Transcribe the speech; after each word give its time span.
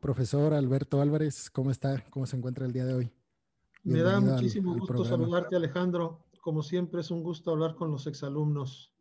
Profesor 0.00 0.54
Alberto 0.54 1.00
Álvarez, 1.02 1.50
¿cómo 1.50 1.70
está? 1.70 2.02
¿Cómo 2.08 2.24
se 2.26 2.36
encuentra 2.36 2.64
el 2.64 2.72
día 2.72 2.86
de 2.86 2.94
hoy? 2.94 3.10
Me 3.82 4.00
da 4.00 4.18
muchísimo 4.18 4.74
gusto 4.74 5.04
saludarte, 5.04 5.56
Alejandro. 5.56 6.24
Como 6.40 6.62
siempre, 6.62 7.02
es 7.02 7.10
un 7.10 7.22
gusto 7.22 7.50
hablar 7.50 7.74
con 7.74 7.90
los 7.90 8.06
exalumnos. 8.06 8.94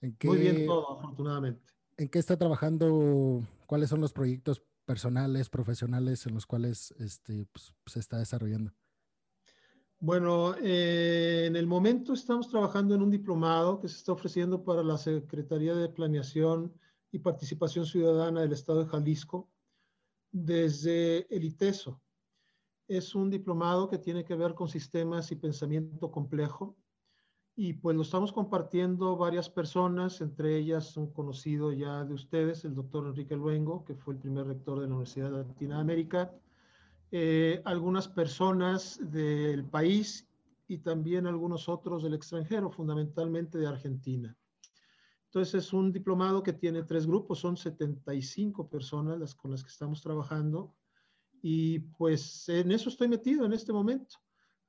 Muy 0.00 0.38
bien 0.38 0.64
todo, 0.64 0.98
afortunadamente. 0.98 1.72
¿En 1.96 2.08
qué 2.08 2.20
está 2.20 2.36
trabajando? 2.36 3.42
¿Cuáles 3.66 3.90
son 3.90 4.00
los 4.00 4.12
proyectos 4.12 4.62
personales, 4.84 5.50
profesionales 5.50 6.24
en 6.26 6.34
los 6.34 6.46
cuales 6.46 6.94
este, 7.00 7.46
pues, 7.52 7.74
se 7.86 7.98
está 7.98 8.18
desarrollando? 8.18 8.72
Bueno, 9.98 10.54
eh, 10.62 11.46
en 11.46 11.56
el 11.56 11.66
momento 11.66 12.12
estamos 12.12 12.48
trabajando 12.48 12.94
en 12.94 13.02
un 13.02 13.10
diplomado 13.10 13.80
que 13.80 13.88
se 13.88 13.96
está 13.96 14.12
ofreciendo 14.12 14.62
para 14.62 14.84
la 14.84 14.96
Secretaría 14.96 15.74
de 15.74 15.88
Planeación 15.88 16.72
y 17.10 17.18
Participación 17.18 17.86
Ciudadana 17.86 18.42
del 18.42 18.52
Estado 18.52 18.84
de 18.84 18.90
Jalisco 18.90 19.48
desde 20.30 21.26
el 21.34 21.44
ITESO. 21.44 22.00
Es 22.86 23.14
un 23.14 23.30
diplomado 23.30 23.88
que 23.88 23.98
tiene 23.98 24.24
que 24.24 24.34
ver 24.34 24.54
con 24.54 24.68
sistemas 24.68 25.30
y 25.32 25.36
pensamiento 25.36 26.10
complejo 26.10 26.76
y 27.60 27.72
pues 27.72 27.96
lo 27.96 28.02
estamos 28.02 28.32
compartiendo 28.32 29.16
varias 29.16 29.50
personas, 29.50 30.20
entre 30.20 30.56
ellas 30.56 30.96
un 30.96 31.12
conocido 31.12 31.72
ya 31.72 32.04
de 32.04 32.14
ustedes, 32.14 32.64
el 32.64 32.76
doctor 32.76 33.08
Enrique 33.08 33.34
Luengo, 33.34 33.84
que 33.84 33.96
fue 33.96 34.14
el 34.14 34.20
primer 34.20 34.46
rector 34.46 34.78
de 34.78 34.86
la 34.86 34.92
Universidad 34.92 35.32
de 35.32 35.38
Latinoamérica, 35.38 36.32
eh, 37.10 37.60
algunas 37.64 38.06
personas 38.06 39.00
del 39.10 39.64
país 39.64 40.28
y 40.68 40.78
también 40.78 41.26
algunos 41.26 41.68
otros 41.68 42.04
del 42.04 42.14
extranjero, 42.14 42.70
fundamentalmente 42.70 43.58
de 43.58 43.66
Argentina. 43.66 44.36
Entonces 45.28 45.66
es 45.66 45.72
un 45.74 45.92
diplomado 45.92 46.42
que 46.42 46.54
tiene 46.54 46.84
tres 46.84 47.06
grupos, 47.06 47.38
son 47.38 47.58
75 47.58 48.70
personas 48.70 49.18
las 49.18 49.34
con 49.34 49.50
las 49.50 49.62
que 49.62 49.68
estamos 49.68 50.00
trabajando 50.00 50.74
y 51.42 51.80
pues 51.80 52.48
en 52.48 52.72
eso 52.72 52.88
estoy 52.88 53.08
metido 53.08 53.44
en 53.44 53.52
este 53.52 53.70
momento. 53.70 54.16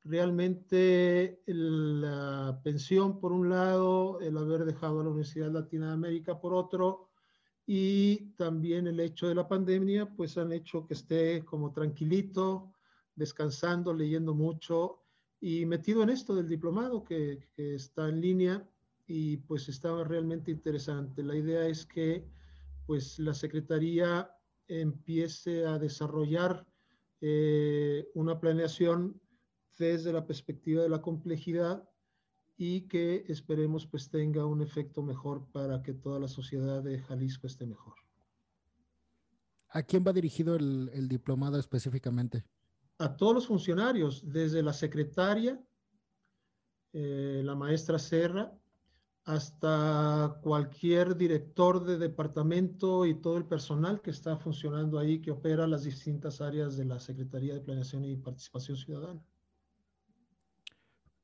Realmente 0.03 1.41
la 1.45 2.59
pensión 2.61 3.21
por 3.21 3.31
un 3.31 3.49
lado, 3.49 4.19
el 4.19 4.37
haber 4.37 4.65
dejado 4.65 4.99
a 4.99 5.03
la 5.03 5.09
Universidad 5.09 5.47
de 5.47 5.53
Latinoamérica 5.53 6.39
por 6.41 6.53
otro, 6.53 7.09
y 7.65 8.31
también 8.31 8.87
el 8.87 8.99
hecho 8.99 9.27
de 9.27 9.35
la 9.35 9.47
pandemia, 9.47 10.09
pues 10.13 10.37
han 10.37 10.51
hecho 10.51 10.85
que 10.87 10.95
esté 10.95 11.45
como 11.45 11.71
tranquilito, 11.71 12.73
descansando, 13.15 13.93
leyendo 13.93 14.33
mucho 14.33 15.03
y 15.39 15.65
metido 15.65 16.03
en 16.03 16.09
esto 16.09 16.35
del 16.35 16.49
diplomado 16.49 17.03
que 17.03 17.47
está 17.55 18.09
en 18.09 18.19
línea 18.19 18.69
y 19.09 19.37
pues 19.37 19.67
estaba 19.67 20.03
realmente 20.03 20.51
interesante. 20.51 21.23
La 21.23 21.35
idea 21.35 21.65
es 21.65 21.83
que 21.83 22.29
pues 22.85 23.17
la 23.17 23.33
Secretaría 23.33 24.31
empiece 24.67 25.65
a 25.65 25.79
desarrollar 25.79 26.67
eh, 27.19 28.07
una 28.13 28.39
planeación 28.39 29.19
desde 29.79 30.13
la 30.13 30.27
perspectiva 30.27 30.83
de 30.83 30.89
la 30.89 31.01
complejidad 31.01 31.89
y 32.55 32.81
que 32.81 33.25
esperemos 33.27 33.87
pues 33.87 34.11
tenga 34.11 34.45
un 34.45 34.61
efecto 34.61 35.01
mejor 35.01 35.47
para 35.51 35.81
que 35.81 35.95
toda 35.95 36.19
la 36.19 36.27
sociedad 36.27 36.83
de 36.83 36.99
Jalisco 36.99 37.47
esté 37.47 37.65
mejor. 37.65 37.95
¿A 39.69 39.81
quién 39.81 40.03
va 40.05 40.13
dirigido 40.13 40.55
el, 40.55 41.07
diplomado 41.09 41.57
específicamente? 41.57 42.45
A 42.99 43.15
todos 43.15 43.33
los 43.33 43.47
funcionarios, 43.47 44.21
desde 44.31 44.61
la 44.61 44.73
secretaria, 44.73 45.59
eh, 46.93 47.41
la 47.43 47.55
maestra 47.55 47.97
Serra, 47.97 48.58
hasta 49.29 50.39
cualquier 50.41 51.15
director 51.15 51.85
de 51.85 51.99
departamento 51.99 53.05
y 53.05 53.13
todo 53.13 53.37
el 53.37 53.45
personal 53.45 54.01
que 54.01 54.09
está 54.09 54.37
funcionando 54.37 54.97
ahí, 54.97 55.21
que 55.21 55.29
opera 55.29 55.67
las 55.67 55.83
distintas 55.83 56.41
áreas 56.41 56.75
de 56.77 56.85
la 56.85 56.99
Secretaría 56.99 57.53
de 57.53 57.61
Planeación 57.61 58.05
y 58.05 58.15
Participación 58.15 58.75
Ciudadana. 58.75 59.21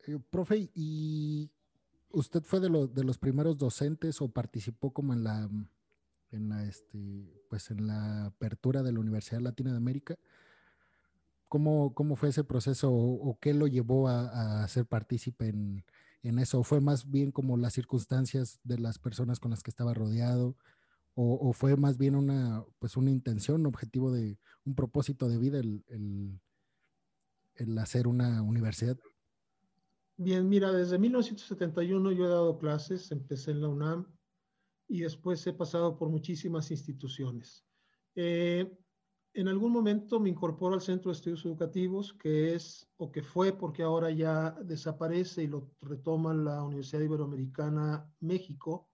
Eh, 0.05 0.19
profe, 0.29 0.69
¿y 0.75 1.49
usted 2.11 2.43
fue 2.43 2.59
de, 2.59 2.69
de 2.93 3.03
los 3.03 3.17
primeros 3.17 3.57
docentes 3.57 4.21
o 4.21 4.29
participó 4.29 4.93
como 4.93 5.11
en 5.13 5.23
la, 5.23 5.49
en 6.29 6.49
la, 6.49 6.63
este, 6.63 7.43
pues 7.49 7.71
en 7.71 7.87
la 7.87 8.25
apertura 8.25 8.83
de 8.83 8.91
la 8.91 8.99
Universidad 8.99 9.41
Latina 9.41 9.71
de 9.71 9.77
América? 9.77 10.15
¿Cómo, 11.47 11.95
cómo 11.95 12.15
fue 12.15 12.29
ese 12.29 12.43
proceso 12.43 12.93
o, 12.93 13.39
qué 13.39 13.55
lo 13.55 13.65
llevó 13.65 14.09
a, 14.09 14.67
ser 14.67 14.85
partícipe 14.85 15.47
en, 15.47 15.83
en, 16.27 16.39
eso? 16.39 16.63
¿Fue 16.63 16.81
más 16.81 17.09
bien 17.09 17.31
como 17.31 17.57
las 17.57 17.73
circunstancias 17.73 18.59
de 18.63 18.77
las 18.79 18.99
personas 18.99 19.39
con 19.39 19.51
las 19.51 19.63
que 19.63 19.71
estaba 19.71 19.93
rodeado? 19.93 20.55
¿O, 21.17 21.53
fue 21.53 21.77
más 21.77 21.97
bien 21.97 22.13
una, 22.13 22.65
pues 22.77 22.97
una 22.97 23.09
intención, 23.09 23.61
un 23.61 23.67
objetivo 23.67 24.11
de, 24.11 24.37
un 24.65 24.75
propósito 24.75 25.29
de 25.29 25.37
vida 25.37 25.59
el, 25.59 25.81
el, 27.55 27.77
hacer 27.77 28.07
una 28.07 28.41
universidad? 28.41 28.97
Bien, 30.17 30.49
mira, 30.49 30.73
desde 30.73 30.99
1971 30.99 32.11
yo 32.11 32.25
he 32.25 32.29
dado 32.29 32.57
clases, 32.57 33.11
empecé 33.11 33.51
en 33.51 33.61
la 33.61 33.69
UNAM 33.69 34.05
y 34.89 35.01
después 35.01 35.45
he 35.47 35.53
pasado 35.53 35.97
por 35.97 36.09
muchísimas 36.09 36.69
instituciones. 36.69 37.65
Eh, 38.15 38.77
en 39.35 39.49
algún 39.49 39.73
momento 39.73 40.17
me 40.19 40.29
incorporo 40.29 40.75
al 40.75 40.81
Centro 40.81 41.11
de 41.11 41.17
Estudios 41.17 41.43
Educativos, 41.45 42.13
que 42.13 42.55
es 42.55 42.87
o 42.95 43.11
que 43.11 43.21
fue 43.21 43.51
porque 43.51 43.83
ahora 43.83 44.09
ya 44.09 44.51
desaparece 44.63 45.43
y 45.43 45.47
lo 45.47 45.71
retoma 45.81 46.33
la 46.33 46.63
Universidad 46.63 47.01
Iberoamericana 47.01 48.09
México. 48.21 48.89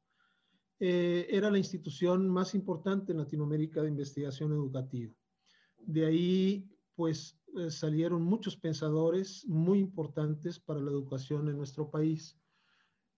Eh, 0.80 1.28
era 1.30 1.52
la 1.52 1.60
institución 1.60 2.28
más 2.28 2.56
importante 2.56 3.12
en 3.12 3.20
Latinoamérica 3.20 3.84
de 3.84 3.90
investigación 3.90 4.52
educativa. 4.52 5.14
De 5.78 6.08
ahí, 6.08 6.68
pues 6.96 7.40
eh, 7.60 7.70
salieron 7.70 8.24
muchos 8.24 8.58
pensadores 8.58 9.46
muy 9.48 9.78
importantes 9.78 10.60
para 10.60 10.80
la 10.80 10.90
educación 10.90 11.50
en 11.50 11.58
nuestro 11.58 11.92
país. 11.92 12.36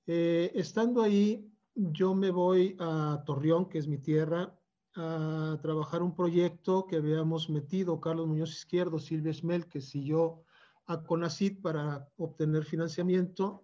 Eh, 0.05 0.51
estando 0.55 1.01
ahí, 1.01 1.49
yo 1.73 2.13
me 2.15 2.31
voy 2.31 2.75
a 2.79 3.23
Torreón, 3.25 3.69
que 3.69 3.77
es 3.77 3.87
mi 3.87 3.97
tierra, 3.97 4.59
a 4.95 5.57
trabajar 5.61 6.03
un 6.03 6.15
proyecto 6.15 6.85
que 6.85 6.97
habíamos 6.97 7.49
metido 7.49 7.99
Carlos 7.99 8.27
Muñoz 8.27 8.51
Izquierdo, 8.51 8.99
Silvia 8.99 9.33
Schmelkes 9.33 9.95
y 9.95 10.05
yo 10.05 10.43
a 10.85 11.01
CONACIT 11.01 11.61
para 11.61 12.07
obtener 12.17 12.65
financiamiento. 12.65 13.63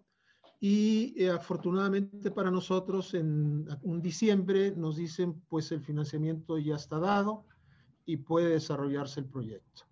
Y 0.59 1.13
eh, 1.21 1.29
afortunadamente 1.29 2.31
para 2.31 2.51
nosotros, 2.51 3.13
en 3.13 3.67
un 3.83 4.01
diciembre 4.01 4.73
nos 4.75 4.97
dicen, 4.97 5.41
pues 5.47 5.71
el 5.71 5.81
financiamiento 5.81 6.57
ya 6.57 6.75
está 6.75 6.99
dado 6.99 7.45
y 8.05 8.17
puede 8.17 8.49
desarrollarse 8.49 9.21
el 9.21 9.27
proyecto. 9.27 9.83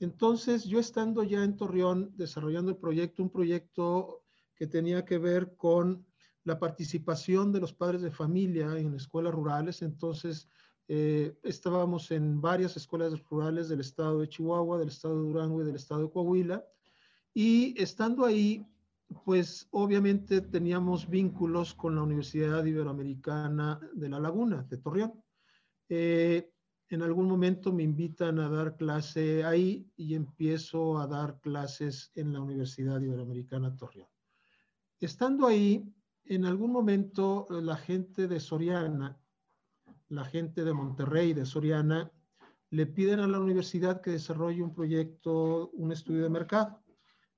Entonces, 0.00 0.64
yo 0.64 0.78
estando 0.78 1.22
ya 1.22 1.44
en 1.44 1.56
Torreón 1.56 2.12
desarrollando 2.16 2.70
el 2.70 2.76
proyecto, 2.76 3.22
un 3.22 3.30
proyecto 3.30 4.22
que 4.54 4.66
tenía 4.66 5.04
que 5.04 5.18
ver 5.18 5.54
con 5.56 6.06
la 6.44 6.58
participación 6.58 7.52
de 7.52 7.60
los 7.60 7.72
padres 7.72 8.00
de 8.00 8.10
familia 8.10 8.76
en 8.78 8.94
escuelas 8.94 9.34
rurales, 9.34 9.82
entonces 9.82 10.48
eh, 10.90 11.38
estábamos 11.42 12.10
en 12.10 12.40
varias 12.40 12.76
escuelas 12.78 13.12
rurales 13.28 13.68
del 13.68 13.80
estado 13.80 14.20
de 14.20 14.28
Chihuahua, 14.28 14.78
del 14.78 14.88
estado 14.88 15.16
de 15.16 15.28
Durango 15.28 15.60
y 15.60 15.66
del 15.66 15.76
estado 15.76 16.02
de 16.02 16.10
Coahuila, 16.10 16.64
y 17.34 17.80
estando 17.80 18.24
ahí, 18.24 18.66
pues 19.24 19.68
obviamente 19.70 20.40
teníamos 20.40 21.08
vínculos 21.08 21.74
con 21.74 21.94
la 21.94 22.02
Universidad 22.02 22.64
Iberoamericana 22.64 23.78
de 23.92 24.08
La 24.08 24.18
Laguna, 24.18 24.62
de 24.62 24.78
Torreón. 24.78 25.22
Eh, 25.90 26.50
en 26.88 27.02
algún 27.02 27.28
momento 27.28 27.70
me 27.70 27.82
invitan 27.82 28.38
a 28.38 28.48
dar 28.48 28.76
clase 28.76 29.44
ahí 29.44 29.86
y 29.94 30.14
empiezo 30.14 30.98
a 30.98 31.06
dar 31.06 31.38
clases 31.40 32.10
en 32.14 32.32
la 32.32 32.40
Universidad 32.40 33.00
Iberoamericana 33.00 33.76
Torreón. 33.76 34.08
Estando 34.98 35.46
ahí, 35.46 35.84
en 36.24 36.46
algún 36.46 36.72
momento 36.72 37.46
eh, 37.50 37.60
la 37.62 37.76
gente 37.76 38.26
de 38.26 38.40
Soriana, 38.40 39.20
la 40.08 40.24
gente 40.24 40.64
de 40.64 40.72
Monterrey, 40.72 41.34
de 41.34 41.46
Soriana, 41.46 42.10
le 42.70 42.86
piden 42.86 43.20
a 43.20 43.26
la 43.26 43.40
universidad 43.40 44.00
que 44.00 44.10
desarrolle 44.10 44.62
un 44.62 44.74
proyecto, 44.74 45.70
un 45.70 45.92
estudio 45.92 46.22
de 46.22 46.30
mercado. 46.30 46.82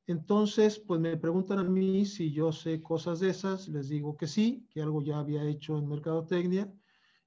Entonces, 0.07 0.79
pues 0.79 1.01
me 1.01 1.17
preguntan 1.17 1.61
a 1.61 1.65
mí 1.65 2.05
si 2.05 2.33
yo 2.33 2.53
sé 2.53 2.83
cosas 2.83 3.21
de 3.21 3.31
esas, 3.31 3.69
les 3.69 3.89
digo 3.89 4.17
que 4.17 4.27
sí, 4.27 4.67
que 4.71 4.83
algo 4.83 5.03
ya 5.03 5.19
había 5.19 5.45
hecho 5.45 5.79
en 5.79 5.89
mercadotecnia 5.89 6.73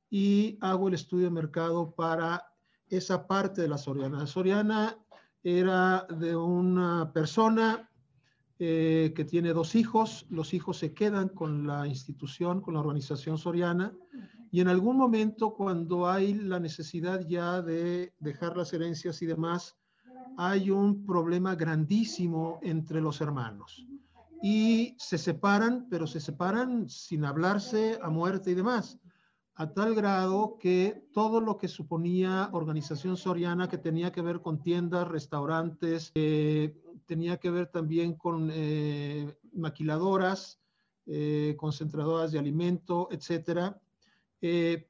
y 0.10 0.58
hago 0.60 0.90
el 0.90 0.96
estudio 0.96 1.26
de 1.26 1.32
mercado 1.32 1.96
para 1.96 2.46
esa 2.88 3.26
parte 3.26 3.62
de 3.62 3.70
la 3.70 3.78
Soriana. 3.78 4.28
Soriana 4.28 4.98
era 5.42 6.06
de 6.10 6.36
una 6.36 7.12
persona 7.14 7.90
eh, 8.66 9.12
que 9.14 9.26
tiene 9.26 9.52
dos 9.52 9.76
hijos, 9.76 10.26
los 10.30 10.54
hijos 10.54 10.78
se 10.78 10.94
quedan 10.94 11.28
con 11.28 11.68
la 11.68 11.86
institución, 11.86 12.62
con 12.62 12.76
la 12.76 12.80
organización 12.80 13.38
Soriana, 13.38 13.94
y 14.52 14.62
en 14.62 14.70
algún 14.70 14.96
momento 14.96 15.54
cuando 15.54 16.10
hay 16.10 16.34
la 16.34 16.62
necesidad 16.62 17.28
ya 17.28 17.62
de 17.62 18.14
dejar 18.20 18.56
las 18.56 18.72
herencias 18.72 19.22
y 19.22 19.26
demás, 19.26 19.76
hay 20.38 20.70
un 20.70 21.06
problema 21.06 21.56
grandísimo 21.56 22.60
entre 22.62 23.02
los 23.02 23.20
hermanos. 23.20 23.86
Y 24.42 24.96
se 24.98 25.18
separan, 25.18 25.88
pero 25.90 26.08
se 26.08 26.22
separan 26.22 26.88
sin 26.88 27.26
hablarse 27.26 28.00
a 28.02 28.10
muerte 28.10 28.52
y 28.52 28.54
demás 28.54 28.98
a 29.56 29.72
tal 29.72 29.94
grado 29.94 30.58
que 30.60 31.08
todo 31.14 31.40
lo 31.40 31.58
que 31.58 31.68
suponía 31.68 32.50
organización 32.54 33.18
soriana 33.18 33.70
que 33.70 33.78
tenía 33.78 34.12
que 34.12 34.22
ver 34.22 34.42
con 34.42 34.62
tiendas, 34.62 35.08
restaurantes, 35.08 36.12
eh, 36.16 36.76
tenía 37.06 37.38
que 37.38 37.52
ver 37.52 37.68
también 37.68 38.16
con 38.16 38.50
eh, 38.52 39.38
maquiladoras, 39.54 40.60
eh, 41.06 41.56
concentradoras 41.58 42.32
de 42.32 42.40
alimento, 42.40 43.10
etcétera, 43.12 43.80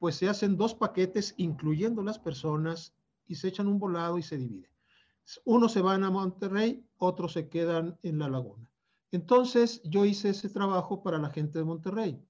pues 0.00 0.16
se 0.16 0.28
hacen 0.28 0.56
dos 0.56 0.74
paquetes 0.74 1.34
incluyendo 1.36 2.02
las 2.02 2.18
personas 2.18 2.92
y 3.28 3.36
se 3.36 3.46
echan 3.48 3.68
un 3.68 3.78
volado 3.78 4.18
y 4.18 4.22
se 4.22 4.36
divide. 4.36 4.68
Unos 5.44 5.72
se 5.72 5.80
van 5.80 6.02
a 6.02 6.10
Monterrey, 6.10 6.84
otros 6.98 7.34
se 7.34 7.48
quedan 7.48 7.96
en 8.02 8.18
la 8.18 8.28
laguna. 8.28 8.68
Entonces 9.12 9.80
yo 9.84 10.04
hice 10.04 10.30
ese 10.30 10.48
trabajo 10.48 11.04
para 11.04 11.18
la 11.18 11.30
gente 11.30 11.60
de 11.60 11.64
Monterrey. 11.64 12.20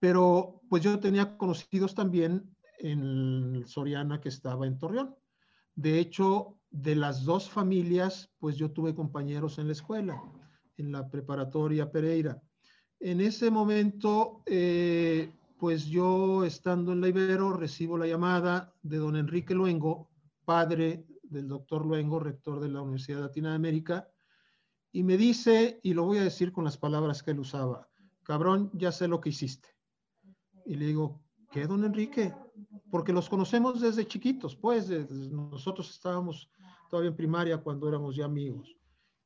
Pero 0.00 0.60
pues 0.68 0.82
yo 0.82 0.98
tenía 1.00 1.36
conocidos 1.36 1.94
también 1.94 2.54
en 2.78 3.64
Soriana 3.66 4.20
que 4.20 4.28
estaba 4.28 4.66
en 4.66 4.78
Torreón. 4.78 5.16
De 5.74 5.98
hecho, 5.98 6.58
de 6.70 6.94
las 6.94 7.24
dos 7.24 7.48
familias, 7.48 8.30
pues 8.38 8.56
yo 8.56 8.70
tuve 8.70 8.94
compañeros 8.94 9.58
en 9.58 9.66
la 9.66 9.72
escuela, 9.72 10.22
en 10.76 10.92
la 10.92 11.08
preparatoria 11.08 11.90
Pereira. 11.90 12.40
En 13.00 13.20
ese 13.20 13.50
momento, 13.50 14.42
eh, 14.46 15.32
pues 15.58 15.86
yo 15.86 16.44
estando 16.44 16.92
en 16.92 17.00
la 17.00 17.08
Ibero, 17.08 17.52
recibo 17.52 17.96
la 17.96 18.06
llamada 18.06 18.74
de 18.82 18.98
don 18.98 19.16
Enrique 19.16 19.54
Luengo, 19.54 20.10
padre 20.44 21.06
del 21.22 21.48
doctor 21.48 21.84
Luengo, 21.84 22.20
rector 22.20 22.60
de 22.60 22.68
la 22.68 22.80
Universidad 22.80 23.20
Latina 23.20 23.50
de 23.50 23.56
América, 23.56 24.08
y 24.90 25.02
me 25.02 25.16
dice, 25.16 25.80
y 25.82 25.94
lo 25.94 26.04
voy 26.04 26.18
a 26.18 26.24
decir 26.24 26.52
con 26.52 26.64
las 26.64 26.78
palabras 26.78 27.22
que 27.22 27.32
él 27.32 27.40
usaba, 27.40 27.88
cabrón, 28.22 28.70
ya 28.72 28.90
sé 28.90 29.06
lo 29.08 29.20
que 29.20 29.28
hiciste. 29.28 29.68
Y 30.68 30.74
le 30.74 30.84
digo, 30.84 31.22
¿qué, 31.50 31.66
don 31.66 31.82
Enrique? 31.82 32.34
Porque 32.90 33.14
los 33.14 33.30
conocemos 33.30 33.80
desde 33.80 34.06
chiquitos, 34.06 34.54
pues 34.54 34.90
nosotros 35.10 35.88
estábamos 35.90 36.50
todavía 36.90 37.08
en 37.08 37.16
primaria 37.16 37.56
cuando 37.56 37.88
éramos 37.88 38.14
ya 38.14 38.26
amigos. 38.26 38.76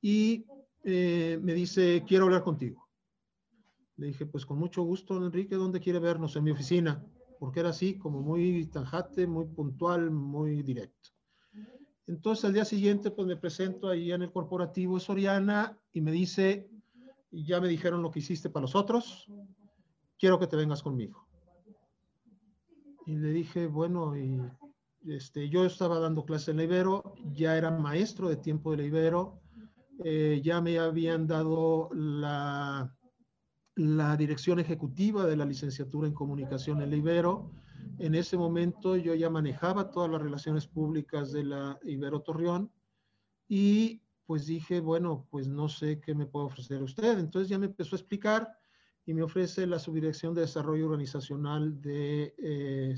Y 0.01 0.47
eh, 0.85 1.41
me 1.43 1.53
dice, 1.53 2.05
quiero 2.07 2.27
hablar 2.27 2.45
contigo. 2.45 2.89
Le 3.97 4.07
dije, 4.07 4.25
pues 4.25 4.47
con 4.47 4.57
mucho 4.57 4.85
gusto, 4.85 5.15
don 5.15 5.25
Enrique, 5.25 5.57
¿dónde 5.57 5.81
quiere 5.81 5.99
vernos? 5.99 6.37
En 6.37 6.45
mi 6.45 6.53
oficina, 6.53 7.05
porque 7.41 7.59
era 7.59 7.71
así, 7.71 7.99
como 7.99 8.23
muy 8.23 8.67
tanjate, 8.67 9.27
muy 9.27 9.47
puntual, 9.47 10.13
muy 10.13 10.63
directo. 10.63 11.11
Entonces 12.07 12.45
al 12.45 12.53
día 12.53 12.65
siguiente 12.65 13.11
pues 13.11 13.27
me 13.27 13.37
presento 13.37 13.89
ahí 13.89 14.13
en 14.13 14.23
el 14.23 14.31
corporativo 14.31 15.01
Soriana 15.01 15.77
y 15.93 16.01
me 16.01 16.13
dice, 16.13 16.71
ya 17.33 17.61
me 17.61 17.67
dijeron 17.67 18.01
lo 18.01 18.13
que 18.13 18.21
hiciste 18.21 18.49
para 18.49 18.63
los 18.63 18.77
otros, 18.77 19.27
quiero 20.23 20.39
que 20.39 20.47
te 20.47 20.55
vengas 20.55 20.85
conmigo. 20.85 21.22
Y 23.07 23.17
le 23.17 23.31
dije, 23.31 23.67
bueno, 23.67 24.17
y 24.17 24.41
este, 25.07 25.49
yo 25.49 25.65
estaba 25.65 25.99
dando 25.99 26.25
clase 26.25 26.53
en 26.53 26.59
la 26.59 26.65
Ibero, 26.65 27.15
ya 27.33 27.57
era 27.57 27.71
maestro 27.71 28.29
de 28.29 28.37
tiempo 28.37 28.71
de 28.71 28.77
la 28.79 28.85
Ibero, 28.85 29.41
eh, 30.05 30.41
ya 30.43 30.61
me 30.61 30.79
habían 30.79 31.27
dado 31.27 31.91
la, 31.93 32.97
la 33.75 34.17
dirección 34.17 34.61
ejecutiva 34.61 35.27
de 35.27 35.37
la 35.37 35.45
licenciatura 35.45 36.07
en 36.07 36.15
comunicación 36.15 36.83
en 36.83 36.91
la 36.91 36.97
Ibero, 36.97 37.51
en 37.99 38.15
ese 38.15 38.37
momento 38.37 38.97
yo 38.97 39.15
ya 39.15 39.31
manejaba 39.31 39.91
todas 39.91 40.11
las 40.11 40.23
relaciones 40.23 40.67
públicas 40.67 41.33
de 41.33 41.45
la 41.45 41.79
Ibero 41.83 42.21
Torreón 42.21 42.71
y 43.49 44.03
pues 44.27 44.47
dije, 44.47 44.81
bueno, 44.81 45.27
pues 45.31 45.49
no 45.49 45.69
sé 45.69 46.01
qué 46.01 46.15
me 46.15 46.27
puede 46.27 46.47
ofrecer 46.47 46.83
usted. 46.83 47.19
Entonces 47.19 47.49
ya 47.49 47.59
me 47.59 47.67
empezó 47.67 47.97
a 47.97 47.99
explicar 47.99 48.49
y 49.05 49.15
me 49.15 49.23
ofrece 49.23 49.67
la 49.67 49.79
subdirección 49.79 50.35
de 50.35 50.43
desarrollo 50.43 50.87
organizacional 50.87 51.81
de 51.81 52.35
eh. 52.39 52.95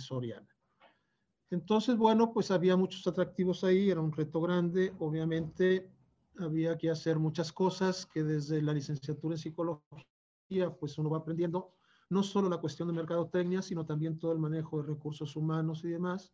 Entonces, 1.51 1.97
bueno, 1.97 2.33
pues 2.33 2.51
había 2.51 2.77
muchos 2.77 3.07
atractivos 3.07 3.65
ahí, 3.65 3.91
era 3.91 4.01
un 4.01 4.13
reto 4.13 4.41
grande, 4.41 4.93
obviamente 4.99 5.91
había 6.39 6.77
que 6.77 6.91
hacer 6.91 7.19
muchas 7.19 7.53
cosas 7.53 8.07
que 8.07 8.23
desde 8.23 8.61
la 8.61 8.73
licenciatura 8.73 9.35
en 9.35 9.39
psicología, 9.39 10.75
pues 10.79 10.99
uno 10.99 11.11
va 11.11 11.19
aprendiendo 11.19 11.75
no 12.11 12.23
solo 12.23 12.49
la 12.49 12.59
cuestión 12.59 12.89
de 12.89 12.95
mercadotecnia, 12.95 13.63
sino 13.63 13.87
también 13.87 14.19
todo 14.19 14.33
el 14.33 14.39
manejo 14.39 14.83
de 14.83 14.89
recursos 14.89 15.37
humanos 15.37 15.85
y 15.85 15.89
demás. 15.89 16.33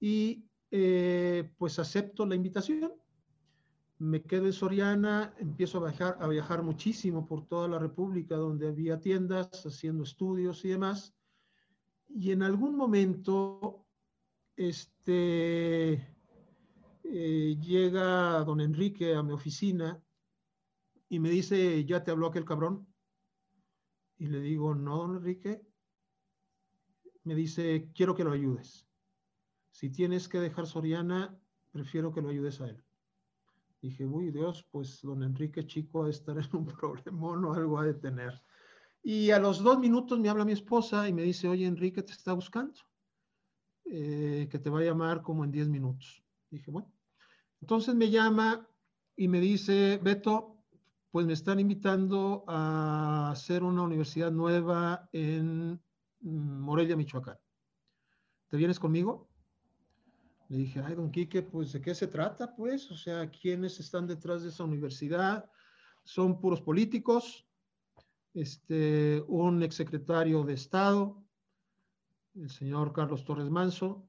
Y 0.00 0.48
eh, 0.70 1.50
pues 1.58 1.78
acepto 1.78 2.26
la 2.26 2.34
invitación. 2.34 2.92
Me 3.98 4.22
quedo 4.22 4.46
en 4.46 4.52
Soriana, 4.52 5.34
empiezo 5.38 5.78
a 5.78 5.88
viajar, 5.90 6.18
a 6.20 6.28
viajar 6.28 6.62
muchísimo 6.62 7.26
por 7.26 7.46
toda 7.46 7.66
la 7.66 7.78
República, 7.78 8.36
donde 8.36 8.68
había 8.68 9.00
tiendas, 9.00 9.64
haciendo 9.64 10.04
estudios 10.04 10.64
y 10.66 10.68
demás. 10.68 11.14
Y 12.08 12.30
en 12.32 12.42
algún 12.42 12.76
momento, 12.76 13.86
este, 14.54 15.94
eh, 17.04 17.56
llega 17.60 18.44
don 18.44 18.60
Enrique 18.60 19.14
a 19.14 19.22
mi 19.22 19.32
oficina 19.32 20.02
y 21.08 21.18
me 21.18 21.30
dice, 21.30 21.84
ya 21.84 22.04
te 22.04 22.10
habló 22.10 22.26
aquel 22.26 22.44
cabrón. 22.44 22.86
Y 24.18 24.26
le 24.26 24.40
digo, 24.40 24.74
no, 24.74 24.98
don 24.98 25.16
Enrique. 25.16 25.62
Me 27.24 27.34
dice, 27.34 27.90
quiero 27.94 28.14
que 28.14 28.24
lo 28.24 28.32
ayudes. 28.32 28.86
Si 29.70 29.90
tienes 29.90 30.28
que 30.28 30.38
dejar 30.38 30.66
Soriana, 30.66 31.38
prefiero 31.70 32.12
que 32.12 32.22
lo 32.22 32.28
ayudes 32.28 32.60
a 32.60 32.68
él. 32.68 32.85
Dije, 33.86 34.04
uy, 34.04 34.32
Dios, 34.32 34.66
pues 34.72 35.00
don 35.00 35.22
Enrique 35.22 35.64
Chico 35.64 36.02
ha 36.02 36.06
de 36.06 36.10
estar 36.10 36.36
en 36.36 36.48
un 36.52 36.66
problema 36.80 37.28
o 37.28 37.54
algo 37.54 37.78
ha 37.78 37.84
de 37.84 37.94
tener. 37.94 38.42
Y 39.00 39.30
a 39.30 39.38
los 39.38 39.62
dos 39.62 39.78
minutos 39.78 40.18
me 40.18 40.28
habla 40.28 40.44
mi 40.44 40.50
esposa 40.50 41.08
y 41.08 41.12
me 41.12 41.22
dice, 41.22 41.46
oye, 41.46 41.66
Enrique 41.66 42.02
te 42.02 42.10
está 42.10 42.32
buscando, 42.32 42.80
eh, 43.84 44.48
que 44.50 44.58
te 44.58 44.70
va 44.70 44.80
a 44.80 44.82
llamar 44.82 45.22
como 45.22 45.44
en 45.44 45.52
diez 45.52 45.68
minutos. 45.68 46.20
Dije, 46.50 46.68
bueno. 46.72 46.92
Entonces 47.60 47.94
me 47.94 48.10
llama 48.10 48.68
y 49.14 49.28
me 49.28 49.38
dice, 49.38 50.00
Beto, 50.02 50.64
pues 51.12 51.24
me 51.24 51.34
están 51.34 51.60
invitando 51.60 52.42
a 52.48 53.30
hacer 53.30 53.62
una 53.62 53.82
universidad 53.82 54.32
nueva 54.32 55.08
en 55.12 55.80
mm, 56.22 56.60
Morelia, 56.60 56.96
Michoacán. 56.96 57.38
¿Te 58.48 58.56
vienes 58.56 58.80
conmigo? 58.80 59.28
Le 60.48 60.58
dije, 60.58 60.80
ay, 60.80 60.94
don 60.94 61.10
Quique, 61.10 61.42
pues 61.42 61.72
¿de 61.72 61.80
qué 61.80 61.94
se 61.94 62.06
trata? 62.06 62.54
Pues, 62.54 62.90
o 62.90 62.96
sea, 62.96 63.28
¿quiénes 63.30 63.80
están 63.80 64.06
detrás 64.06 64.42
de 64.42 64.50
esa 64.50 64.64
universidad? 64.64 65.50
Son 66.04 66.40
puros 66.40 66.60
políticos, 66.60 67.46
este, 68.32 69.24
un 69.26 69.62
exsecretario 69.62 70.44
de 70.44 70.54
Estado, 70.54 71.24
el 72.34 72.50
señor 72.50 72.92
Carlos 72.92 73.24
Torres 73.24 73.50
Manso, 73.50 74.08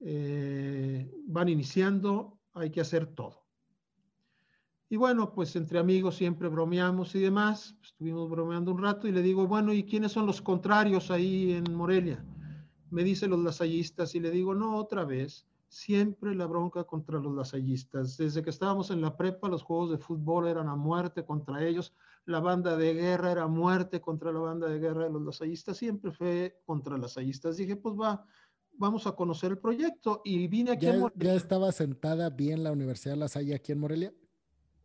eh, 0.00 1.10
van 1.26 1.48
iniciando, 1.48 2.38
hay 2.52 2.70
que 2.70 2.80
hacer 2.80 3.06
todo. 3.06 3.46
Y 4.88 4.96
bueno, 4.96 5.32
pues 5.32 5.56
entre 5.56 5.78
amigos 5.78 6.16
siempre 6.16 6.48
bromeamos 6.48 7.14
y 7.14 7.20
demás. 7.20 7.76
Estuvimos 7.82 8.28
bromeando 8.28 8.72
un 8.72 8.82
rato 8.82 9.08
y 9.08 9.12
le 9.12 9.22
digo, 9.22 9.46
bueno, 9.46 9.72
¿y 9.72 9.84
quiénes 9.84 10.12
son 10.12 10.26
los 10.26 10.40
contrarios 10.40 11.10
ahí 11.10 11.52
en 11.52 11.74
Morelia? 11.74 12.24
Me 12.90 13.04
dice 13.04 13.26
los 13.26 13.40
lasallistas 13.40 14.14
y 14.14 14.20
le 14.20 14.30
digo, 14.30 14.54
no, 14.54 14.76
otra 14.76 15.04
vez, 15.04 15.46
siempre 15.68 16.34
la 16.34 16.46
bronca 16.46 16.84
contra 16.84 17.18
los 17.18 17.34
lasallistas. 17.34 18.16
Desde 18.16 18.42
que 18.42 18.50
estábamos 18.50 18.90
en 18.90 19.00
la 19.00 19.16
prepa, 19.16 19.48
los 19.48 19.62
juegos 19.62 19.90
de 19.90 19.98
fútbol 19.98 20.48
eran 20.48 20.68
a 20.68 20.76
muerte 20.76 21.24
contra 21.24 21.64
ellos, 21.64 21.92
la 22.24 22.40
banda 22.40 22.76
de 22.76 22.94
guerra 22.94 23.32
era 23.32 23.46
muerte 23.46 24.00
contra 24.00 24.32
la 24.32 24.40
banda 24.40 24.68
de 24.68 24.78
guerra 24.78 25.04
de 25.04 25.10
los 25.10 25.22
lasallistas, 25.22 25.76
siempre 25.76 26.12
fue 26.12 26.60
contra 26.64 26.98
lasallistas. 26.98 27.56
Dije, 27.56 27.76
pues 27.76 27.94
va, 27.94 28.24
vamos 28.72 29.06
a 29.06 29.12
conocer 29.12 29.52
el 29.52 29.58
proyecto 29.58 30.22
y 30.24 30.46
vine 30.48 30.72
aquí 30.72 30.86
¿Ya, 30.86 30.94
a 30.94 30.98
Morelia. 30.98 31.32
¿Ya 31.32 31.34
estaba 31.34 31.70
sentada 31.72 32.30
bien 32.30 32.64
la 32.64 32.72
Universidad 32.72 33.14
de 33.14 33.20
La 33.20 33.28
Salle 33.28 33.54
aquí 33.54 33.72
en 33.72 33.78
Morelia? 33.78 34.14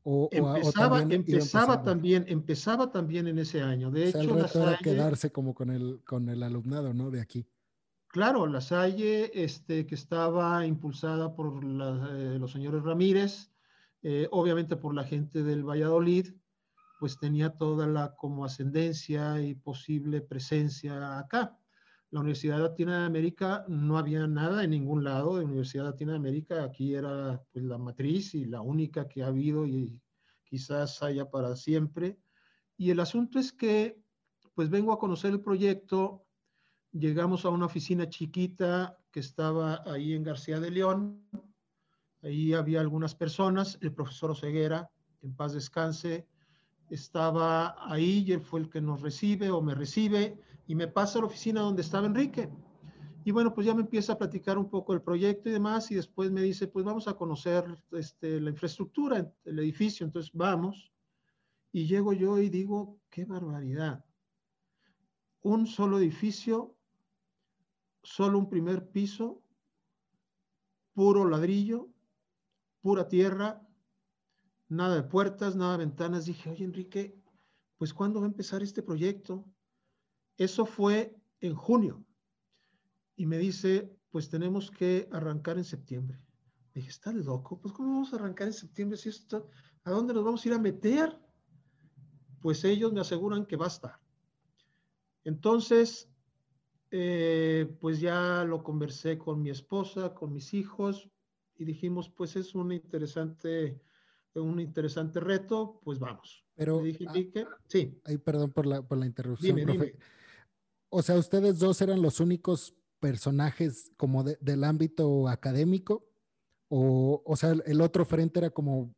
O, 0.04 0.30
empezaba, 0.32 1.00
también 1.00 1.24
empezaba 1.28 1.84
también, 1.84 2.26
empezaba 2.28 2.92
también 2.92 3.28
en 3.28 3.38
ese 3.38 3.62
año. 3.62 3.92
De 3.92 4.10
hecho, 4.10 4.20
el 4.20 4.30
reto 4.30 4.64
era 4.64 4.78
quedarse 4.80 5.32
como 5.32 5.54
con 5.54 5.70
el, 5.70 6.02
con 6.04 6.28
el 6.30 6.42
alumnado, 6.42 6.92
¿no? 6.94 7.12
De 7.12 7.22
aquí. 7.22 7.46
Claro, 8.12 8.46
la 8.46 8.60
Salle, 8.60 9.32
este, 9.34 9.88
que 9.88 9.96
estaba 9.96 10.66
impulsada 10.66 11.34
por 11.34 11.64
eh, 11.64 12.38
los 12.38 12.52
señores 12.52 12.84
Ramírez, 12.84 13.54
eh, 14.04 14.28
obviamente 14.32 14.76
por 14.76 14.94
la 14.94 15.06
gente 15.06 15.44
del 15.44 15.64
Valladolid, 15.64 16.34
pues 17.00 17.18
tenía 17.18 17.52
toda 17.52 17.88
la 17.88 18.14
como 18.18 18.44
ascendencia 18.44 19.42
y 19.42 19.56
posible 19.56 20.20
presencia 20.20 21.20
acá. 21.20 21.58
La 22.10 22.20
Universidad 22.20 22.60
Latina 22.60 23.00
de 23.00 23.06
América 23.06 23.64
no 23.70 23.98
había 23.98 24.28
nada 24.28 24.66
en 24.66 24.72
ningún 24.72 25.06
lado 25.06 25.38
de 25.38 25.46
Universidad 25.46 25.86
Latina 25.86 26.12
de 26.12 26.18
América. 26.18 26.66
Aquí 26.66 26.94
era 26.94 27.42
pues, 27.54 27.64
la 27.64 27.78
matriz 27.78 28.36
y 28.36 28.44
la 28.44 28.60
única 28.60 29.08
que 29.08 29.24
ha 29.24 29.28
habido 29.28 29.66
y 29.66 30.02
quizás 30.44 31.02
haya 31.02 31.32
para 31.32 31.56
siempre. 31.56 32.20
Y 32.76 32.90
el 32.90 33.00
asunto 33.00 33.40
es 33.40 33.54
que 33.54 34.04
pues 34.54 34.70
vengo 34.70 34.92
a 34.92 35.00
conocer 35.00 35.32
el 35.32 35.40
proyecto. 35.40 36.26
Llegamos 36.94 37.46
a 37.46 37.50
una 37.50 37.68
oficina 37.68 38.10
chiquita 38.10 38.98
que 39.12 39.22
estaba 39.22 39.82
ahí 39.86 40.14
en 40.14 40.24
García 40.24 40.60
de 40.60 40.72
León. 40.72 41.24
Ahí 42.22 42.54
había 42.54 42.82
algunas 42.82 43.16
personas. 43.16 43.78
El 43.82 43.94
profesor 43.94 44.32
Oseguera, 44.32 44.92
en 45.22 45.34
paz 45.34 45.54
descanse, 45.54 46.28
estaba 46.90 47.76
ahí 47.90 48.26
y 48.28 48.34
él 48.34 48.42
fue 48.42 48.60
el 48.60 48.70
que 48.70 48.82
nos 48.82 49.02
recibe 49.02 49.50
o 49.52 49.62
me 49.62 49.74
recibe 49.74 50.38
y 50.68 50.76
me 50.76 50.90
pasa 50.90 51.20
a 51.20 51.22
la 51.22 51.28
oficina 51.28 51.62
donde 51.62 51.82
estaba 51.82 52.08
Enrique. 52.08 52.50
Y 53.24 53.32
bueno, 53.32 53.54
pues 53.54 53.68
ya 53.68 53.74
me 53.74 53.82
empieza 53.82 54.14
a 54.14 54.18
platicar 54.18 54.58
un 54.58 54.70
poco 54.70 54.94
el 54.94 55.02
proyecto 55.02 55.48
y 55.48 55.52
demás, 55.52 55.92
y 55.92 55.96
después 55.96 56.32
me 56.32 56.42
dice, 56.42 56.68
pues 56.68 56.84
vamos 56.84 57.08
a 57.08 57.14
conocer 57.14 57.64
este, 57.92 58.42
la 58.42 58.50
infraestructura, 58.50 59.32
el 59.46 59.60
edificio, 59.60 60.06
entonces 60.06 60.32
vamos. 60.34 60.92
Y 61.72 61.86
llego 61.86 62.14
yo 62.14 62.40
y 62.40 62.50
digo, 62.50 63.00
qué 63.10 63.26
barbaridad. 63.26 64.04
Un 65.44 65.68
solo 65.68 66.00
edificio, 66.00 66.76
solo 68.04 68.40
un 68.40 68.50
primer 68.50 68.90
piso, 68.90 69.44
puro 70.94 71.26
ladrillo, 71.26 71.90
pura 72.82 73.08
tierra, 73.08 73.68
nada 74.68 74.96
de 74.96 75.04
puertas, 75.04 75.56
nada 75.56 75.74
de 75.74 75.86
ventanas. 75.86 76.26
Dije, 76.26 76.50
oye 76.50 76.66
Enrique, 76.66 77.22
pues 77.78 77.94
¿cuándo 77.94 78.20
va 78.20 78.26
a 78.26 78.30
empezar 78.30 78.62
este 78.64 78.84
proyecto? 78.84 79.46
Eso 80.38 80.66
fue 80.66 81.16
en 81.40 81.56
junio. 81.56 82.06
Y 83.16 83.26
me 83.26 83.38
dice, 83.38 83.98
pues 84.10 84.30
tenemos 84.30 84.72
que 84.72 85.08
arrancar 85.12 85.58
en 85.58 85.64
septiembre. 85.64 86.20
Dije, 86.74 86.90
¿estás 86.90 87.14
loco? 87.16 87.60
Pues 87.60 87.74
¿cómo 87.74 87.94
vamos 87.94 88.14
a 88.14 88.16
arrancar 88.18 88.48
en 88.48 88.54
septiembre 88.54 88.98
si 88.98 89.10
esto, 89.10 89.50
¿a 89.84 89.92
dónde 89.92 90.14
nos 90.14 90.24
vamos 90.24 90.44
a 90.44 90.48
ir 90.48 90.54
a 90.54 90.60
meter? 90.60 91.20
Pues 92.40 92.64
ellos 92.64 92.94
me 92.94 93.02
aseguran 93.02 93.46
que 93.46 93.58
va 93.58 93.66
a 93.66 93.70
estar. 93.70 94.00
Entonces, 95.24 96.11
eh, 96.92 97.74
pues 97.80 98.02
ya 98.02 98.44
lo 98.44 98.64
conversé 98.64 99.18
con 99.18 99.42
mi 99.42 99.50
esposa, 99.50 100.14
con 100.14 100.34
mis 100.34 100.54
hijos, 100.54 101.10
y 101.56 101.64
dijimos, 101.64 102.10
pues 102.10 102.36
es 102.36 102.54
un 102.54 102.74
interesante, 102.74 103.82
un 104.36 104.60
interesante 104.60 105.20
reto, 105.20 105.80
pues 105.84 106.00
vamos. 106.00 106.46
Pero, 106.56 106.82
dije, 106.82 107.06
ah, 107.08 107.58
sí. 107.68 108.00
Ay, 108.04 108.18
perdón 108.18 108.52
por 108.52 108.66
la, 108.66 108.82
por 108.82 108.98
la 108.98 109.06
interrupción, 109.06 109.60
profe. 109.62 109.96
O 110.90 111.02
sea, 111.02 111.18
ustedes 111.18 111.60
dos 111.60 111.82
eran 111.82 112.02
los 112.02 112.20
únicos 112.20 112.76
personajes 113.00 113.92
como 113.96 114.24
del 114.24 114.64
ámbito 114.64 115.30
académico, 115.30 116.10
o, 116.68 117.24
o 117.26 117.36
sea, 117.36 117.52
el 117.66 117.82
otro 117.82 118.06
frente 118.06 118.40
era 118.40 118.50
como, 118.50 118.94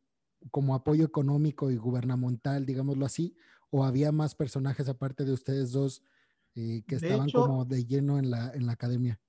como 0.50 0.74
apoyo 0.74 1.04
económico 1.04 1.70
y 1.70 1.76
gubernamental, 1.76 2.66
digámoslo 2.66 3.06
así, 3.06 3.36
o 3.70 3.84
había 3.84 4.10
más 4.10 4.34
personajes 4.34 4.88
aparte 4.88 5.24
de 5.24 5.32
ustedes 5.32 5.72
dos 5.72 6.02
eh, 6.54 6.82
que 6.86 6.96
estaban 6.96 7.30
como 7.30 7.64
de 7.64 7.84
lleno 7.84 8.18
en 8.18 8.30
la, 8.30 8.52
en 8.52 8.66
la 8.66 8.72
academia. 8.72 9.20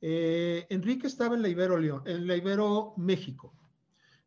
Eh, 0.00 0.66
Enrique 0.68 1.06
estaba 1.06 1.34
en 1.34 1.42
la 1.42 1.48
Ibero 1.48 1.78
León, 1.78 2.02
en 2.06 2.26
la 2.26 2.36
Ibero 2.36 2.94
México. 2.96 3.54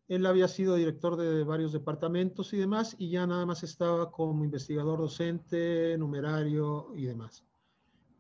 Él 0.07 0.25
había 0.25 0.47
sido 0.47 0.75
director 0.75 1.15
de 1.15 1.43
varios 1.43 1.71
departamentos 1.71 2.51
y 2.53 2.57
demás, 2.57 2.95
y 2.97 3.11
ya 3.11 3.27
nada 3.27 3.45
más 3.45 3.63
estaba 3.63 4.11
como 4.11 4.43
investigador 4.43 4.99
docente, 4.99 5.95
numerario 5.97 6.93
y 6.95 7.05
demás. 7.05 7.45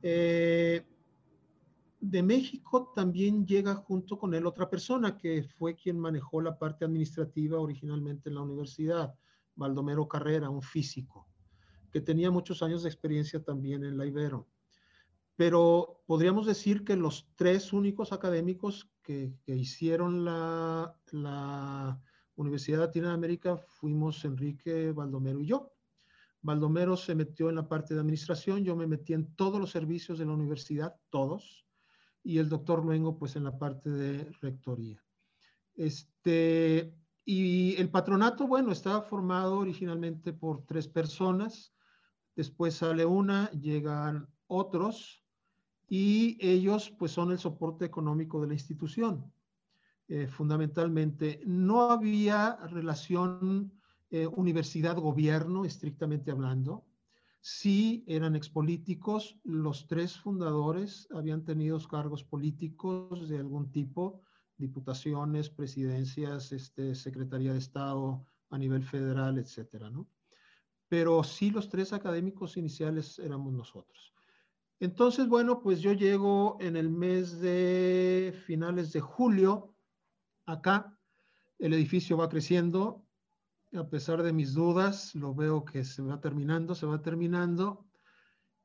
Eh, 0.01 0.85
de 1.99 2.23
México 2.23 2.93
también 2.95 3.45
llega 3.45 3.75
junto 3.75 4.17
con 4.17 4.33
él 4.33 4.45
otra 4.45 4.69
persona 4.69 5.17
que 5.17 5.43
fue 5.43 5.75
quien 5.75 5.99
manejó 5.99 6.41
la 6.41 6.57
parte 6.57 6.85
administrativa 6.85 7.59
originalmente 7.59 8.29
en 8.29 8.35
la 8.35 8.41
universidad, 8.41 9.15
Baldomero 9.55 10.07
Carrera, 10.07 10.49
un 10.49 10.61
físico, 10.61 11.27
que 11.91 12.01
tenía 12.01 12.31
muchos 12.31 12.61
años 12.63 12.83
de 12.83 12.89
experiencia 12.89 13.43
también 13.43 13.83
en 13.83 13.97
la 13.97 14.05
Ibero 14.05 14.47
pero 15.39 16.03
podríamos 16.05 16.45
decir 16.45 16.83
que 16.83 16.97
los 16.97 17.29
tres 17.37 17.71
únicos 17.71 18.11
académicos 18.11 18.91
que, 19.01 19.31
hicieron 19.47 20.25
la, 20.25 20.93
Universidad 22.35 22.79
Latina 22.79 23.07
de 23.07 23.13
América 23.13 23.55
fuimos 23.55 24.25
Enrique, 24.25 24.91
Baldomero 24.91 25.39
y 25.39 25.45
yo. 25.45 25.71
Baldomero 26.41 26.97
se 26.97 27.15
metió 27.15 27.47
en 27.47 27.55
la 27.55 27.69
parte 27.69 27.93
de 27.93 28.01
administración, 28.01 28.65
yo 28.65 28.75
me 28.75 28.85
metí 28.85 29.13
en 29.13 29.33
todos 29.35 29.61
los 29.61 29.71
servicios 29.71 30.19
de 30.19 30.25
la 30.25 30.33
universidad, 30.33 30.97
todos, 31.09 31.65
y 32.21 32.39
el 32.39 32.49
doctor 32.49 32.83
Luengo 32.83 33.17
pues 33.17 33.37
en 33.37 33.45
la 33.45 33.57
parte 33.57 33.89
de 33.89 34.29
rectoría. 34.41 35.01
Este, 35.73 36.93
y 37.23 37.77
el 37.77 37.89
patronato, 37.89 38.45
bueno, 38.45 38.73
estaba 38.73 39.03
formado 39.03 39.59
originalmente 39.59 40.33
por 40.33 40.65
tres 40.65 40.89
personas, 40.89 41.73
después 42.39 42.75
sale 42.75 43.05
una, 43.05 43.51
llegan 43.51 44.29
otros, 44.47 45.25
y 45.89 46.37
ellos 46.39 46.89
pues 46.97 47.11
son 47.11 47.33
el 47.33 47.37
soporte 47.37 47.83
económico 47.83 48.39
de 48.39 48.47
la 48.47 48.53
institución. 48.53 49.29
Eh, 50.07 50.25
fundamentalmente, 50.29 51.41
no 51.45 51.91
había 51.91 52.55
relación 52.67 53.73
eh, 54.09 54.25
universidad-gobierno, 54.25 55.65
estrictamente 55.65 56.31
hablando. 56.31 56.85
Sí 57.41 58.05
eran 58.07 58.37
expolíticos, 58.37 59.37
los 59.43 59.85
tres 59.87 60.17
fundadores 60.17 61.09
habían 61.11 61.43
tenido 61.43 61.77
cargos 61.89 62.23
políticos 62.23 63.27
de 63.27 63.37
algún 63.37 63.69
tipo, 63.69 64.21
diputaciones, 64.57 65.49
presidencias, 65.49 66.53
este, 66.53 66.95
Secretaría 66.95 67.51
de 67.51 67.59
Estado 67.59 68.25
a 68.49 68.57
nivel 68.57 68.83
federal, 68.83 69.37
etcétera, 69.37 69.89
¿no? 69.89 70.07
Pero 70.89 71.23
sí 71.23 71.51
los 71.51 71.69
tres 71.69 71.93
académicos 71.93 72.57
iniciales 72.57 73.19
éramos 73.19 73.53
nosotros. 73.53 74.13
Entonces, 74.79 75.27
bueno, 75.27 75.61
pues 75.61 75.81
yo 75.81 75.93
llego 75.93 76.57
en 76.59 76.75
el 76.75 76.89
mes 76.89 77.39
de 77.39 78.33
finales 78.45 78.91
de 78.91 79.01
julio 79.01 79.75
acá. 80.45 80.97
El 81.57 81.73
edificio 81.73 82.17
va 82.17 82.29
creciendo. 82.29 83.05
A 83.73 83.87
pesar 83.87 84.23
de 84.23 84.33
mis 84.33 84.53
dudas, 84.53 85.13
lo 85.15 85.35
veo 85.35 85.63
que 85.63 85.85
se 85.85 86.01
va 86.01 86.19
terminando, 86.19 86.73
se 86.73 86.85
va 86.85 87.01
terminando. 87.01 87.85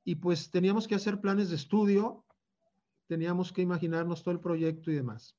Y 0.04 0.14
pues 0.14 0.50
teníamos 0.50 0.88
que 0.88 0.94
hacer 0.94 1.20
planes 1.20 1.50
de 1.50 1.56
estudio, 1.56 2.24
teníamos 3.06 3.52
que 3.52 3.62
imaginarnos 3.62 4.22
todo 4.22 4.32
el 4.32 4.40
proyecto 4.40 4.90
y 4.90 4.94
demás. 4.94 5.36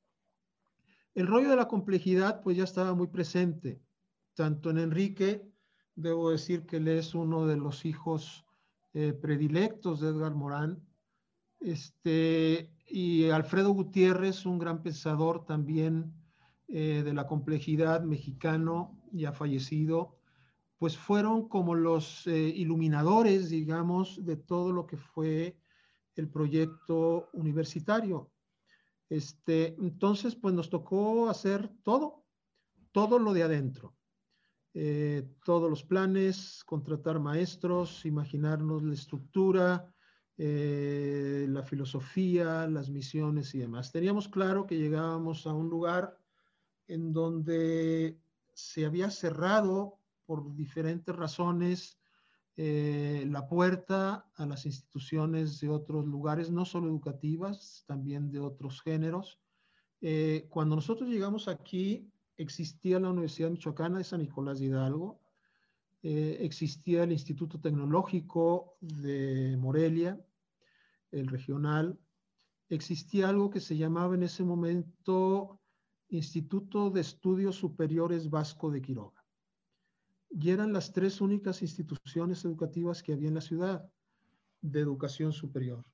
El 1.13 1.27
rollo 1.27 1.49
de 1.49 1.55
la 1.55 1.67
complejidad 1.67 2.41
pues 2.43 2.57
ya 2.57 2.65
estaba 2.65 2.93
muy 2.93 3.07
presente, 3.07 3.81
tanto 4.33 4.69
en 4.69 4.79
Enrique, 4.79 5.49
debo 5.95 6.29
decir 6.29 6.65
que 6.65 6.77
él 6.77 6.87
es 6.87 7.15
uno 7.15 7.47
de 7.47 7.57
los 7.57 7.85
hijos 7.85 8.45
eh, 8.93 9.13
predilectos 9.13 9.99
de 9.99 10.09
Edgar 10.09 10.35
Morán. 10.35 10.81
Este, 11.59 12.71
y 12.87 13.29
Alfredo 13.29 13.71
Gutiérrez, 13.71 14.45
un 14.45 14.59
gran 14.59 14.83
pensador 14.83 15.45
también 15.45 16.13
eh, 16.67 17.01
de 17.03 17.13
la 17.13 17.27
complejidad 17.27 18.03
mexicano, 18.03 19.01
ya 19.11 19.31
fallecido, 19.31 20.17
pues 20.77 20.97
fueron 20.97 21.47
como 21.47 21.73
los 21.75 22.27
eh, 22.27 22.49
iluminadores, 22.55 23.49
digamos, 23.49 24.25
de 24.25 24.35
todo 24.35 24.71
lo 24.71 24.85
que 24.85 24.97
fue 24.97 25.57
el 26.15 26.29
proyecto 26.29 27.29
universitario. 27.33 28.31
Este, 29.09 29.75
entonces, 29.79 30.35
pues 30.35 30.53
nos 30.53 30.69
tocó 30.69 31.29
hacer 31.29 31.69
todo, 31.83 32.25
todo 32.91 33.19
lo 33.19 33.33
de 33.33 33.43
adentro. 33.43 33.95
Eh, 34.77 35.25
todos 35.45 35.69
los 35.69 35.85
planes, 35.85 36.61
contratar 36.65 37.17
maestros, 37.17 38.05
imaginarnos 38.05 38.83
la 38.83 38.93
estructura, 38.93 39.89
eh, 40.37 41.45
la 41.47 41.63
filosofía, 41.63 42.67
las 42.67 42.89
misiones 42.89 43.55
y 43.55 43.59
demás. 43.59 43.93
Teníamos 43.93 44.27
claro 44.27 44.67
que 44.67 44.77
llegábamos 44.77 45.47
a 45.47 45.53
un 45.53 45.69
lugar 45.69 46.19
en 46.87 47.13
donde 47.13 48.19
se 48.53 48.85
había 48.85 49.09
cerrado 49.11 49.97
por 50.25 50.53
diferentes 50.57 51.15
razones 51.15 51.97
eh, 52.57 53.25
la 53.31 53.47
puerta 53.47 54.29
a 54.35 54.45
las 54.45 54.65
instituciones 54.65 55.61
de 55.61 55.69
otros 55.69 56.05
lugares, 56.05 56.51
no 56.51 56.65
solo 56.65 56.87
educativas, 56.87 57.85
también 57.87 58.29
de 58.29 58.41
otros 58.41 58.81
géneros. 58.81 59.39
cuando 60.49 60.75
nosotros 60.75 61.09
llegamos 61.09 61.47
aquí, 61.47 62.11
existía 62.37 62.99
la 62.99 63.09
Universidad 63.09 63.49
Michoacana 63.49 63.97
de 63.97 64.03
San 64.03 64.21
Nicolás 64.21 64.59
de 64.59 64.65
Hidalgo, 64.65 65.21
eh, 66.03 66.37
existía 66.41 67.03
el 67.03 67.11
Instituto 67.11 67.59
Tecnológico 67.59 68.77
de 68.79 69.57
Morelia, 69.57 70.23
el 71.11 71.27
regional, 71.27 71.99
existía 72.69 73.29
algo 73.29 73.49
que 73.49 73.59
se 73.59 73.77
llamaba 73.77 74.15
en 74.15 74.23
ese 74.23 74.43
momento 74.43 75.61
Instituto 76.09 76.91
de 76.91 77.01
Estudios 77.01 77.55
Superiores 77.55 78.29
Vasco 78.29 78.69
de 78.69 78.81
Quiroga. 78.81 79.25
Y 80.29 80.49
eran 80.49 80.73
las 80.73 80.91
tres 80.91 81.21
únicas 81.21 81.61
instituciones 81.61 82.43
educativas 82.45 83.01
que 83.01 83.13
había 83.13 83.29
en 83.29 83.35
la 83.35 83.41
ciudad 83.41 83.89
de 84.61 84.79
educación 84.79 85.31
superior. 85.31 85.85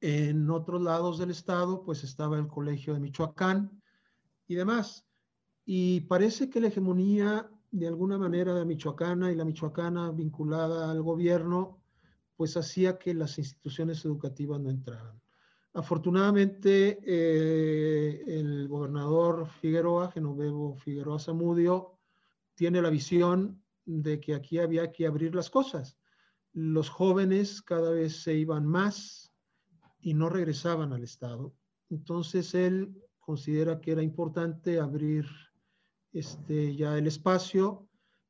En 0.00 0.50
otros 0.50 0.82
lados 0.82 1.18
del 1.18 1.30
estado, 1.30 1.82
pues 1.82 2.04
estaba 2.04 2.38
el 2.38 2.48
Colegio 2.48 2.92
de 2.92 3.00
Michoacán 3.00 3.82
y 4.46 4.54
demás. 4.56 5.05
Y 5.66 6.00
parece 6.02 6.48
que 6.48 6.60
la 6.60 6.68
hegemonía 6.68 7.50
de 7.72 7.88
alguna 7.88 8.16
manera 8.16 8.54
de 8.54 8.64
Michoacana 8.64 9.30
y 9.30 9.34
la 9.34 9.44
Michoacana 9.44 10.12
vinculada 10.12 10.90
al 10.90 11.02
gobierno, 11.02 11.82
pues 12.36 12.56
hacía 12.56 12.98
que 12.98 13.12
las 13.12 13.38
instituciones 13.38 14.04
educativas 14.04 14.60
no 14.60 14.70
entraran. 14.70 15.20
Afortunadamente, 15.74 17.00
eh, 17.04 18.22
el 18.26 18.68
gobernador 18.68 19.46
Figueroa, 19.60 20.10
Genovevo 20.10 20.76
Figueroa 20.76 21.18
Zamudio, 21.18 21.98
tiene 22.54 22.80
la 22.80 22.88
visión 22.88 23.62
de 23.84 24.20
que 24.20 24.34
aquí 24.34 24.58
había 24.58 24.90
que 24.92 25.06
abrir 25.06 25.34
las 25.34 25.50
cosas. 25.50 25.98
los 26.58 26.88
jóvenes 26.88 27.60
cada 27.60 27.90
vez 27.90 28.22
se 28.22 28.32
iban 28.32 28.64
más 28.64 29.30
y 30.00 30.14
no 30.14 30.30
regresaban 30.30 30.94
al 30.94 31.02
Estado. 31.02 31.54
Entonces 31.90 32.54
él 32.54 32.96
considera 33.20 33.78
que 33.78 33.92
era 33.92 34.02
importante 34.02 34.80
abrir 34.80 35.26
este, 36.18 36.74
ya 36.74 36.96
el 36.96 37.06
espacio. 37.06 37.88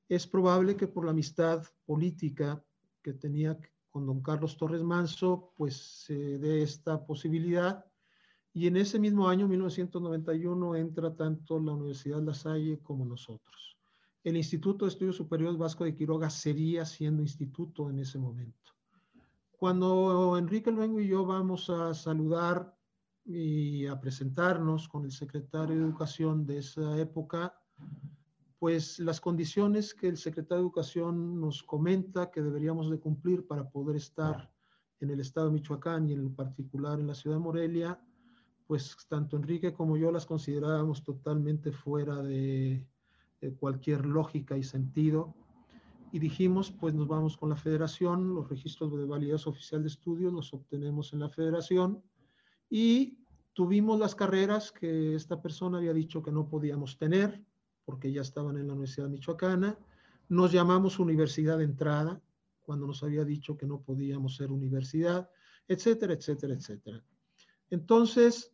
Es 0.09 0.27
probable 0.27 0.77
que 0.77 0.89
por 0.89 1.05
la 1.05 1.13
amistad 1.13 1.65
política 1.85 2.63
que 3.03 3.13
tenía 3.13 3.59
con 3.91 4.07
don 4.07 4.21
Carlos 4.21 4.57
Torres 4.57 4.83
Manso, 4.83 5.53
pues 5.57 6.05
se 6.05 6.39
dé 6.39 6.63
esta 6.63 7.07
posibilidad. 7.07 7.85
Y 8.53 8.67
en 8.67 8.77
ese 8.77 8.99
mismo 8.99 9.29
año, 9.29 9.49
1991, 9.49 10.77
entra 10.77 11.15
tanto 11.15 11.61
la 11.61 11.73
Universidad 11.73 12.23
La 12.23 12.35
Salle 12.35 12.81
como 12.83 13.05
nosotros. 13.05 13.79
El 14.25 14.37
Instituto 14.37 14.85
de 14.85 14.91
Estudios 14.91 15.17
Superiores 15.17 15.57
Vasco 15.57 15.85
de 15.85 15.95
Quiroga 15.95 16.31
sería 16.31 16.85
siendo 16.85 17.23
instituto 17.23 17.89
en 17.91 18.01
ese 18.01 18.19
momento. 18.19 18.73
Cuando 19.53 20.37
Enrique 20.37 20.71
Luengo 20.71 21.01
y 21.01 21.07
yo 21.07 21.25
vamos 21.25 21.71
a 21.71 21.95
saludar 21.95 22.77
y 23.25 23.87
a 23.87 24.01
presentarnos 24.01 24.89
con 24.89 25.05
el 25.05 25.13
secretario 25.13 25.77
de 25.77 25.83
Educación 25.83 26.45
de 26.45 26.59
esa 26.59 26.99
época, 26.99 27.55
pues 28.59 28.99
las 28.99 29.21
condiciones 29.21 29.95
que 29.95 30.09
el 30.09 30.17
secretario 30.17 30.57
de 30.57 30.63
Educación 30.63 31.41
nos 31.41 31.63
comenta 31.63 32.31
que 32.31 32.43
deberíamos 32.43 32.91
de 32.91 32.99
cumplir 32.99 33.47
para 33.47 33.69
poder 33.69 33.97
estar 33.97 34.51
en 35.01 35.11
el 35.11 35.21
estado 35.21 35.49
de 35.49 35.53
Michoacán 35.53 36.09
y 36.09 36.15
en 36.15 36.35
particular 36.35 36.99
en 36.99 37.07
la 37.07 37.15
ciudad 37.15 37.37
de 37.37 37.43
Morelia, 37.43 38.01
pues 38.67 38.97
tanto 39.09 39.37
Enrique 39.37 39.73
como 39.73 39.97
yo 39.97 40.11
las 40.11 40.27
considerábamos 40.27 41.05
totalmente 41.05 41.71
fuera 41.71 42.23
de, 42.23 42.87
de 43.41 43.55
cualquier 43.55 44.07
lógica 44.07 44.57
y 44.57 44.63
sentido. 44.63 45.35
Y 46.13 46.19
dijimos, 46.19 46.73
pues 46.73 46.95
nos 46.95 47.09
vamos 47.09 47.37
con 47.37 47.51
la 47.51 47.57
federación, 47.57 48.35
los 48.35 48.49
registros 48.49 48.97
de 48.97 49.05
validez 49.05 49.47
oficial 49.47 49.83
de 49.83 49.89
estudios 49.89 50.33
los 50.33 50.55
obtenemos 50.55 51.13
en 51.13 51.21
la 51.21 51.29
federación 51.29 52.03
y 52.71 53.19
tuvimos 53.53 53.99
las 53.99 54.15
carreras 54.15 54.73
que 54.73 55.15
esta 55.15 55.43
persona 55.43 55.79
había 55.79 55.93
dicho 55.93 56.23
que 56.23 56.33
no 56.33 56.49
podíamos 56.49 56.97
tener, 56.97 57.43
porque 57.87 58.13
ya 58.13 58.21
estaban 58.21 58.59
en 58.59 58.67
la 58.67 58.75
Universidad 58.75 59.09
Michoacana. 59.09 59.79
Nos 60.29 60.53
llamamos 60.53 60.99
universidad 60.99 61.57
de 61.57 61.65
entrada, 61.65 62.21
cuando 62.63 62.87
nos 62.87 63.03
había 63.03 63.25
dicho 63.25 63.57
que 63.57 63.65
no 63.65 63.81
podíamos 63.81 64.37
ser 64.37 64.51
universidad, 64.51 65.31
etcétera, 65.69 66.13
etcétera, 66.15 66.53
etcétera. 66.53 67.03
Entonces, 67.71 68.53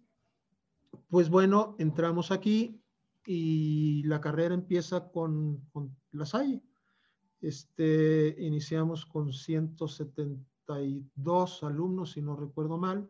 pues 1.08 1.30
bueno, 1.30 1.74
entramos 1.78 2.30
aquí 2.30 2.78
y 3.26 4.02
la 4.04 4.20
carrera 4.20 4.54
empieza 4.54 5.10
con, 5.10 5.62
con 5.72 5.96
la 6.12 6.26
Salle. 6.26 6.62
Este, 7.40 8.36
iniciamos 8.38 9.06
con 9.06 9.32
172 9.32 11.62
alumnos, 11.62 12.12
si 12.12 12.20
no 12.20 12.36
recuerdo 12.36 12.76
mal. 12.76 13.08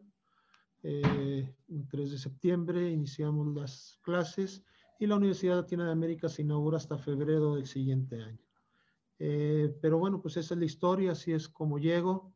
Eh, 0.84 1.52
3 1.90 2.10
de 2.10 2.18
septiembre 2.18 2.90
iniciamos 2.90 3.54
las 3.54 4.00
clases 4.02 4.64
y 5.02 5.06
la 5.08 5.16
Universidad 5.16 5.56
Latina 5.56 5.84
de 5.84 5.90
América 5.90 6.28
se 6.28 6.42
inaugura 6.42 6.76
hasta 6.76 6.96
febrero 6.96 7.56
del 7.56 7.66
siguiente 7.66 8.22
año. 8.22 8.38
Eh, 9.18 9.76
pero 9.80 9.98
bueno, 9.98 10.22
pues 10.22 10.36
esa 10.36 10.54
es 10.54 10.60
la 10.60 10.64
historia, 10.64 11.10
así 11.10 11.32
es 11.32 11.48
como 11.48 11.80
llego. 11.80 12.32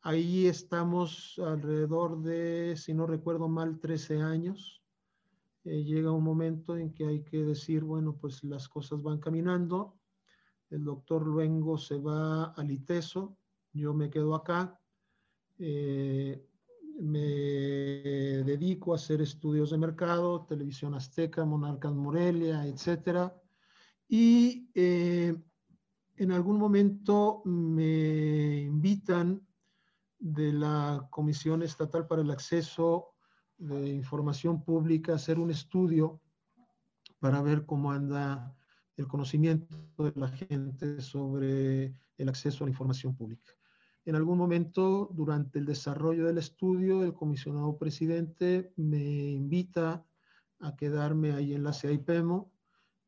Ahí 0.00 0.48
estamos 0.48 1.38
alrededor 1.38 2.20
de, 2.20 2.74
si 2.76 2.92
no 2.92 3.06
recuerdo 3.06 3.46
mal, 3.46 3.78
13 3.78 4.20
años. 4.20 4.82
Eh, 5.62 5.84
llega 5.84 6.10
un 6.10 6.24
momento 6.24 6.76
en 6.76 6.92
que 6.92 7.06
hay 7.06 7.22
que 7.22 7.44
decir, 7.44 7.84
bueno, 7.84 8.16
pues 8.20 8.42
las 8.42 8.68
cosas 8.68 9.00
van 9.00 9.20
caminando. 9.20 9.94
El 10.70 10.82
doctor 10.82 11.24
Luengo 11.24 11.78
se 11.78 12.00
va 12.00 12.46
al 12.46 12.72
ITESO, 12.72 13.36
yo 13.72 13.94
me 13.94 14.10
quedo 14.10 14.34
acá. 14.34 14.80
Eh, 15.60 16.47
me 17.00 18.42
dedico 18.44 18.92
a 18.92 18.96
hacer 18.96 19.20
estudios 19.20 19.70
de 19.70 19.78
mercado, 19.78 20.44
televisión 20.46 20.94
azteca, 20.94 21.44
Monarcas 21.44 21.94
Morelia, 21.94 22.66
etcétera. 22.66 23.34
Y 24.08 24.70
eh, 24.74 25.36
en 26.16 26.32
algún 26.32 26.58
momento 26.58 27.42
me 27.44 28.62
invitan 28.62 29.46
de 30.18 30.52
la 30.52 31.06
Comisión 31.10 31.62
Estatal 31.62 32.06
para 32.06 32.22
el 32.22 32.30
Acceso 32.30 33.14
de 33.56 33.88
Información 33.88 34.64
Pública 34.64 35.12
a 35.12 35.16
hacer 35.16 35.38
un 35.38 35.50
estudio 35.50 36.20
para 37.20 37.42
ver 37.42 37.66
cómo 37.66 37.92
anda 37.92 38.56
el 38.96 39.06
conocimiento 39.06 39.76
de 39.98 40.12
la 40.16 40.28
gente 40.28 41.00
sobre 41.00 41.94
el 42.16 42.28
acceso 42.28 42.64
a 42.64 42.66
la 42.66 42.70
información 42.70 43.14
pública. 43.14 43.57
En 44.08 44.14
algún 44.14 44.38
momento, 44.38 45.10
durante 45.12 45.58
el 45.58 45.66
desarrollo 45.66 46.24
del 46.24 46.38
estudio, 46.38 47.04
el 47.04 47.12
comisionado 47.12 47.76
presidente 47.76 48.72
me 48.76 49.32
invita 49.32 50.02
a 50.60 50.76
quedarme 50.76 51.32
ahí 51.32 51.52
en 51.52 51.62
la 51.62 51.74
CIPEMO. 51.74 52.50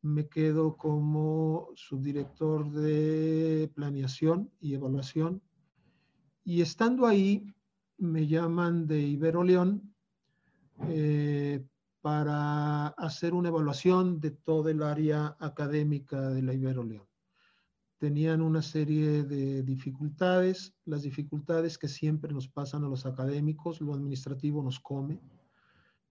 Me 0.03 0.27
quedo 0.27 0.77
como 0.77 1.69
subdirector 1.73 2.69
de 2.69 3.71
planeación 3.73 4.51
y 4.59 4.75
evaluación. 4.75 5.41
Y 6.43 6.61
estando 6.61 7.07
ahí, 7.07 7.51
me 7.97 8.27
llaman 8.27 8.85
de 8.85 9.01
Ibero 9.01 9.43
León 9.43 9.95
eh, 10.87 11.65
para 12.01 12.89
hacer 12.89 13.33
una 13.33 13.49
evaluación 13.49 14.19
de 14.19 14.29
todo 14.29 14.69
el 14.69 14.83
área 14.83 15.35
académica 15.39 16.29
de 16.29 16.43
la 16.43 16.53
Ibero 16.53 16.83
León 16.83 17.10
tenían 18.01 18.41
una 18.41 18.63
serie 18.63 19.21
de 19.21 19.61
dificultades, 19.61 20.73
las 20.85 21.03
dificultades 21.03 21.77
que 21.77 21.87
siempre 21.87 22.33
nos 22.33 22.47
pasan 22.47 22.83
a 22.83 22.89
los 22.89 23.05
académicos, 23.05 23.79
lo 23.79 23.93
administrativo 23.93 24.63
nos 24.63 24.79
come. 24.79 25.21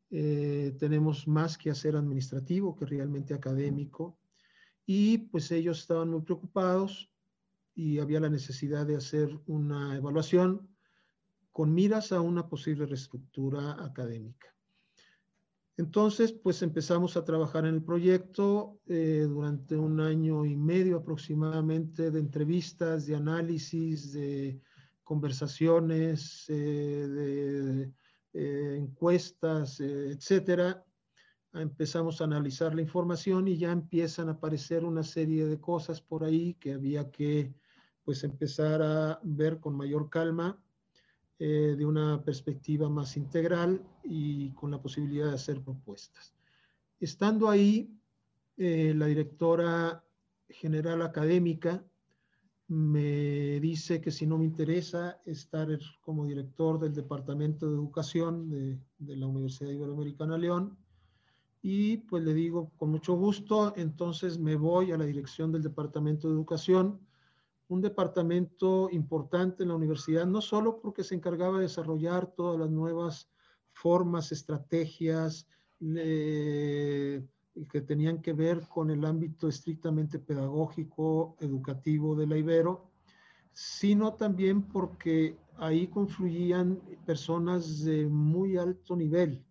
Eh, 0.08 0.76
tenemos 0.78 1.26
más 1.26 1.58
que 1.58 1.68
hacer 1.68 1.96
administrativo 1.96 2.76
que 2.76 2.86
realmente 2.86 3.34
académico. 3.34 4.20
Y 4.86 5.18
pues 5.18 5.50
ellos 5.50 5.80
estaban 5.80 6.10
muy 6.10 6.20
preocupados 6.20 7.10
y 7.74 7.98
había 7.98 8.20
la 8.20 8.30
necesidad 8.30 8.86
de 8.86 8.94
hacer 8.94 9.28
una 9.46 9.96
evaluación 9.96 10.68
con 11.50 11.74
miras 11.74 12.12
a 12.12 12.20
una 12.20 12.48
posible 12.48 12.86
reestructura 12.86 13.84
académica. 13.84 14.54
Entonces, 15.80 16.30
pues 16.30 16.60
empezamos 16.60 17.16
a 17.16 17.24
trabajar 17.24 17.64
en 17.64 17.76
el 17.76 17.82
proyecto 17.82 18.78
eh, 18.86 19.26
durante 19.26 19.78
un 19.78 19.98
año 19.98 20.44
y 20.44 20.54
medio 20.54 20.98
aproximadamente 20.98 22.10
de 22.10 22.20
entrevistas, 22.20 23.06
de 23.06 23.16
análisis, 23.16 24.12
de 24.12 24.60
conversaciones, 25.02 26.44
eh, 26.48 27.08
de 27.08 27.92
eh, 28.34 28.76
encuestas, 28.76 29.80
etcétera. 29.80 30.84
Empezamos 31.54 32.20
a 32.20 32.24
analizar 32.24 32.74
la 32.74 32.82
información 32.82 33.48
y 33.48 33.56
ya 33.56 33.72
empiezan 33.72 34.28
a 34.28 34.32
aparecer 34.32 34.84
una 34.84 35.02
serie 35.02 35.46
de 35.46 35.62
cosas 35.62 36.02
por 36.02 36.24
ahí 36.24 36.56
que 36.60 36.74
había 36.74 37.10
que 37.10 37.54
pues 38.04 38.22
empezar 38.22 38.82
a 38.82 39.18
ver 39.22 39.60
con 39.60 39.74
mayor 39.74 40.10
calma 40.10 40.62
eh, 41.42 41.74
de 41.74 41.86
una 41.86 42.22
perspectiva 42.22 42.90
más 42.90 43.16
integral 43.16 43.82
y 44.04 44.50
con 44.50 44.70
la 44.70 44.82
posibilidad 44.82 45.28
de 45.28 45.36
hacer 45.36 45.62
propuestas. 45.62 46.34
Estando 47.00 47.48
ahí, 47.48 47.90
eh, 48.58 48.92
la 48.94 49.06
directora 49.06 50.04
general 50.50 51.00
académica 51.00 51.82
me 52.68 53.58
dice 53.58 54.02
que 54.02 54.10
si 54.10 54.26
no 54.26 54.36
me 54.36 54.44
interesa 54.44 55.18
estar 55.24 55.66
como 56.02 56.26
director 56.26 56.78
del 56.78 56.92
Departamento 56.92 57.66
de 57.66 57.74
Educación 57.74 58.50
de, 58.50 58.78
de 58.98 59.16
la 59.16 59.26
Universidad 59.26 59.70
Iberoamericana 59.70 60.36
León, 60.36 60.76
y 61.62 61.96
pues 61.96 62.22
le 62.22 62.34
digo 62.34 62.70
con 62.76 62.90
mucho 62.90 63.14
gusto, 63.14 63.72
entonces 63.76 64.38
me 64.38 64.56
voy 64.56 64.92
a 64.92 64.98
la 64.98 65.06
dirección 65.06 65.52
del 65.52 65.62
Departamento 65.62 66.28
de 66.28 66.34
Educación 66.34 67.00
un 67.70 67.80
departamento 67.80 68.90
importante 68.90 69.62
en 69.62 69.68
la 69.68 69.76
universidad, 69.76 70.26
no 70.26 70.40
solo 70.40 70.80
porque 70.80 71.04
se 71.04 71.14
encargaba 71.14 71.58
de 71.58 71.62
desarrollar 71.62 72.26
todas 72.26 72.58
las 72.58 72.68
nuevas 72.68 73.30
formas, 73.72 74.32
estrategias 74.32 75.46
que 75.78 77.22
tenían 77.86 78.20
que 78.20 78.32
ver 78.32 78.66
con 78.68 78.90
el 78.90 79.04
ámbito 79.04 79.48
estrictamente 79.48 80.18
pedagógico, 80.18 81.36
educativo 81.38 82.16
de 82.16 82.26
la 82.26 82.36
Ibero, 82.36 82.90
sino 83.52 84.14
también 84.14 84.62
porque 84.62 85.36
ahí 85.56 85.86
confluían 85.86 86.80
personas 87.06 87.84
de 87.84 88.06
muy 88.06 88.56
alto 88.56 88.96
nivel, 88.96 89.44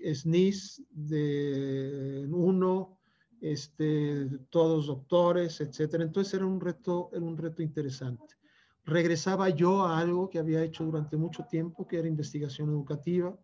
SNIS 0.00 0.82
de 0.90 2.28
uno, 2.32 2.98
este, 3.42 4.28
todos 4.48 4.86
doctores, 4.86 5.60
etcétera. 5.60 6.04
Entonces 6.04 6.32
era 6.34 6.46
un 6.46 6.60
reto, 6.60 7.10
era 7.12 7.24
un 7.24 7.36
reto 7.36 7.60
interesante. 7.60 8.36
Regresaba 8.84 9.48
yo 9.50 9.82
a 9.82 9.98
algo 9.98 10.30
que 10.30 10.38
había 10.38 10.62
hecho 10.62 10.84
durante 10.84 11.16
mucho 11.16 11.44
tiempo, 11.44 11.86
que 11.86 11.98
era 11.98 12.08
investigación 12.08 12.70
educativa. 12.70 13.36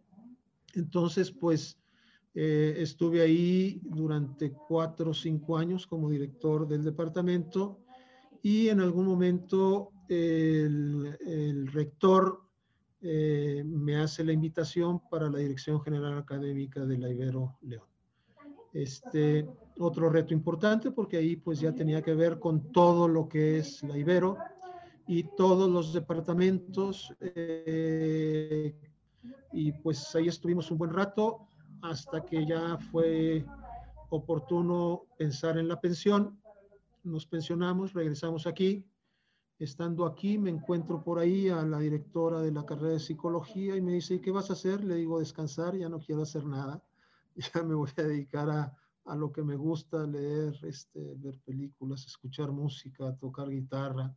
Entonces, 0.74 1.30
pues, 1.30 1.78
eh, 2.34 2.76
estuve 2.78 3.20
ahí 3.20 3.80
durante 3.82 4.52
cuatro 4.52 5.10
o 5.10 5.14
cinco 5.14 5.58
años 5.58 5.86
como 5.86 6.08
director 6.08 6.68
del 6.68 6.84
departamento 6.84 7.80
y 8.42 8.68
en 8.68 8.80
algún 8.80 9.06
momento 9.06 9.90
el, 10.08 11.66
rector 11.72 12.42
eh, 13.00 13.64
me 13.66 13.96
hace 13.96 14.24
la 14.24 14.32
invitación 14.32 15.00
para 15.10 15.28
la 15.28 15.38
Dirección 15.38 15.80
General 15.80 16.16
Académica 16.18 16.84
de 16.86 16.98
la 16.98 17.10
Ibero 17.10 17.56
León. 17.62 17.86
Este, 18.72 19.48
otro 19.78 20.10
reto 20.10 20.34
importante 20.34 20.90
porque 20.90 21.16
ahí 21.16 21.36
pues 21.36 21.60
ya 21.60 21.74
tenía 21.74 22.02
que 22.02 22.14
ver 22.14 22.38
con 22.38 22.72
todo 22.72 23.08
lo 23.08 23.28
que 23.28 23.58
es 23.58 23.82
la 23.82 23.96
Ibero 23.96 24.36
y 25.06 25.22
todos 25.36 25.70
los 25.70 25.92
departamentos 25.92 27.14
eh, 27.20 28.74
y 29.52 29.72
pues 29.72 30.14
ahí 30.14 30.28
estuvimos 30.28 30.70
un 30.70 30.78
buen 30.78 30.92
rato 30.92 31.48
hasta 31.82 32.24
que 32.24 32.44
ya 32.46 32.78
fue 32.90 33.44
oportuno 34.10 35.06
pensar 35.16 35.58
en 35.58 35.68
la 35.68 35.80
pensión. 35.80 36.40
Nos 37.04 37.26
pensionamos, 37.26 37.92
regresamos 37.92 38.46
aquí. 38.46 38.84
Estando 39.58 40.06
aquí, 40.06 40.38
me 40.38 40.50
encuentro 40.50 41.02
por 41.02 41.18
ahí 41.18 41.48
a 41.48 41.62
la 41.62 41.78
directora 41.78 42.40
de 42.40 42.52
la 42.52 42.64
carrera 42.64 42.92
de 42.92 43.00
psicología 43.00 43.76
y 43.76 43.80
me 43.80 43.94
dice, 43.94 44.14
¿y 44.14 44.20
qué 44.20 44.30
vas 44.30 44.50
a 44.50 44.52
hacer? 44.52 44.84
Le 44.84 44.94
digo, 44.94 45.18
descansar, 45.18 45.76
ya 45.76 45.88
no 45.88 45.98
quiero 45.98 46.22
hacer 46.22 46.44
nada. 46.44 46.82
Ya 47.54 47.62
me 47.62 47.76
voy 47.76 47.90
a 47.96 48.02
dedicar 48.02 48.50
a, 48.50 48.76
a 49.08 49.16
lo 49.16 49.32
que 49.32 49.42
me 49.42 49.56
gusta, 49.56 50.06
leer, 50.06 50.54
este, 50.64 51.14
ver 51.16 51.38
películas, 51.40 52.06
escuchar 52.06 52.52
música, 52.52 53.16
tocar 53.16 53.48
guitarra. 53.48 54.14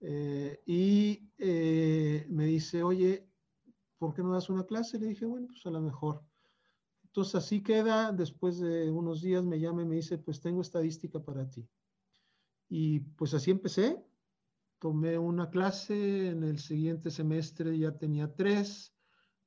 Eh, 0.00 0.60
y 0.66 1.30
eh, 1.38 2.26
me 2.28 2.46
dice, 2.46 2.82
oye, 2.82 3.28
¿por 3.96 4.14
qué 4.14 4.22
no 4.22 4.32
das 4.32 4.50
una 4.50 4.64
clase? 4.64 4.98
Le 4.98 5.06
dije, 5.06 5.24
bueno, 5.24 5.46
pues 5.46 5.64
a 5.66 5.70
lo 5.70 5.80
mejor. 5.80 6.22
Entonces 7.04 7.36
así 7.36 7.62
queda, 7.62 8.12
después 8.12 8.58
de 8.58 8.90
unos 8.90 9.22
días 9.22 9.44
me 9.44 9.60
llama 9.60 9.82
y 9.82 9.86
me 9.86 9.96
dice, 9.96 10.18
pues 10.18 10.40
tengo 10.40 10.62
estadística 10.62 11.20
para 11.20 11.48
ti. 11.48 11.68
Y 12.68 13.00
pues 13.00 13.34
así 13.34 13.52
empecé. 13.52 14.04
Tomé 14.80 15.16
una 15.16 15.48
clase, 15.48 16.28
en 16.28 16.42
el 16.42 16.58
siguiente 16.58 17.10
semestre 17.10 17.78
ya 17.78 17.96
tenía 17.96 18.34
tres, 18.34 18.94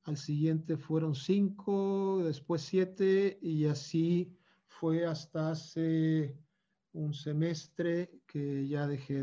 al 0.04 0.16
siguiente 0.16 0.76
fueron 0.76 1.14
cinco, 1.14 2.22
después 2.24 2.62
siete 2.62 3.38
y 3.40 3.66
así 3.66 4.36
fue 4.78 5.06
hasta 5.06 5.50
hace 5.50 6.36
un 6.92 7.14
semestre 7.14 8.20
que 8.26 8.66
ya 8.66 8.86
dejé 8.86 9.22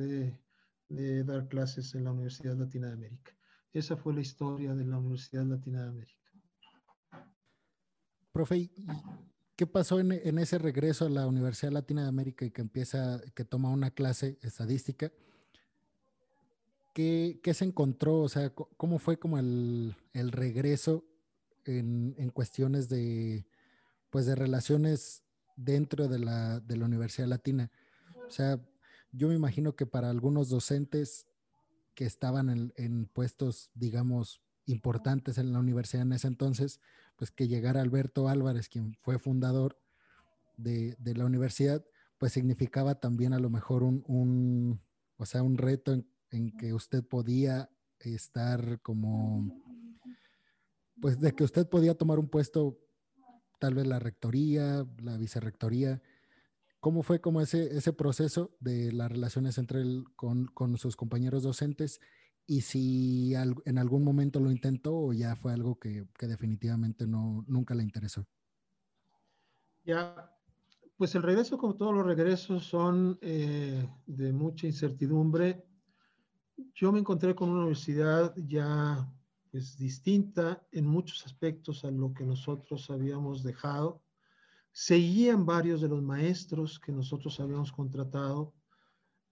de, 0.88 1.24
dar 1.24 1.48
clases 1.48 1.94
en 1.96 2.06
la 2.06 2.12
Universidad 2.12 2.56
Latina 2.58 2.88
de 2.88 2.94
América. 2.94 3.32
Esa 3.74 3.96
fue 3.96 4.14
la 4.14 4.22
historia 4.22 4.74
de 4.74 4.86
la 4.86 4.98
Universidad 4.98 5.46
Latina 5.46 5.84
de 5.84 5.90
América. 5.90 6.32
Profe, 8.32 8.72
¿qué 9.56 9.68
pasó 9.68 10.00
en, 10.00 10.40
ese 10.40 10.58
regreso 10.58 11.06
a 11.06 11.10
la 11.10 11.28
Universidad 11.28 11.72
Latina 11.72 12.04
de 12.04 12.10
América 12.10 12.46
y 12.46 12.52
que 12.52 12.62
empieza, 12.62 13.22
que 13.36 13.46
toma 13.46 13.70
una 13.70 13.92
clase 13.92 14.40
estadística? 14.42 15.12
¿Qué, 16.94 17.40
se 17.54 17.66
encontró? 17.66 18.22
O 18.22 18.30
sea, 18.30 18.50
¿cómo 18.50 18.98
fue 18.98 19.18
como 19.18 19.38
el, 19.38 19.96
regreso 20.14 21.06
en, 21.66 22.32
cuestiones 22.32 22.90
de, 22.90 23.46
pues 24.10 24.26
de 24.26 24.36
relaciones 24.36 25.24
dentro 25.64 26.08
de 26.08 26.20
la, 26.20 26.60
de 26.60 26.78
la 26.78 26.86
Universidad 26.86 27.28
Latina? 27.28 27.72
O 28.28 28.32
sea, 28.32 28.60
yo 29.12 29.28
me 29.28 29.36
imagino 29.36 29.76
que 29.76 29.86
para 29.86 30.10
algunos 30.10 30.50
docentes 30.50 31.28
que 31.96 32.06
estaban 32.06 32.72
en, 32.78 33.06
puestos, 33.08 33.72
digamos, 33.74 34.42
importantes 34.66 35.38
en 35.38 35.52
la 35.52 35.60
universidad 35.60 36.04
en 36.04 36.14
ese 36.14 36.28
entonces, 36.28 36.80
pues 37.18 37.32
que 37.32 37.48
llegara 37.48 37.82
Alberto 37.82 38.30
Álvarez, 38.30 38.70
quien 38.70 38.96
fue 39.02 39.20
fundador 39.20 39.78
de, 40.56 40.96
la 41.04 41.26
universidad, 41.26 41.84
pues 42.18 42.34
significaba 42.34 42.96
también 42.96 43.34
a 43.34 43.40
lo 43.40 43.50
mejor 43.50 43.84
un, 43.84 44.80
o 45.18 45.26
sea, 45.26 45.44
un 45.44 45.58
reto 45.58 45.94
en, 46.32 46.58
que 46.58 46.74
usted 46.74 47.04
podía 47.04 47.70
estar 48.00 48.80
como, 48.82 49.62
pues 51.02 51.20
de 51.20 51.34
que 51.34 51.44
usted 51.44 51.68
podía 51.68 51.96
tomar 51.96 52.20
un 52.20 52.30
puesto, 52.30 52.80
tal 53.60 53.76
vez 53.76 53.86
la 53.86 54.00
rectoría, 54.00 54.86
la 55.02 55.18
vicerrectoría. 55.18 56.02
¿Cómo 56.80 57.04
fue 57.04 57.20
como 57.20 57.42
ese, 57.42 57.78
ese 57.78 57.94
proceso 57.94 58.56
de 58.60 58.92
las 58.94 59.12
relaciones 59.12 59.58
entre 59.58 59.82
él 59.82 60.06
con, 60.16 60.46
con 60.46 60.78
sus 60.78 60.96
compañeros 60.96 61.44
docentes 61.44 62.00
y 62.50 62.62
si 62.62 63.36
en 63.36 63.78
algún 63.78 64.04
momento 64.04 64.40
lo 64.40 64.50
intentó 64.50 64.98
o 64.98 65.14
ya 65.14 65.36
fue 65.36 65.54
algo 65.54 65.78
que, 65.78 66.08
definitivamente 66.20 67.06
no, 67.06 67.46
nunca 67.48 67.76
le 67.76 67.84
interesó. 67.84 68.26
Ya, 69.86 70.36
pues 70.98 71.14
el 71.14 71.22
regreso, 71.22 71.60
como 71.60 71.76
todos 71.76 71.94
los 71.94 72.04
regresos, 72.04 72.66
son 72.66 73.20
eh, 73.22 73.88
de 74.08 74.34
mucha 74.34 74.66
incertidumbre. 74.66 75.64
Yo 76.74 76.92
me 76.92 76.98
encontré 76.98 77.36
con 77.36 77.50
una 77.50 77.60
universidad 77.60 78.34
ya 78.36 79.08
pues, 79.52 79.78
distinta 79.78 80.66
en 80.72 80.86
muchos 80.86 81.26
aspectos 81.26 81.84
a 81.86 81.92
lo 81.92 82.14
que 82.14 82.26
nosotros 82.26 82.90
habíamos 82.90 83.44
dejado. 83.44 84.04
Seguían 84.72 85.46
varios 85.46 85.82
de 85.82 85.90
los 85.90 86.02
maestros 86.02 86.80
que 86.80 86.92
nosotros 86.92 87.40
habíamos 87.40 87.72
contratado 87.72 88.54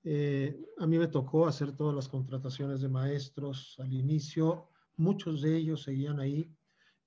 eh, 0.03 0.57
a 0.77 0.87
mí 0.87 0.97
me 0.97 1.07
tocó 1.07 1.47
hacer 1.47 1.73
todas 1.73 1.93
las 1.93 2.07
contrataciones 2.07 2.79
de 2.79 2.87
maestros 2.87 3.75
al 3.79 3.93
inicio, 3.93 4.69
muchos 4.95 5.41
de 5.41 5.57
ellos 5.57 5.83
seguían 5.83 6.19
ahí. 6.19 6.49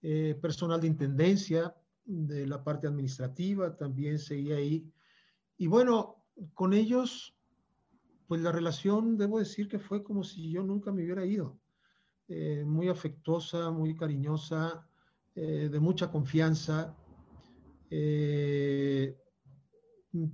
Eh, 0.03 0.39
personal 0.41 0.81
de 0.81 0.89
intendencia, 0.89 1.75
de 2.05 2.47
la 2.47 2.63
parte 2.65 2.87
administrativa 2.87 3.77
también 3.77 4.19
seguía 4.19 4.57
ahí. 4.57 4.91
Y 5.57 5.67
bueno, 5.67 6.27
con 6.55 6.73
ellos, 6.73 7.37
pues 8.27 8.41
la 8.41 8.53
relación, 8.53 9.17
debo 9.17 9.39
decir 9.39 9.69
que 9.69 9.79
fue 9.79 10.03
como 10.03 10.25
si 10.25 10.51
yo 10.51 10.63
nunca 10.63 10.93
me 10.93 11.05
hubiera 11.05 11.25
ido. 11.25 11.60
Eh, 12.31 12.65
muy 12.65 12.89
afectuosa, 12.89 13.71
muy 13.71 13.95
cariñosa, 13.95 14.87
de 15.35 15.81
mucha 15.81 16.11
confianza 16.11 16.95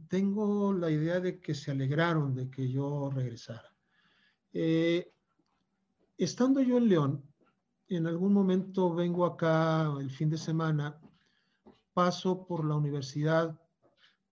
tengo 0.09 0.73
la 0.73 0.91
idea 0.91 1.21
de 1.21 1.41
que 1.41 1.55
se 1.55 1.71
alegraron 1.71 2.35
de 2.35 2.51
que 2.51 2.69
yo 2.69 3.11
regresara. 3.11 3.75
Eh, 4.53 5.13
estando 6.17 6.61
yo 6.61 6.79
en 6.79 6.89
León, 6.89 7.23
en 7.89 8.07
algún 8.07 8.33
momento 8.33 8.95
vengo 8.95 9.27
acá 9.27 9.93
el 10.01 10.11
fin 10.11 10.31
de 10.31 10.39
semana, 10.39 10.99
paso 11.93 12.47
por 12.47 12.65
la 12.65 12.75
universidad 12.75 13.59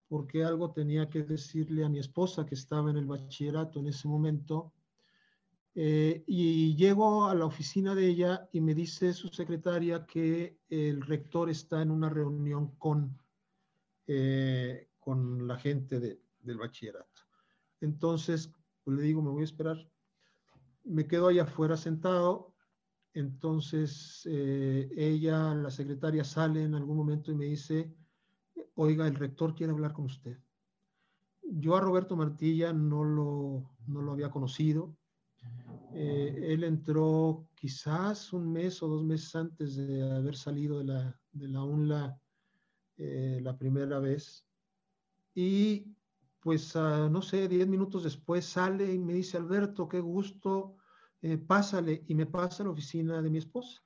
porque 0.09 0.45
algo 0.45 0.71
tenía 0.71 1.09
que 1.09 1.23
decirle 1.23 1.85
a 1.85 1.89
mi 1.89 1.99
esposa 1.99 2.47
que 2.47 2.55
estaba 2.55 2.91
en 2.91 2.99
el 2.99 3.07
bachillerato 3.07 3.81
en 3.81 3.89
ese 3.89 4.07
momento. 4.07 4.73
Eh, 5.77 6.23
y 6.29 6.77
llego 6.77 7.27
a 7.27 7.35
la 7.35 7.47
oficina 7.47 7.97
de 7.97 8.07
ella 8.07 8.49
y 8.53 8.61
me 8.61 8.75
dice 8.75 9.13
su 9.13 9.29
secretaria 9.29 10.07
que 10.07 10.61
el 10.69 11.03
rector 11.03 11.51
está 11.51 11.83
en 11.83 11.91
una 11.91 12.09
reunión 12.09 12.77
con, 12.77 13.19
eh, 14.07 14.91
con 15.01 15.49
la 15.49 15.59
gente 15.59 15.99
del 15.99 16.59
bachillerato. 16.59 17.23
Entonces, 17.81 18.53
pues, 18.85 18.97
le 18.97 19.03
digo, 19.03 19.21
me 19.21 19.31
voy 19.31 19.43
a 19.43 19.47
esperar. 19.47 19.77
Me 20.85 21.07
quedo 21.09 21.29
allá 21.29 21.43
afuera 21.43 21.77
sentado. 21.77 22.55
Entonces, 23.13 24.23
eh, 24.31 24.91
ella, 24.97 25.55
la 25.55 25.71
secretaria, 25.71 26.25
sale 26.25 26.63
en 26.63 26.75
algún 26.75 26.97
momento 26.97 27.33
y 27.33 27.35
me 27.35 27.47
dice, 27.47 27.93
oiga, 28.75 29.07
el 29.09 29.15
rector 29.17 29.55
quiere 29.55 29.73
hablar 29.73 29.93
con 29.93 30.05
usted. 30.05 30.39
Yo 31.43 31.77
a 31.77 31.81
Roberto 31.81 32.17
Martilla 32.17 32.73
no 32.73 33.05
lo, 33.05 33.77
no 33.87 34.03
lo 34.03 34.13
había 34.13 34.31
conocido. 34.31 34.97
Eh, 35.97 36.53
él 36.53 36.65
entró 36.65 37.49
quizás 37.55 38.33
un 38.33 38.53
mes 38.53 38.83
o 38.83 38.89
dos 38.89 39.05
meses 39.05 39.35
antes 39.37 39.77
de 39.77 40.03
haber 40.11 40.37
salido 40.37 40.79
de 40.79 40.85
la, 40.85 41.21
de 41.33 41.49
la 41.49 41.63
UNLA 41.63 42.21
eh, 42.97 43.41
la 43.43 43.57
primera 43.57 43.99
vez. 43.99 44.47
Y 45.35 45.95
pues, 46.41 46.77
ah, 46.77 47.09
no 47.11 47.23
sé, 47.23 47.49
diez 47.49 47.67
minutos 47.67 48.05
después 48.05 48.45
sale 48.45 48.93
y 48.93 48.99
me 48.99 49.15
dice, 49.15 49.37
Alberto, 49.37 49.89
qué 49.89 50.01
gusto, 50.01 50.77
eh, 51.23 51.39
pásale. 51.39 52.05
Y 52.07 52.15
me 52.15 52.27
pasa 52.27 52.63
a 52.63 52.67
la 52.67 52.73
oficina 52.73 53.23
de 53.23 53.31
mi 53.31 53.39
esposa. 53.39 53.83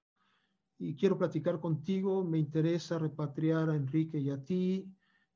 Y 0.79 0.95
quiero 0.95 1.19
platicar 1.19 1.61
contigo, 1.61 2.25
me 2.25 2.39
interesa 2.39 2.99
repatriar 2.99 3.71
a 3.71 3.77
Enrique 3.77 4.19
y 4.19 4.31
a 4.31 4.43
ti, 4.45 4.93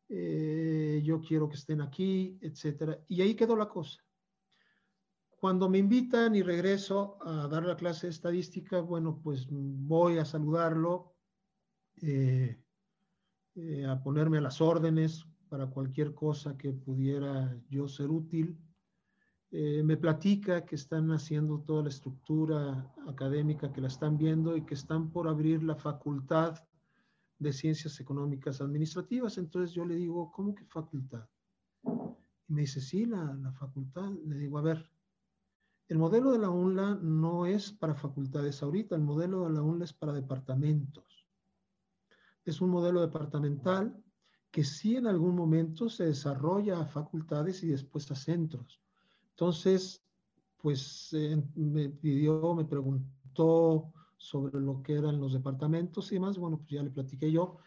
eh, 0.09 1.01
yo 1.05 1.21
quiero 1.21 1.49
que 1.49 1.57
estén 1.57 1.81
aquí, 1.81 2.39
etcétera. 2.41 2.99
Y 3.09 3.23
ahí 3.23 3.35
quedó 3.35 3.57
la 3.57 3.69
cosa. 3.69 4.05
Cuando 5.43 5.69
me 5.69 5.79
invitan 5.79 6.37
y 6.37 6.43
regreso 6.43 7.19
a 7.21 7.49
dar 7.49 7.65
la 7.65 7.75
clase 7.75 8.07
de 8.07 8.13
estadística, 8.13 8.81
bueno, 8.81 9.19
pues 9.25 9.49
voy 9.51 10.19
a 10.19 10.25
saludarlo, 10.25 11.17
eh, 12.01 12.63
a 13.89 14.01
ponerme 14.05 14.39
a 14.39 14.43
las 14.43 14.61
órdenes, 14.61 15.27
para 15.49 15.67
cualquier 15.67 16.15
cosa 16.15 16.57
que 16.57 16.73
pudiera 16.73 17.61
yo 17.69 17.89
ser 17.89 18.09
útil. 18.09 18.57
Eh, 19.51 19.83
me 19.83 19.97
platica 19.97 20.65
que 20.65 20.77
están 20.77 21.11
haciendo 21.11 21.59
toda 21.63 21.83
la 21.83 21.89
estructura 21.89 22.95
académica, 23.09 23.73
que 23.73 23.81
la 23.81 23.89
están 23.89 24.17
viendo 24.17 24.57
y 24.57 24.65
que 24.65 24.75
están 24.75 25.11
por 25.11 25.27
abrir 25.27 25.65
la 25.65 25.75
facultad 25.75 26.55
de 27.41 27.53
ciencias 27.53 27.99
económicas 27.99 28.61
administrativas. 28.61 29.39
Entonces 29.39 29.75
yo 29.75 29.85
le 29.85 29.97
digo, 29.97 30.31
¿cómo 30.31 30.55
que 30.55 30.65
facultad? 30.67 31.29
Y 32.47 32.53
me 32.53 32.61
dice, 32.61 32.81
sí, 32.81 33.07
la, 33.07 33.35
la 33.35 33.51
facultad. 33.55 34.09
Le 34.25 34.39
digo, 34.39 34.59
a 34.59 34.63
ver, 34.63 34.89
el 35.93 35.99
modelo 35.99 36.33
de 36.33 36.39
la 36.39 36.49
UNLA 36.49 36.95
no 37.03 37.45
es 37.45 37.71
para 37.71 37.95
facultades 37.95 38.63
ahorita, 38.63 38.97
el 38.97 39.03
modelo 39.03 39.45
de 39.45 39.51
la 39.51 39.61
UNLA 39.61 39.85
es 39.85 39.93
para 39.93 40.15
departamentos. 40.15 41.27
Es 42.47 42.63
un 42.63 42.71
modelo 42.71 43.03
departamental 43.03 44.03
que 44.51 44.65
sí 44.65 44.97
en 44.97 45.07
algún 45.07 45.37
momento 45.37 45.91
se 45.91 46.07
desarrolla 46.07 46.81
a 46.81 46.87
facultades 46.87 47.63
y 47.63 47.69
después 47.69 48.11
a 48.11 48.15
centros. 48.15 48.81
Entonces, 49.33 50.03
pues 50.57 51.11
eh, 51.13 51.43
me 51.57 51.91
pidió, 51.91 52.55
me 52.55 52.65
preguntó 52.65 53.93
sobre 54.17 54.63
lo 54.63 54.83
que 54.83 54.95
eran 54.95 55.21
los 55.21 55.35
departamentos 55.35 56.11
y 56.11 56.15
demás. 56.15 56.39
Bueno, 56.39 56.57
pues 56.57 56.71
ya 56.71 56.83
le 56.83 56.91
platiqué 56.91 57.31
yo. 57.31 57.59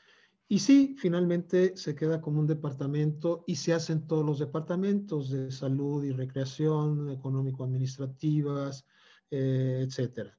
Y 0.47 0.59
sí, 0.59 0.95
finalmente 0.99 1.75
se 1.75 1.95
queda 1.95 2.21
como 2.21 2.39
un 2.39 2.45
departamento 2.45 3.43
y 3.47 3.55
se 3.55 3.73
hacen 3.73 4.05
todos 4.05 4.23
los 4.23 4.37
departamentos 4.37 5.31
de 5.31 5.51
salud 5.51 6.03
y 6.03 6.11
recreación, 6.11 7.09
económico-administrativas, 7.09 8.85
eh, 9.31 9.83
etcétera. 9.87 10.37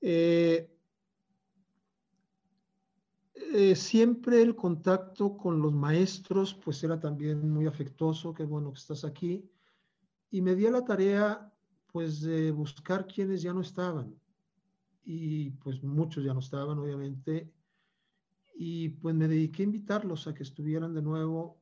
Eh, 0.00 0.68
eh, 3.34 3.76
siempre 3.76 4.42
el 4.42 4.56
contacto 4.56 5.36
con 5.36 5.62
los 5.62 5.72
maestros, 5.72 6.54
pues 6.54 6.82
era 6.82 6.98
también 6.98 7.48
muy 7.48 7.66
afectuoso, 7.66 8.34
qué 8.34 8.44
bueno 8.44 8.72
que 8.72 8.80
estás 8.80 9.04
aquí. 9.04 9.48
Y 10.32 10.42
me 10.42 10.56
di 10.56 10.66
a 10.66 10.72
la 10.72 10.84
tarea, 10.84 11.52
pues, 11.92 12.22
de 12.22 12.50
buscar 12.50 13.06
quienes 13.06 13.40
ya 13.42 13.52
no 13.52 13.60
estaban. 13.60 14.18
Y 15.04 15.50
pues 15.50 15.82
muchos 15.82 16.24
ya 16.24 16.34
no 16.34 16.40
estaban, 16.40 16.78
obviamente 16.78 17.52
y 18.54 18.90
pues 18.90 19.14
me 19.14 19.28
dediqué 19.28 19.62
a 19.62 19.66
invitarlos 19.66 20.26
a 20.26 20.34
que 20.34 20.42
estuvieran 20.42 20.94
de 20.94 21.02
nuevo 21.02 21.58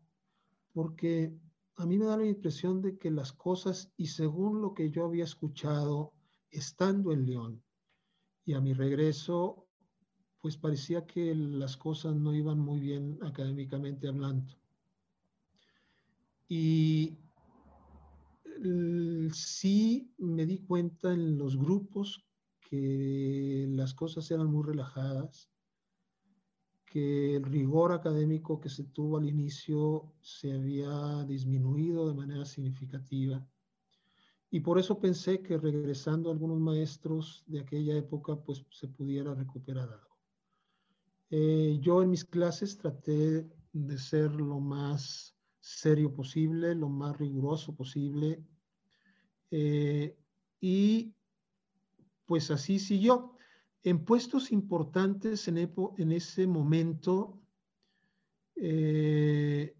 porque 0.72 1.34
a 1.76 1.86
mí 1.86 1.98
me 1.98 2.04
da 2.04 2.16
la 2.16 2.26
impresión 2.26 2.82
de 2.82 2.98
que 2.98 3.10
las 3.10 3.32
cosas, 3.32 3.92
y 3.96 4.06
según 4.06 4.60
lo 4.60 4.74
que 4.74 4.90
yo 4.90 5.04
había 5.06 5.24
escuchado 5.24 6.12
estando 6.50 7.12
en 7.12 7.26
León 7.26 7.62
y 8.44 8.52
a 8.52 8.60
mi 8.60 8.72
regreso, 8.72 9.66
pues 10.40 10.56
parecía 10.56 11.06
que 11.06 11.34
las 11.34 11.76
cosas 11.76 12.16
no 12.16 12.34
iban 12.34 12.58
muy 12.58 12.80
bien 12.80 13.18
académicamente 13.22 14.08
hablando. 14.08 14.54
Y 16.48 17.16
sí 19.32 20.12
me 20.18 20.44
di 20.44 20.58
cuenta 20.58 21.12
en 21.12 21.38
los 21.38 21.56
grupos 21.56 22.26
que 22.68 23.66
las 23.70 23.94
cosas 23.94 24.30
eran 24.30 24.48
muy 24.48 24.64
relajadas 24.64 25.50
que 26.90 27.36
el 27.36 27.44
rigor 27.44 27.92
académico 27.92 28.60
que 28.60 28.68
se 28.68 28.82
tuvo 28.82 29.16
al 29.16 29.28
inicio 29.28 30.12
se 30.20 30.52
había 30.52 31.24
disminuido 31.24 32.08
de 32.08 32.14
manera 32.14 32.44
significativa. 32.44 33.46
Y 34.50 34.58
por 34.58 34.76
eso 34.76 34.98
pensé 34.98 35.40
que 35.40 35.56
regresando 35.56 36.28
a 36.28 36.32
algunos 36.32 36.58
maestros 36.58 37.44
de 37.46 37.60
aquella 37.60 37.96
época, 37.96 38.34
pues 38.34 38.66
se 38.70 38.88
pudiera 38.88 39.32
recuperar 39.32 39.88
algo. 39.88 40.18
Eh, 41.30 41.78
yo 41.80 42.02
en 42.02 42.10
mis 42.10 42.24
clases 42.24 42.76
traté 42.76 43.48
de 43.72 43.98
ser 43.98 44.32
lo 44.32 44.58
más 44.58 45.36
serio 45.60 46.12
posible, 46.12 46.74
lo 46.74 46.88
más 46.88 47.16
riguroso 47.16 47.72
posible. 47.72 48.42
Eh, 49.52 50.18
y 50.60 51.14
pues 52.26 52.50
así 52.50 52.80
siguió. 52.80 53.36
En 53.82 54.04
puestos 54.04 54.52
importantes 54.52 55.48
en, 55.48 56.12
ese 56.12 56.46
momento, 56.46 57.40
eh, 58.54 59.74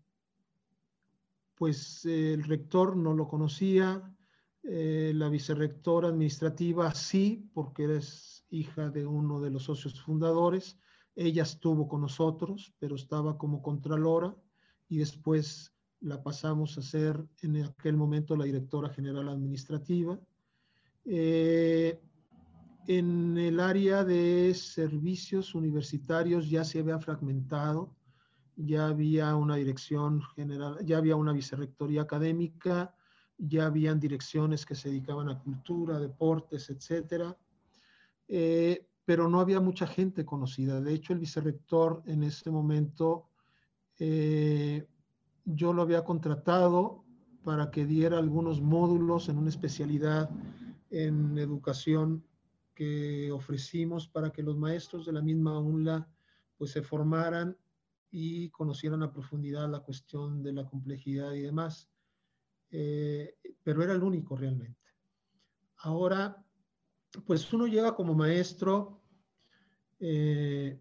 pues 1.54 2.04
el 2.06 2.44
rector 2.44 2.96
no 2.96 3.12
lo 3.12 3.28
conocía, 3.28 4.02
eh, 4.62 5.12
la 5.14 5.28
vicerrectora 5.28 6.08
administrativa 6.08 6.94
sí, 6.94 7.50
porque 7.54 7.84
eres 7.84 8.44
hija 8.50 8.90
de 8.90 9.06
uno 9.06 9.40
de 9.40 9.50
los 9.50 9.64
socios 9.64 10.00
fundadores. 10.00 10.78
Ella 11.14 11.42
estuvo 11.42 11.88
con 11.88 12.02
nosotros, 12.02 12.74
pero 12.78 12.96
estaba 12.96 13.36
como 13.36 13.62
contralora 13.62 14.34
y 14.88 14.98
después 14.98 15.74
la 16.00 16.22
pasamos 16.22 16.78
a 16.78 16.82
ser 16.82 17.22
en 17.42 17.62
aquel 17.62 17.96
momento 17.96 18.36
la 18.36 18.44
directora 18.44 18.88
general 18.88 19.28
administrativa. 19.28 20.18
Eh, 21.04 22.00
en 22.86 23.36
el 23.38 23.60
área 23.60 24.04
de 24.04 24.54
servicios 24.54 25.54
universitarios 25.54 26.48
ya 26.48 26.64
se 26.64 26.80
había 26.80 26.98
fragmentado, 26.98 27.94
ya 28.56 28.88
había 28.88 29.34
una 29.36 29.56
dirección 29.56 30.22
general, 30.34 30.78
ya 30.84 30.98
había 30.98 31.16
una 31.16 31.32
vicerrectoría 31.32 32.02
académica, 32.02 32.94
ya 33.38 33.66
habían 33.66 33.98
direcciones 33.98 34.66
que 34.66 34.74
se 34.74 34.90
dedicaban 34.90 35.28
a 35.28 35.38
cultura, 35.38 35.98
deportes, 35.98 36.68
etcétera. 36.68 37.36
Eh, 38.28 38.86
pero 39.04 39.28
no 39.28 39.40
había 39.40 39.60
mucha 39.60 39.86
gente 39.86 40.24
conocida. 40.24 40.80
De 40.80 40.92
hecho, 40.92 41.12
el 41.12 41.18
vicerrector 41.18 42.02
en 42.06 42.22
ese 42.22 42.50
momento, 42.50 43.30
eh, 43.98 44.86
yo 45.44 45.72
lo 45.72 45.82
había 45.82 46.04
contratado 46.04 47.04
para 47.42 47.70
que 47.70 47.86
diera 47.86 48.18
algunos 48.18 48.60
módulos 48.60 49.28
en 49.28 49.38
una 49.38 49.48
especialidad 49.48 50.30
en 50.90 51.38
educación 51.38 52.24
que 52.80 53.30
ofrecimos 53.30 54.08
para 54.08 54.32
que 54.32 54.42
los 54.42 54.56
maestros 54.56 55.04
de 55.04 55.12
la 55.12 55.20
misma 55.20 55.58
UNLA 55.58 56.08
pues 56.56 56.70
se 56.70 56.80
formaran 56.80 57.54
y 58.10 58.48
conocieran 58.48 59.02
a 59.02 59.12
profundidad 59.12 59.68
la 59.68 59.80
cuestión 59.80 60.42
de 60.42 60.54
la 60.54 60.64
complejidad 60.64 61.34
y 61.34 61.42
demás. 61.42 61.90
Eh, 62.70 63.36
pero 63.62 63.82
era 63.82 63.92
el 63.92 64.02
único 64.02 64.34
realmente. 64.34 64.80
Ahora, 65.76 66.42
pues 67.26 67.52
uno 67.52 67.66
llega 67.66 67.94
como 67.94 68.14
maestro 68.14 69.02
eh, 69.98 70.80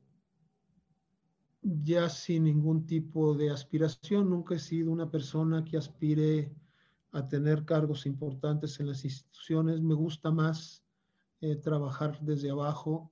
ya 1.61 2.07
sin 2.07 2.45
ningún 2.45 2.85
tipo 2.85 3.35
de 3.35 3.49
aspiración. 3.49 4.29
Nunca 4.29 4.55
he 4.55 4.59
sido 4.59 4.89
una 4.89 5.11
persona 5.11 5.65
que 5.65 5.75
aspire 5.75 6.55
a 7.11 7.27
tener 7.27 7.65
cargos 7.65 8.05
importantes 8.05 8.79
en 8.79 8.87
las 8.87 9.03
instituciones. 9.03 9.81
Me 9.81 9.95
gusta 9.95 10.31
más 10.31 10.85
eh, 11.41 11.55
trabajar 11.55 12.19
desde 12.19 12.49
abajo. 12.49 13.11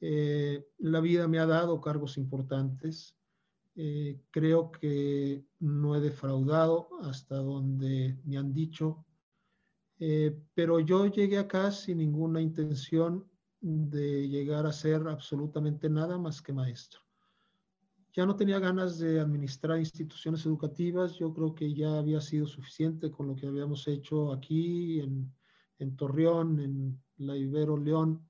Eh, 0.00 0.64
la 0.78 1.00
vida 1.00 1.26
me 1.26 1.40
ha 1.40 1.46
dado 1.46 1.80
cargos 1.80 2.16
importantes. 2.16 3.16
Eh, 3.74 4.20
creo 4.30 4.70
que 4.70 5.44
no 5.58 5.96
he 5.96 6.00
defraudado 6.00 6.88
hasta 7.02 7.36
donde 7.36 8.16
me 8.24 8.38
han 8.38 8.52
dicho, 8.52 9.04
pero 10.54 10.78
yo 10.78 11.06
llegué 11.06 11.38
acá 11.38 11.72
sin 11.72 11.98
ninguna 11.98 12.40
intención 12.40 13.28
de 13.60 14.28
llegar 14.28 14.64
a 14.64 14.72
ser 14.72 15.08
absolutamente 15.08 15.90
nada 15.90 16.16
más 16.16 16.40
que 16.40 16.52
maestro. 16.52 17.00
Ya 18.12 18.24
no 18.24 18.36
tenía 18.36 18.60
ganas 18.60 19.00
de 19.00 19.18
administrar 19.18 19.80
instituciones 19.80 20.46
educativas, 20.46 21.14
yo 21.14 21.34
creo 21.34 21.52
que 21.52 21.74
ya 21.74 21.98
había 21.98 22.20
sido 22.20 22.46
suficiente 22.46 23.10
con 23.10 23.26
lo 23.26 23.34
que 23.34 23.48
habíamos 23.48 23.88
hecho 23.88 24.32
aquí 24.32 25.00
en, 25.00 25.32
en 25.80 25.96
Torreón, 25.96 26.60
en 26.60 27.00
la 27.18 27.36
Ibero 27.36 27.76
León, 27.76 28.22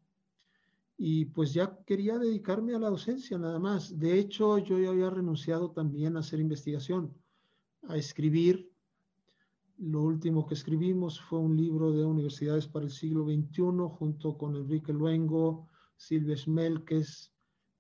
y 1.01 1.27
pues 1.27 1.55
ya 1.55 1.79
quería 1.87 2.19
dedicarme 2.19 2.75
a 2.75 2.81
la 2.81 2.91
docencia 2.91 3.39
nada 3.39 3.61
más. 3.61 3.97
De 3.97 4.19
hecho, 4.19 4.59
yo 4.59 4.81
ya 4.81 4.91
había 4.91 5.09
renunciado 5.09 5.71
también 5.71 6.17
a 6.17 6.21
hacer 6.21 6.41
investigación, 6.41 7.15
a 7.85 7.97
escribir. 7.97 8.69
Lo 9.79 10.03
último 10.03 10.45
que 10.45 10.55
escribimos 10.55 11.21
fue 11.21 11.39
un 11.39 11.57
libro 11.57 11.93
de 11.93 12.05
universidades 12.05 12.67
para 12.67 12.85
el 12.85 12.91
siglo 12.91 13.25
XXI 13.25 13.63
junto 13.97 14.37
con 14.37 14.57
Enrique 14.57 14.93
Luengo, 14.93 15.69
Silvia 15.97 16.37
Schmelkes 16.37 17.33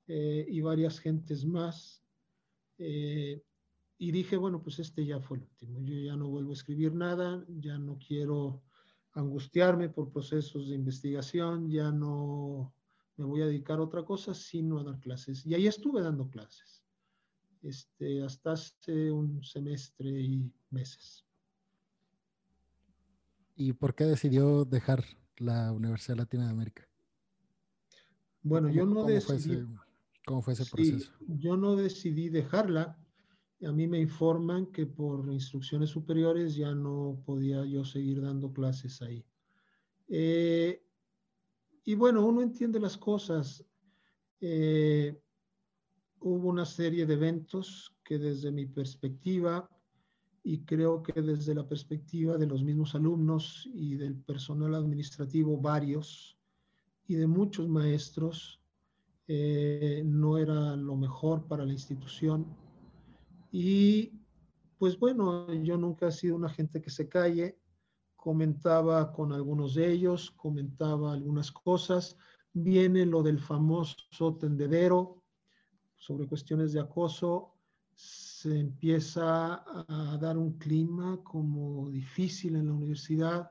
eh, 0.07 0.47
y 0.49 0.61
varias 0.61 1.01
gentes 1.01 1.45
más. 1.45 2.05
Eh, 2.79 3.43
y 3.99 4.13
dije, 4.13 4.37
bueno, 4.37 4.63
pues 4.63 4.79
este 4.79 5.05
ya 5.05 5.19
fue 5.19 5.39
el 5.39 5.43
último. 5.43 5.81
Yo 5.81 5.97
ya 5.97 6.15
no 6.15 6.29
vuelvo 6.29 6.51
a 6.51 6.55
escribir 6.55 6.95
nada, 6.95 7.45
ya 7.49 7.79
no 7.79 7.99
quiero 7.99 8.63
angustiarme 9.19 9.89
por 9.89 10.11
procesos 10.11 10.69
de 10.69 10.77
investigación, 10.77 11.69
ya 11.69 11.91
no 11.91 12.73
me 13.17 13.25
voy 13.25 13.43
a 13.43 13.47
dedicar 13.47 13.81
a 13.81 13.83
otra 13.83 14.05
cosa, 14.05 14.33
sino 14.33 14.79
a 14.79 14.85
dar 14.85 15.01
clases. 15.01 15.45
Y 15.45 15.55
ahí 15.55 15.67
estuve 15.67 16.03
dando 16.03 16.31
clases, 16.31 16.85
este, 17.63 18.23
hasta 18.23 18.53
hace 18.53 19.11
un 19.11 19.43
semestre 19.43 20.09
y 20.09 20.53
meses. 20.71 21.25
¿Y 23.57 23.73
por 23.73 23.95
qué 23.95 24.05
decidió 24.05 24.65
dejar 24.65 25.05
la 25.37 25.73
Universidad 25.73 26.19
Latina 26.19 26.45
de 26.45 26.51
América? 26.51 26.89
Bueno, 28.43 28.69
yo 28.69 28.87
no 28.87 29.03
decidí. 29.05 29.67
¿Cómo 30.25 30.43
fue 30.43 30.53
ese 30.53 30.65
proceso? 30.67 31.11
yo 31.27 31.57
no 31.57 31.75
decidí 31.75 32.29
dejarla 32.29 32.99
a 33.67 33.73
mí 33.73 33.87
me 33.87 34.01
informan 34.01 34.67
que 34.67 34.87
por 34.87 35.33
instrucciones 35.33 35.91
superiores 35.91 36.55
ya 36.55 36.75
no 36.75 37.21
podía 37.27 37.65
yo 37.65 37.85
seguir 37.85 38.23
dando 38.23 38.53
clases 38.53 39.03
ahí. 39.03 39.25
Eh, 40.09 40.83
y 41.85 41.95
bueno, 41.95 42.25
uno 42.25 42.43
entiende 42.43 42.79
las 42.79 42.97
cosas. 42.97 43.65
Eh, 44.41 45.21
hubo 46.21 46.49
una 46.49 46.65
serie 46.65 47.07
de 47.07 47.15
eventos 47.15 47.97
que 48.05 48.19
desde 48.19 48.53
mi 48.53 48.67
perspectiva 48.67 49.69
y 50.43 50.61
creo 50.65 51.03
que 51.03 51.21
desde 51.21 51.55
la 51.55 51.67
perspectiva 51.69 52.39
de 52.39 52.47
los 52.47 52.63
mismos 52.63 52.95
alumnos 52.95 53.69
y 53.75 53.97
del 53.97 54.17
personal 54.17 54.75
administrativo 54.75 55.59
varios 55.59 56.39
y 57.07 57.17
de 57.17 57.27
muchos 57.27 57.69
maestros, 57.69 58.61
eh, 59.27 60.03
no 60.05 60.39
era 60.39 60.77
lo 60.77 60.97
mejor 60.97 61.47
para 61.47 61.67
la 61.67 61.73
institución. 61.73 62.47
Y 63.51 64.13
pues 64.79 64.99
bueno, 64.99 65.53
yo 65.53 65.77
nunca 65.77 66.09
he 66.09 66.13
sido 66.13 66.37
una 66.37 66.49
gente 66.49 66.81
que 66.81 66.91
se 66.91 67.09
calle, 67.09 67.59
comentaba 68.15 69.13
con 69.13 69.33
algunos 69.33 69.75
de 69.75 69.91
ellos, 69.91 70.31
comentaba 70.33 71.13
algunas 71.13 71.51
cosas, 71.51 72.17
viene 72.53 73.07
lo 73.07 73.23
del 73.23 73.39
famoso 73.39 74.37
tendedero 74.37 75.23
sobre 75.97 76.29
cuestiones 76.29 76.73
de 76.73 76.81
acoso, 76.81 77.55
se 77.95 78.59
empieza 78.59 79.65
a 79.89 80.17
dar 80.21 80.39
un 80.39 80.59
clima 80.59 81.21
como 81.25 81.91
difícil 81.91 82.55
en 82.55 82.67
la 82.67 82.73
universidad, 82.73 83.51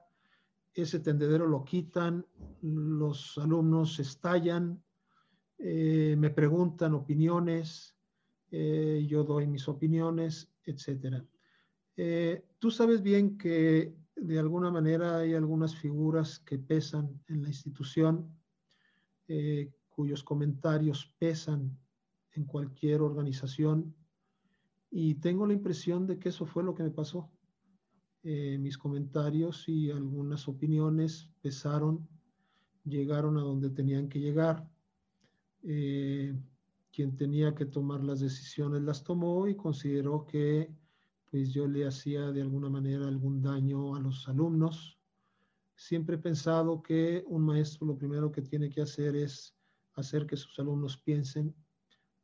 ese 0.74 1.00
tendedero 1.00 1.48
lo 1.48 1.66
quitan, 1.66 2.26
los 2.62 3.38
alumnos 3.38 4.00
estallan, 4.00 4.82
eh, 5.58 6.16
me 6.18 6.30
preguntan 6.30 6.94
opiniones, 6.94 7.97
eh, 8.52 9.06
yo 9.08 9.24
doy 9.24 9.48
mis 9.48 9.68
opiniones, 9.68 10.50
etc. 10.64 11.24
Eh, 11.96 12.46
tú 12.60 12.72
sabes 12.72 13.02
bien 13.02 13.38
que 13.38 13.96
de 14.16 14.40
alguna 14.40 14.72
manera 14.72 15.18
hay 15.18 15.34
algunas 15.34 15.76
figuras 15.76 16.40
que 16.40 16.58
pesan 16.58 17.22
en 17.28 17.44
la 17.44 17.50
institución, 17.50 18.34
cuyos 19.90 20.24
comentarios 20.24 21.14
pesan 21.20 21.78
en 22.32 22.46
cualquier 22.46 23.02
organización 23.02 23.94
y 24.90 25.16
tengo 25.16 25.46
la 25.46 25.54
impresión 25.54 26.08
de 26.08 26.18
que 26.18 26.30
eso 26.30 26.46
fue 26.46 26.64
lo 26.64 26.74
que 26.74 26.84
me 26.84 26.92
pasó. 26.92 27.30
Eh, 28.24 28.58
mis 28.58 28.78
comentarios 28.78 29.68
y 29.68 29.92
algunas 29.92 30.48
opiniones 30.48 31.30
pesaron, 31.42 32.08
llegaron 32.84 33.38
a 33.38 33.42
donde 33.42 33.70
tenían 33.70 34.10
que 34.10 34.20
llegar. 34.20 34.68
Eh, 35.64 36.36
quien 36.98 37.16
tenía 37.16 37.54
que 37.54 37.68
tomar 37.68 38.04
las 38.04 38.22
decisiones 38.22 38.82
las 38.82 39.04
tomó 39.04 39.48
y 39.48 39.56
consideró 39.56 40.26
que 40.26 40.74
pues 41.30 41.54
yo 41.54 41.68
le 41.68 41.86
hacía 41.86 42.32
de 42.32 42.42
alguna 42.42 42.72
manera 42.72 43.08
algún 43.08 43.40
daño 43.40 43.96
a 43.96 44.00
los 44.00 44.28
alumnos. 44.28 44.98
Siempre 45.76 46.16
he 46.16 46.18
pensado 46.20 46.82
que 46.82 47.24
un 47.28 47.44
maestro 47.44 47.86
lo 47.86 47.96
primero 47.96 48.32
que 48.32 48.42
tiene 48.42 48.72
que 48.72 48.82
hacer 48.82 49.16
es 49.16 49.56
hacer 49.94 50.26
que 50.26 50.38
sus 50.38 50.58
alumnos 50.58 50.98
piensen, 50.98 51.54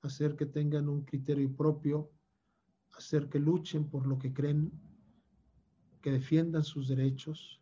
hacer 0.02 0.36
que 0.36 0.48
tengan 0.48 0.90
un 0.90 1.06
criterio 1.06 1.56
propio, 1.56 2.10
hacer 2.98 3.30
que 3.30 3.38
luchen 3.38 3.88
por 3.88 4.08
lo 4.08 4.18
que 4.18 4.34
creen, 4.34 4.72
que 6.02 6.14
defiendan 6.14 6.64
sus 6.64 6.88
derechos 6.88 7.62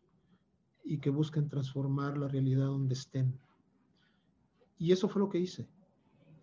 y 0.85 0.97
que 0.97 1.09
busquen 1.09 1.49
transformar 1.49 2.17
la 2.17 2.29
realidad 2.29 2.67
donde 2.67 2.93
estén. 2.93 3.37
Y 4.77 4.93
eso 4.93 5.09
fue 5.09 5.19
lo 5.19 5.27
que 5.27 5.39
hice. 5.39 5.67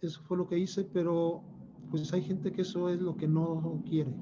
Eso 0.01 0.23
fue 0.23 0.37
lo 0.37 0.49
que 0.49 0.59
hice, 0.59 0.85
pero 0.85 1.43
pues 1.91 2.13
hay 2.13 2.23
gente 2.23 2.53
que 2.53 2.63
eso 2.63 2.89
es 2.89 3.01
lo 3.01 3.17
que 3.17 3.27
no 3.27 3.83
quiere. 3.87 4.15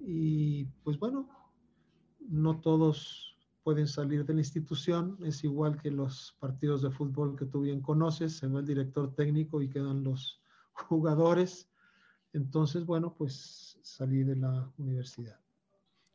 Y 0.00 0.64
pues 0.84 0.98
bueno, 0.98 1.28
no 2.20 2.60
todos 2.60 3.36
pueden 3.62 3.86
salir 3.86 4.24
de 4.24 4.34
la 4.34 4.40
institución. 4.40 5.18
Es 5.22 5.44
igual 5.44 5.80
que 5.80 5.90
los 5.90 6.36
partidos 6.40 6.82
de 6.82 6.90
fútbol 6.90 7.36
que 7.36 7.44
tú 7.44 7.62
bien 7.62 7.80
conoces. 7.80 8.36
Se 8.36 8.46
va 8.46 8.60
el 8.60 8.66
director 8.66 9.14
técnico 9.14 9.60
y 9.60 9.68
quedan 9.68 10.04
los 10.04 10.40
jugadores 10.72 11.68
entonces, 12.32 12.84
bueno, 12.84 13.14
pues 13.14 13.78
salí 13.82 14.22
de 14.22 14.36
la 14.36 14.70
universidad. 14.78 15.40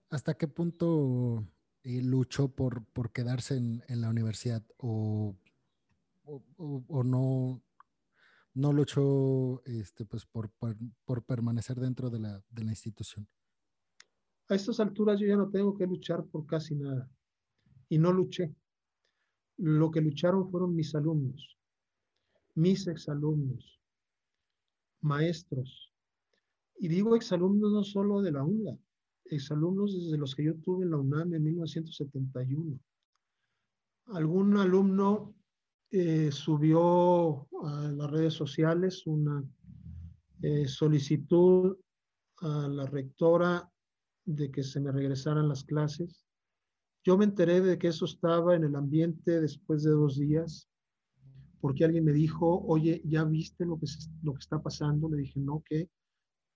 ¿Hasta 0.09 0.35
qué 0.35 0.47
punto 0.47 1.43
eh, 1.83 2.01
luchó 2.01 2.49
por, 2.49 2.85
por 2.85 3.11
quedarse 3.11 3.57
en, 3.57 3.83
la 4.01 4.09
universidad 4.09 4.63
o, 4.77 5.35
no, 7.03 7.61
no 8.53 8.71
luchó 8.71 9.63
este, 9.65 10.05
pues 10.05 10.25
por, 10.25 10.51
por, 11.05 11.23
permanecer 11.23 11.77
dentro 11.77 12.09
de 12.09 12.19
la, 12.19 12.43
de 12.49 12.63
la 12.63 12.71
institución? 12.71 13.27
A 14.49 14.55
estas 14.55 14.79
alturas 14.79 15.19
yo 15.19 15.27
ya 15.27 15.37
no 15.37 15.49
tengo 15.49 15.75
que 15.75 15.87
luchar 15.87 16.23
por 16.25 16.45
casi 16.45 16.75
nada. 16.75 17.09
Y 17.89 17.97
no 17.97 18.11
luché. 18.11 18.53
Lo 19.57 19.91
que 19.91 20.01
lucharon 20.01 20.49
fueron 20.49 20.75
mis 20.75 20.95
alumnos, 20.95 21.57
mis 22.55 22.87
exalumnos, 22.87 23.79
maestros, 25.01 25.93
y 26.77 26.87
digo 26.87 27.15
exalumnos 27.15 27.71
no 27.71 27.83
solo 27.83 28.21
de 28.21 28.31
la 28.31 28.43
UNLA, 28.43 28.77
exalumnos 29.25 29.93
desde 29.93 30.17
los 30.17 30.35
que 30.35 30.45
yo 30.45 30.55
tuve 30.55 30.85
en 30.85 30.91
la 30.91 30.97
UNAM 30.97 31.33
en 31.33 31.43
1971. 31.43 32.79
Algún 34.07 34.57
alumno 34.57 35.33
eh, 35.93 36.31
subió 36.31 37.47
a 37.63 37.91
las 37.95 38.11
redes 38.11 38.33
sociales 38.33 39.05
una 39.05 39.43
eh, 40.41 40.67
solicitud 40.67 41.77
a 42.41 42.67
la 42.67 42.85
rectora 42.87 43.71
de 44.25 44.51
que 44.51 44.63
se 44.63 44.81
me 44.81 44.91
regresaran 44.91 45.47
las 45.47 45.63
clases. 45.63 46.25
Yo 47.05 47.17
me 47.17 47.25
enteré 47.25 47.61
de 47.61 47.77
que 47.77 47.89
eso 47.89 48.05
estaba 48.05 48.55
en 48.55 48.63
el 48.63 48.75
ambiente 48.75 49.39
después 49.39 49.83
de 49.83 49.91
dos 49.91 50.17
días, 50.17 50.67
porque 51.61 51.85
alguien 51.85 52.05
me 52.05 52.13
dijo, 52.13 52.65
oye, 52.65 53.01
¿ya 53.05 53.23
viste 53.23 53.63
lo 53.63 53.79
que, 53.79 53.85
lo 54.23 54.33
que 54.33 54.39
está 54.39 54.61
pasando? 54.61 55.09
Le 55.09 55.17
dije, 55.17 55.39
no, 55.39 55.63
¿qué? 55.63 55.89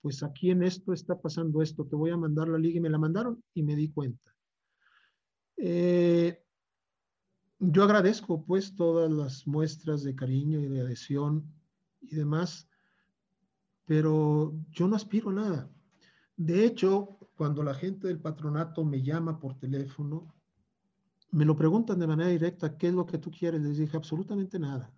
pues 0.01 0.23
aquí 0.23 0.51
en 0.51 0.63
esto 0.63 0.93
está 0.93 1.19
pasando 1.19 1.61
esto, 1.61 1.85
te 1.85 1.95
voy 1.95 2.11
a 2.11 2.17
mandar 2.17 2.47
la 2.47 2.57
liga 2.57 2.77
y 2.77 2.81
me 2.81 2.89
la 2.89 2.97
mandaron 2.97 3.43
y 3.53 3.61
me 3.61 3.75
di 3.75 3.91
cuenta. 3.91 4.33
Eh, 5.57 6.43
yo 7.59 7.83
agradezco 7.83 8.43
pues 8.43 8.75
todas 8.75 9.11
las 9.11 9.47
muestras 9.47 10.03
de 10.03 10.15
cariño 10.15 10.59
y 10.59 10.67
de 10.67 10.81
adhesión 10.81 11.51
y 12.01 12.15
demás, 12.15 12.69
pero 13.85 14.53
yo 14.69 14.87
no 14.87 14.95
aspiro 14.95 15.29
a 15.29 15.33
nada. 15.33 15.71
De 16.35 16.65
hecho, 16.65 17.17
cuando 17.35 17.63
la 17.63 17.73
gente 17.73 18.07
del 18.07 18.19
patronato 18.19 18.85
me 18.85 19.01
llama 19.01 19.39
por 19.39 19.57
teléfono, 19.57 20.33
me 21.31 21.45
lo 21.45 21.55
preguntan 21.55 21.99
de 21.99 22.07
manera 22.07 22.29
directa, 22.29 22.77
¿qué 22.77 22.87
es 22.87 22.93
lo 22.93 23.05
que 23.05 23.17
tú 23.17 23.31
quieres? 23.31 23.61
Les 23.61 23.77
dije, 23.77 23.97
absolutamente 23.97 24.59
nada. 24.59 24.93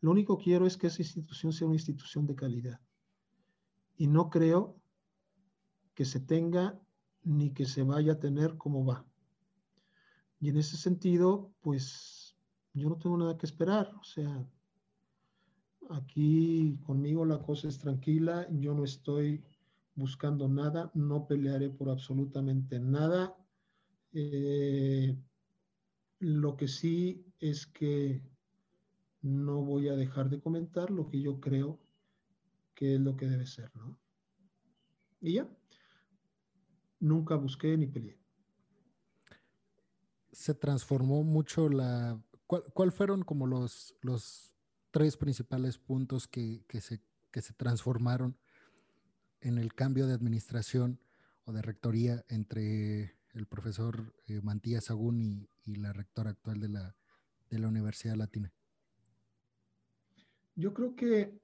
Lo 0.00 0.10
único 0.12 0.38
que 0.38 0.44
quiero 0.44 0.66
es 0.66 0.76
que 0.76 0.86
esa 0.86 1.02
institución 1.02 1.52
sea 1.52 1.66
una 1.66 1.76
institución 1.76 2.26
de 2.26 2.34
calidad 2.34 2.80
y 3.96 4.06
no 4.06 4.30
creo 4.30 4.80
que 5.94 6.06
se 6.06 6.20
tenga 6.20 6.80
ni 7.22 7.52
que 7.52 7.66
se 7.66 7.82
vaya 7.82 8.12
a 8.12 8.18
tener 8.18 8.56
como 8.56 8.84
va. 8.84 9.04
Y 10.40 10.48
en 10.48 10.56
ese 10.56 10.76
sentido, 10.76 11.52
pues 11.60 12.36
yo 12.72 12.88
no 12.88 12.96
tengo 12.96 13.16
nada 13.18 13.36
que 13.36 13.46
esperar. 13.46 13.94
O 14.00 14.04
sea, 14.04 14.46
aquí 15.90 16.78
conmigo 16.84 17.24
la 17.24 17.42
cosa 17.42 17.68
es 17.68 17.78
tranquila, 17.78 18.46
yo 18.50 18.74
no 18.74 18.84
estoy 18.84 19.44
buscando 19.94 20.48
nada, 20.48 20.90
no 20.94 21.26
pelearé 21.26 21.68
por 21.68 21.90
absolutamente 21.90 22.80
nada. 22.80 23.36
Eh, 24.12 25.16
lo 26.20 26.56
que 26.56 26.68
sí 26.68 27.24
es 27.38 27.66
que 27.66 28.22
no 29.22 29.62
voy 29.62 29.88
a 29.88 29.96
dejar 29.96 30.30
de 30.30 30.40
comentar 30.40 30.90
lo 30.90 31.06
que 31.06 31.20
yo 31.20 31.40
creo 31.40 31.78
qué 32.74 32.94
es 32.94 33.00
lo 33.00 33.16
que 33.16 33.26
debe 33.26 33.46
ser, 33.46 33.70
¿no? 33.76 33.98
Y 35.20 35.34
ya, 35.34 35.46
nunca 36.98 37.36
busqué 37.36 37.76
ni 37.76 37.86
peleé. 37.86 38.19
Se 40.40 40.54
transformó 40.54 41.22
mucho 41.22 41.68
la... 41.68 42.18
¿Cuál, 42.46 42.92
fueron 42.92 43.24
como 43.24 43.46
los, 43.46 43.94
los 44.00 44.54
tres 44.90 45.18
principales 45.18 45.76
puntos 45.76 46.26
que, 46.26 46.64
se, 46.80 47.02
que 47.30 47.42
se 47.42 47.52
transformaron 47.52 48.38
en 49.42 49.58
el 49.58 49.74
cambio 49.74 50.06
de 50.06 50.14
administración 50.14 50.98
o 51.44 51.52
de 51.52 51.60
rectoría 51.60 52.24
entre 52.30 53.18
el 53.34 53.46
profesor 53.46 54.14
eh, 54.28 54.40
Mantías 54.40 54.84
Sagún 54.84 55.20
y, 55.20 55.50
y, 55.66 55.74
la 55.74 55.92
rectora 55.92 56.30
actual 56.30 56.58
de 56.58 56.70
la, 56.70 56.96
de 57.50 57.58
la 57.58 57.68
Universidad 57.68 58.16
Latina? 58.16 58.50
Yo 60.54 60.72
creo 60.72 60.96
que 60.96 61.38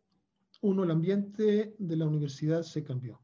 uno, 0.62 0.84
el 0.84 0.90
ambiente 0.90 1.76
de 1.78 1.96
la 1.96 2.06
universidad 2.06 2.62
se 2.62 2.82
cambió. 2.82 3.20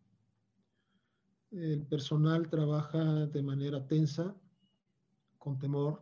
El 1.51 1.87
personal 1.87 2.51
trabaja 2.51 3.27
de 3.27 3.43
manera 3.43 3.87
tensa, 3.87 4.37
con 5.43 5.59
temor, 5.59 6.01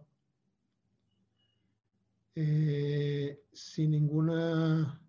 eh, 2.35 3.43
sin 3.51 3.93
ninguna 3.93 5.01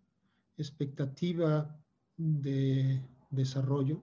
expectativa 0.56 1.78
de 2.16 3.04
desarrollo. 3.30 4.02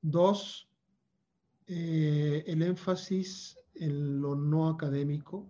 Dos, 0.00 0.70
eh, 1.66 2.44
el 2.46 2.62
énfasis 2.62 3.58
en 3.74 4.22
lo 4.22 4.34
no 4.34 4.70
académico, 4.70 5.46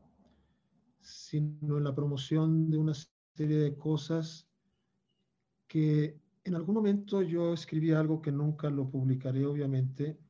sino 1.01 1.79
en 1.79 1.85
la 1.85 1.95
promoción 1.95 2.68
de 2.68 2.77
una 2.77 2.95
serie 3.37 3.59
de 3.59 3.77
cosas 3.77 4.49
que 5.68 6.20
en 6.43 6.57
algún 6.57 6.74
momento 6.74 7.22
yo 7.22 7.53
escribí 7.53 7.93
algo 7.93 8.20
que 8.20 8.33
nunca 8.33 8.68
lo 8.68 8.91
publicaré, 8.91 9.47
obviamente, 9.47 10.26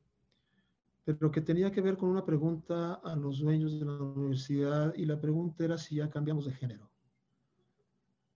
pero 1.15 1.31
que 1.31 1.39
tenía 1.39 1.71
que 1.71 1.79
ver 1.79 1.95
con 1.95 2.09
una 2.09 2.25
pregunta 2.25 2.95
a 2.95 3.15
los 3.15 3.39
dueños 3.39 3.79
de 3.79 3.85
la 3.85 3.93
universidad 3.93 4.93
y 4.93 5.05
la 5.05 5.17
pregunta 5.17 5.63
era 5.63 5.77
si 5.77 5.95
ya 5.95 6.09
cambiamos 6.09 6.45
de 6.45 6.51
género. 6.51 6.91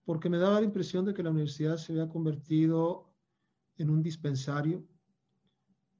Porque 0.05 0.29
me 0.29 0.37
daba 0.37 0.61
la 0.61 0.65
impresión 0.65 1.03
de 1.03 1.13
que 1.13 1.21
la 1.21 1.31
universidad 1.31 1.75
se 1.75 1.91
había 1.91 2.07
convertido 2.07 3.11
en 3.77 3.89
un 3.89 4.01
dispensario, 4.01 4.87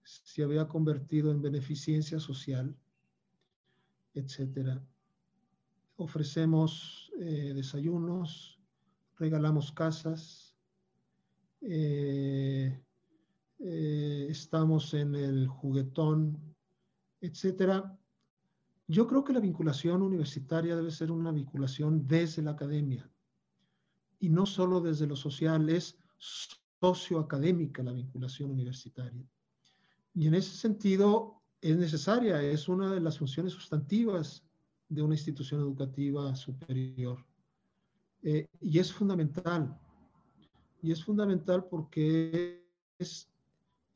se 0.01 0.43
había 0.43 0.65
convertido 0.65 1.30
en 1.32 1.41
beneficencia 1.41 2.22
social, 2.22 2.74
etcétera. 4.13 4.82
Ofrecemos 5.97 7.11
eh, 7.19 7.51
desayunos, 7.53 8.61
regalamos 9.17 9.74
casas, 9.74 10.55
eh, 11.59 12.82
eh, 13.59 14.28
estamos 14.30 14.93
en 14.93 15.15
el 15.15 15.47
juguetón, 15.47 16.51
etcétera. 17.22 17.97
Yo 18.88 19.07
creo 19.07 19.24
que 19.24 19.34
la 19.34 19.39
vinculación 19.39 20.01
universitaria 20.01 20.76
debe 20.76 20.91
ser 20.91 21.11
una 21.11 21.32
vinculación 21.32 22.05
desde 22.07 22.41
la 22.41 22.51
academia 22.51 23.09
y 24.19 24.30
no 24.30 24.45
solo 24.45 24.82
desde 24.82 25.07
lo 25.07 25.15
social, 25.15 25.69
es 25.69 25.97
socioacadémica 26.80 27.84
la 27.84 27.91
vinculación 27.91 28.51
universitaria. 28.51 29.26
Y 30.13 30.28
en 30.28 30.36
ese 30.36 30.55
sentido 30.55 31.41
es 31.61 31.78
necesaria, 31.78 32.41
es 32.41 32.67
una 32.67 32.93
de 32.93 32.99
las 32.99 33.17
funciones 33.17 33.53
sustantivas 33.53 34.43
de 34.89 35.01
una 35.01 35.15
institución 35.15 35.61
educativa 35.61 36.36
superior. 36.36 37.26
Eh, 38.24 38.45
y 38.59 38.78
es 38.78 38.91
fundamental. 38.91 39.80
Y 40.82 40.91
es 40.91 41.03
fundamental 41.03 41.65
porque 41.65 42.63
es 42.99 43.30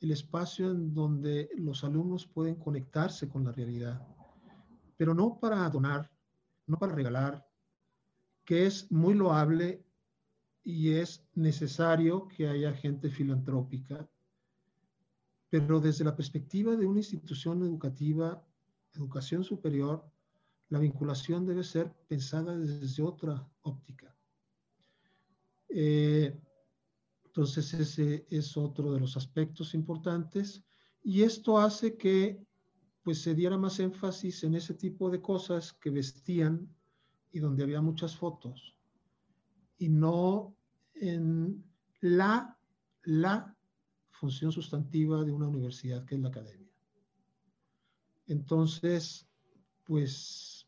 el 0.05 0.11
espacio 0.11 0.69
en 0.69 0.93
donde 0.93 1.49
los 1.57 1.83
alumnos 1.83 2.27
pueden 2.27 2.53
conectarse 2.55 3.27
con 3.27 3.43
la 3.43 3.51
realidad, 3.51 4.07
pero 4.97 5.15
no 5.15 5.39
para 5.39 5.67
donar, 5.67 6.11
no 6.67 6.77
para 6.77 6.93
regalar, 6.93 7.43
que 8.43 8.67
es 8.67 8.91
muy 8.91 9.15
loable 9.15 9.83
y 10.63 10.91
es 10.91 11.27
necesario 11.33 12.27
que 12.27 12.47
haya 12.47 12.71
gente 12.73 13.09
filantrópica, 13.09 14.07
pero 15.49 15.79
desde 15.79 16.05
la 16.05 16.15
perspectiva 16.15 16.75
de 16.75 16.85
una 16.85 16.99
institución 16.99 17.63
educativa, 17.63 18.45
educación 18.93 19.43
superior, 19.43 20.05
la 20.69 20.77
vinculación 20.77 21.47
debe 21.47 21.63
ser 21.63 21.91
pensada 22.07 22.55
desde 22.55 23.01
otra 23.01 23.43
óptica. 23.63 24.15
Eh, 25.69 26.39
entonces 27.35 27.73
ese 27.73 28.25
es 28.29 28.55
otro 28.55 28.93
de 28.93 28.99
los 29.01 29.17
aspectos 29.17 29.73
importantes. 29.73 30.63
Y 31.03 31.23
esto 31.23 31.57
hace 31.57 31.97
que 31.97 32.41
pues 33.03 33.21
se 33.21 33.35
diera 33.35 33.57
más 33.57 33.77
énfasis 33.81 34.45
en 34.45 34.55
ese 34.55 34.73
tipo 34.73 35.09
de 35.09 35.21
cosas 35.21 35.73
que 35.73 35.89
vestían 35.89 36.73
y 37.33 37.39
donde 37.39 37.63
había 37.63 37.81
muchas 37.81 38.15
fotos. 38.15 38.77
Y 39.77 39.89
no 39.89 40.55
en 40.93 41.61
la, 41.99 42.57
la 43.03 43.53
función 44.11 44.53
sustantiva 44.53 45.25
de 45.25 45.33
una 45.33 45.49
universidad 45.49 46.05
que 46.05 46.15
es 46.15 46.21
la 46.21 46.29
academia. 46.29 46.71
Entonces, 48.27 49.27
pues 49.83 50.65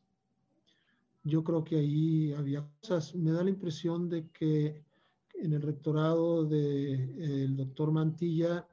yo 1.24 1.45
creo 1.45 1.63
que 1.63 1.78
ahí 1.78 2.34
había 2.34 2.70
cosas, 2.82 3.15
me 3.15 3.32
da 3.32 3.45
la 3.45 3.51
impresión 3.51 4.09
de 4.09 4.28
que 4.32 4.86
en 5.40 5.54
el 5.54 5.62
rectorado 5.62 6.46
del 6.46 7.56
doctor 7.56 7.92
Mantilla 7.92 8.68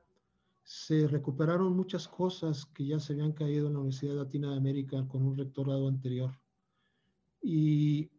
se 0.62 1.06
recuperaron 1.06 1.76
muchas 1.76 2.08
cosas 2.08 2.64
que 2.66 2.86
ya 2.86 2.98
se 2.98 3.12
habían 3.12 3.32
caído 3.32 3.66
en 3.66 3.74
la 3.74 3.80
Universidad 3.80 4.16
Latina 4.16 4.50
de 4.50 4.56
América 4.56 5.06
con 5.06 5.22
un 5.22 5.36
rectorado 5.36 5.88
anterior. 5.88 6.32
Y 7.42 8.10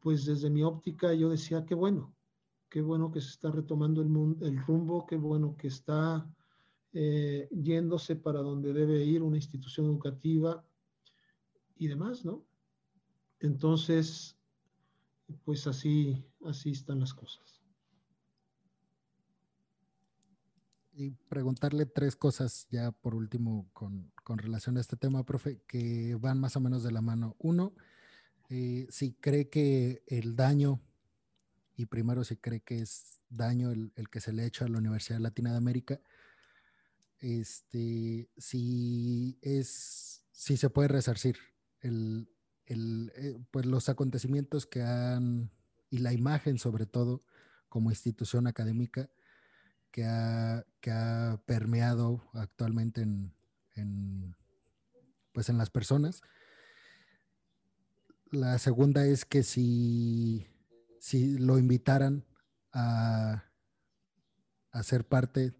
pues 0.00 0.26
desde 0.26 0.50
mi 0.50 0.62
óptica 0.62 1.14
yo 1.14 1.30
decía, 1.30 1.64
qué 1.64 1.74
bueno, 1.74 2.14
qué 2.68 2.82
bueno 2.82 3.10
que 3.10 3.20
se 3.20 3.30
está 3.30 3.50
retomando 3.50 4.02
el, 4.02 4.08
el 4.46 4.62
rumbo, 4.66 5.06
qué 5.06 5.16
bueno 5.16 5.56
que 5.56 5.68
está 5.68 6.30
eh, 6.92 7.48
yéndose 7.50 8.16
para 8.16 8.40
donde 8.40 8.72
debe 8.72 9.04
ir 9.04 9.22
una 9.22 9.36
institución 9.36 9.86
educativa 9.86 10.64
y 11.76 11.88
demás, 11.88 12.24
¿no? 12.24 12.44
Entonces, 13.38 14.36
pues 15.44 15.66
así, 15.66 16.22
así 16.44 16.72
están 16.72 17.00
las 17.00 17.14
cosas. 17.14 17.59
Y 20.92 21.10
preguntarle 21.10 21.86
tres 21.86 22.16
cosas 22.16 22.66
ya 22.70 22.92
por 22.92 23.14
último 23.14 23.68
con, 23.72 24.12
relación 24.36 24.76
a 24.76 24.80
este 24.80 24.96
tema, 24.96 25.24
profe, 25.24 25.60
que 25.66 26.16
van 26.20 26.38
más 26.38 26.56
o 26.56 26.60
menos 26.60 26.82
de 26.82 26.92
la 26.92 27.00
mano. 27.00 27.36
Uno, 27.38 27.74
eh, 28.48 28.86
si 28.90 29.14
cree 29.14 29.48
que 29.48 30.02
el 30.06 30.36
daño, 30.36 30.80
y 31.76 31.86
primero 31.86 32.22
si 32.22 32.36
cree 32.36 32.60
que 32.60 32.80
es 32.80 33.20
daño 33.28 33.70
el, 33.70 33.92
que 34.10 34.20
se 34.20 34.32
le 34.32 34.42
ha 34.42 34.46
hecho 34.46 34.64
a 34.64 34.68
la 34.68 34.78
Universidad 34.78 35.18
Latina 35.18 35.50
de 35.50 35.56
América, 35.56 36.00
este, 37.18 38.30
si 38.36 39.38
es, 39.42 40.24
si 40.32 40.56
se 40.56 40.70
puede 40.70 40.88
resarcir 40.88 41.36
el, 41.80 42.28
eh, 42.66 43.38
pues 43.50 43.66
los 43.66 43.88
acontecimientos 43.88 44.66
que 44.66 44.82
han, 44.82 45.50
y 45.90 45.98
la 45.98 46.12
imagen 46.12 46.58
sobre 46.58 46.86
todo 46.86 47.22
como 47.68 47.90
institución 47.90 48.46
académica, 48.46 49.10
que 49.90 50.04
ha, 50.04 50.64
que 50.80 50.90
ha 50.90 51.42
permeado 51.46 52.22
actualmente 52.34 53.02
en, 53.02 54.36
pues 55.32 55.48
en 55.48 55.58
las 55.58 55.70
personas. 55.70 56.22
La 58.30 58.58
segunda 58.58 59.06
es 59.06 59.24
que 59.24 59.42
si, 59.42 60.46
si 61.00 61.38
lo 61.38 61.58
invitaran 61.58 62.24
a, 62.72 63.44
a 64.70 64.82
ser 64.82 65.06
parte 65.06 65.54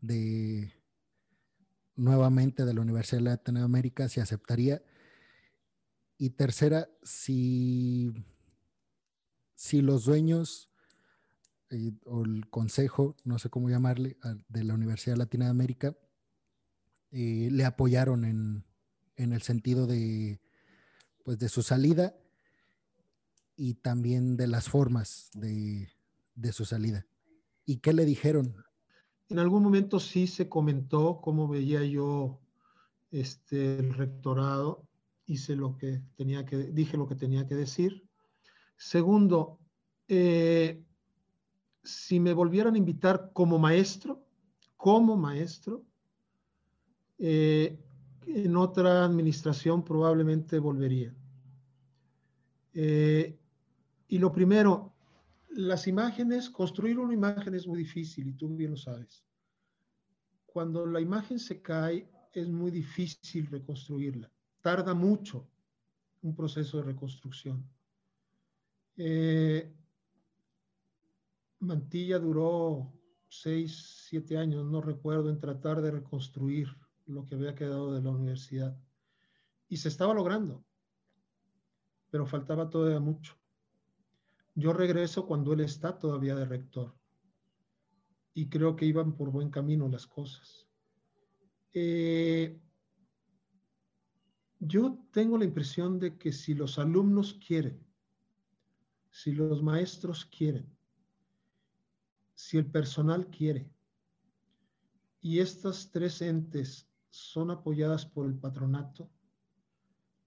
de 0.00 0.72
nuevamente 1.96 2.64
de 2.64 2.74
la 2.74 2.82
Universidad 2.82 3.18
de 3.18 3.24
Latinoamérica, 3.24 4.08
si 4.08 4.20
aceptaría. 4.20 4.82
Y 6.18 6.30
tercera, 6.30 6.88
si, 7.02 8.12
si 9.54 9.82
los 9.82 10.04
dueños 10.04 10.70
o 12.04 12.24
el 12.24 12.48
consejo, 12.48 13.16
no 13.24 13.38
sé 13.38 13.50
cómo 13.50 13.68
llamarle, 13.68 14.16
de 14.48 14.64
la 14.64 14.74
Universidad 14.74 15.16
Latina 15.16 15.46
de 15.46 15.50
América, 15.50 15.96
eh, 17.12 17.48
le 17.50 17.64
apoyaron 17.64 18.24
en, 18.24 18.64
el 19.16 19.42
sentido 19.42 19.86
de, 19.86 20.40
pues, 21.24 21.38
de 21.38 21.48
su 21.48 21.62
salida 21.62 22.14
y 23.56 23.74
también 23.74 24.36
de 24.36 24.46
las 24.46 24.68
formas 24.68 25.30
de, 25.34 25.88
su 26.52 26.64
salida. 26.64 27.06
¿Y 27.64 27.78
qué 27.78 27.92
le 27.92 28.04
dijeron? 28.04 28.54
En 29.28 29.38
algún 29.38 29.62
momento 29.62 29.98
sí 29.98 30.26
se 30.26 30.48
comentó 30.48 31.20
cómo 31.20 31.48
veía 31.48 31.82
yo 31.84 32.40
este, 33.10 33.78
el 33.78 33.94
rectorado, 33.94 34.86
hice 35.24 35.56
lo 35.56 35.76
que 35.76 36.02
tenía 36.16 36.44
que, 36.44 36.58
dije 36.58 36.96
lo 36.96 37.08
que 37.08 37.16
tenía 37.16 37.46
que 37.46 37.54
decir. 37.54 38.08
Segundo, 38.76 39.58
eh, 40.06 40.84
si 41.86 42.20
me 42.20 42.32
volvieran 42.32 42.74
a 42.74 42.78
invitar 42.78 43.30
como 43.32 43.58
maestro, 43.58 44.22
como 44.76 45.16
maestro, 45.16 45.84
eh, 47.18 47.78
en 48.26 48.56
otra 48.56 49.04
administración 49.04 49.84
probablemente 49.84 50.58
volvería. 50.58 51.14
Eh, 52.74 53.38
y 54.08 54.18
lo 54.18 54.32
primero, 54.32 54.92
las 55.50 55.86
imágenes, 55.86 56.50
construir 56.50 56.98
una 56.98 57.14
imagen 57.14 57.54
es 57.54 57.66
muy 57.66 57.78
difícil 57.78 58.28
y 58.28 58.32
tú 58.34 58.48
bien 58.48 58.72
lo 58.72 58.76
sabes. 58.76 59.24
Cuando 60.44 60.84
la 60.86 61.00
imagen 61.00 61.38
se 61.38 61.62
cae 61.62 62.10
es 62.32 62.48
muy 62.48 62.70
difícil 62.70 63.46
reconstruirla. 63.46 64.30
Tarda 64.60 64.92
mucho 64.92 65.48
un 66.22 66.34
proceso 66.34 66.78
de 66.78 66.82
reconstrucción. 66.82 67.64
Eh, 68.96 69.72
Mantilla 71.60 72.18
duró 72.18 72.92
seis, 73.28 74.04
siete 74.08 74.36
años, 74.36 74.64
no 74.66 74.80
recuerdo, 74.80 75.30
en 75.30 75.40
tratar 75.40 75.80
de 75.82 75.90
reconstruir 75.90 76.68
lo 77.06 77.24
que 77.24 77.34
había 77.34 77.54
quedado 77.54 77.92
de 77.92 78.02
la 78.02 78.10
universidad. 78.10 78.78
Y 79.68 79.76
se 79.78 79.88
estaba 79.88 80.14
logrando, 80.14 80.64
pero 82.10 82.26
faltaba 82.26 82.68
todavía 82.68 83.00
mucho. 83.00 83.36
Yo 84.54 84.72
regreso 84.72 85.26
cuando 85.26 85.52
él 85.52 85.60
está 85.60 85.98
todavía 85.98 86.34
de 86.34 86.46
rector 86.46 86.94
y 88.32 88.48
creo 88.48 88.76
que 88.76 88.84
iban 88.84 89.16
por 89.16 89.30
buen 89.30 89.50
camino 89.50 89.88
las 89.88 90.06
cosas. 90.06 90.68
Eh, 91.72 92.60
yo 94.58 94.98
tengo 95.10 95.38
la 95.38 95.44
impresión 95.44 95.98
de 95.98 96.16
que 96.18 96.32
si 96.32 96.54
los 96.54 96.78
alumnos 96.78 97.34
quieren, 97.34 97.86
si 99.10 99.32
los 99.32 99.62
maestros 99.62 100.24
quieren, 100.26 100.75
si 102.36 102.58
el 102.58 102.66
personal 102.66 103.28
quiere 103.28 103.68
y 105.22 105.40
estas 105.40 105.90
tres 105.90 106.20
entes 106.22 106.86
son 107.08 107.50
apoyadas 107.50 108.04
por 108.04 108.26
el 108.26 108.34
patronato, 108.34 109.10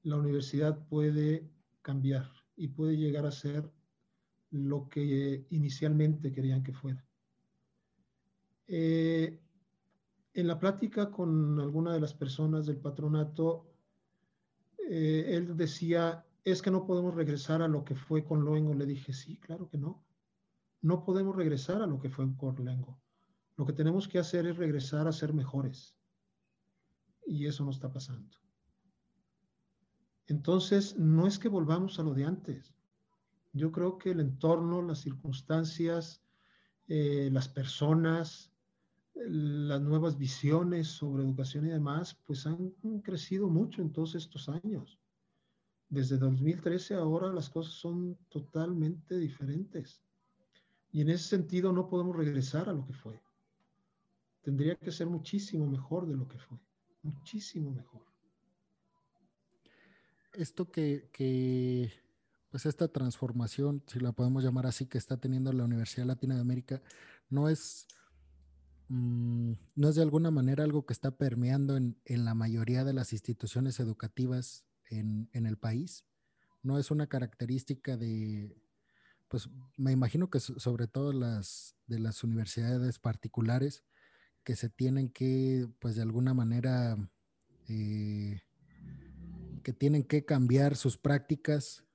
la 0.03 0.18
universidad 0.18 0.86
puede 0.88 1.47
cambiar 1.82 2.30
y 2.57 2.68
puede 2.70 2.97
llegar 2.97 3.26
a 3.26 3.32
ser 3.32 3.72
lo 4.49 4.89
que 4.89 5.45
inicialmente 5.51 6.32
querían 6.32 6.64
que 6.64 6.74
fuera. 6.74 7.05
Eh, 8.68 9.39
en 10.34 10.47
la 10.47 10.60
plática 10.60 11.12
con 11.12 11.60
alguna 11.60 11.93
de 11.93 11.99
las 11.99 12.16
personas 12.16 12.66
del 12.66 12.78
patronato, 12.78 13.72
eh, 14.89 15.26
él 15.28 15.55
decía, 15.55 16.26
es 16.43 16.62
que 16.64 16.72
no 16.72 16.88
podemos 16.88 17.14
regresar 17.14 17.62
a 17.62 17.68
lo 17.68 17.86
que 17.86 17.93
fue 17.93 18.26
con 18.26 18.43
Loengo. 18.43 18.74
Le 18.74 18.88
dije, 18.88 19.14
sí, 19.14 19.38
claro 19.38 19.70
que 19.70 19.78
no. 19.78 20.03
No 20.82 21.04
podemos 21.04 21.36
regresar 21.36 21.82
a 21.82 21.88
lo 21.88 22.00
que 22.00 22.10
fue 22.10 22.26
con 22.38 22.56
Loengo. 22.56 23.00
Lo 23.58 23.66
que 23.66 23.74
tenemos 23.74 24.08
que 24.08 24.20
hacer 24.20 24.48
es 24.48 24.58
regresar 24.58 25.08
a 25.08 25.12
ser 25.12 25.34
mejores. 25.34 25.96
Y 27.26 27.46
eso 27.46 27.66
no 27.66 27.72
está 27.72 27.92
pasando. 27.92 28.38
Entonces, 30.28 30.98
no 30.98 31.28
es 31.28 31.40
que 31.40 31.50
volvamos 31.50 32.00
a 32.00 32.04
lo 32.04 32.14
de 32.14 32.24
antes. 32.24 32.74
Yo 33.52 33.72
creo 33.72 33.98
que 33.98 34.12
el 34.12 34.20
entorno, 34.20 34.82
las 34.82 35.00
circunstancias, 35.00 36.24
eh, 36.88 37.30
las 37.32 37.50
personas, 37.50 38.54
las 39.16 39.82
nuevas 39.82 40.18
visiones 40.18 40.88
sobre 40.88 41.24
educación 41.24 41.66
y 41.66 41.70
demás, 41.70 42.16
pues 42.26 42.46
han 42.46 42.72
crecido 43.04 43.50
mucho 43.50 43.82
en 43.82 43.92
todos 43.92 44.16
estos 44.16 44.48
años. 44.50 45.00
Desde 45.90 46.18
2013 46.18 46.94
ahora 46.94 47.34
las 47.34 47.50
cosas 47.50 47.74
son 47.74 48.18
totalmente 48.30 49.18
diferentes. 49.18 50.04
Y 50.92 51.02
en 51.02 51.10
ese 51.10 51.26
sentido 51.26 51.72
no 51.72 51.88
podemos 51.88 52.16
regresar 52.16 52.70
a 52.70 52.74
lo 52.74 52.86
que 52.86 52.94
fue. 52.94 53.22
Tendría 54.42 54.76
que 54.76 54.92
ser 54.92 55.08
muchísimo 55.08 55.68
mejor 55.68 56.08
de 56.08 56.16
lo 56.16 56.28
que 56.28 56.38
fue. 56.40 56.58
Muchísimo 57.04 57.72
mejor. 57.72 58.02
Esto 60.34 60.72
que, 60.72 61.92
pues 62.50 62.66
esta 62.66 62.88
transformación, 62.88 63.84
si 63.88 64.00
la 64.00 64.12
podemos 64.12 64.44
llamar 64.44 64.66
así, 64.66 64.86
que 64.86 64.98
está 64.98 65.18
teniendo 65.18 65.52
la 65.54 65.66
Universidad 65.66 66.06
Latina 66.06 66.36
de 66.36 66.42
América, 66.42 66.82
no 67.30 67.50
es 67.50 67.88
Mm, 68.90 69.54
no 69.76 69.90
es 69.90 69.96
de 69.96 70.02
alguna 70.02 70.32
manera 70.32 70.64
algo 70.64 70.86
que 70.86 70.94
está 70.94 71.12
permeando 71.12 71.78
en, 71.78 71.96
la 72.06 72.34
mayoría 72.34 72.84
de 72.84 72.94
las 72.94 73.14
instituciones 73.14 73.80
educativas 73.80 74.66
en, 74.90 75.30
el 75.32 75.58
país. 75.58 76.06
No 76.64 76.80
es 76.80 76.90
una 76.90 77.08
característica 77.08 77.98
de, 77.98 78.58
pues 79.30 79.50
me 79.78 79.92
imagino 79.92 80.30
que 80.30 80.40
sobre 80.40 80.88
todo 80.88 81.14
las 81.14 81.76
de 81.88 82.00
las 82.00 82.24
universidades 82.24 83.00
particulares 83.00 83.84
que 84.44 84.56
se 84.56 84.70
tienen 84.70 85.10
que, 85.10 85.68
pues 85.80 85.96
de 85.96 86.02
alguna 86.02 86.34
manera, 86.34 86.98
eh, 87.68 88.42
que 89.64 89.74
tienen 89.74 90.04
que 90.04 90.26
cambiar 90.26 90.76
sus 90.76 90.98
prácticas 90.98 91.86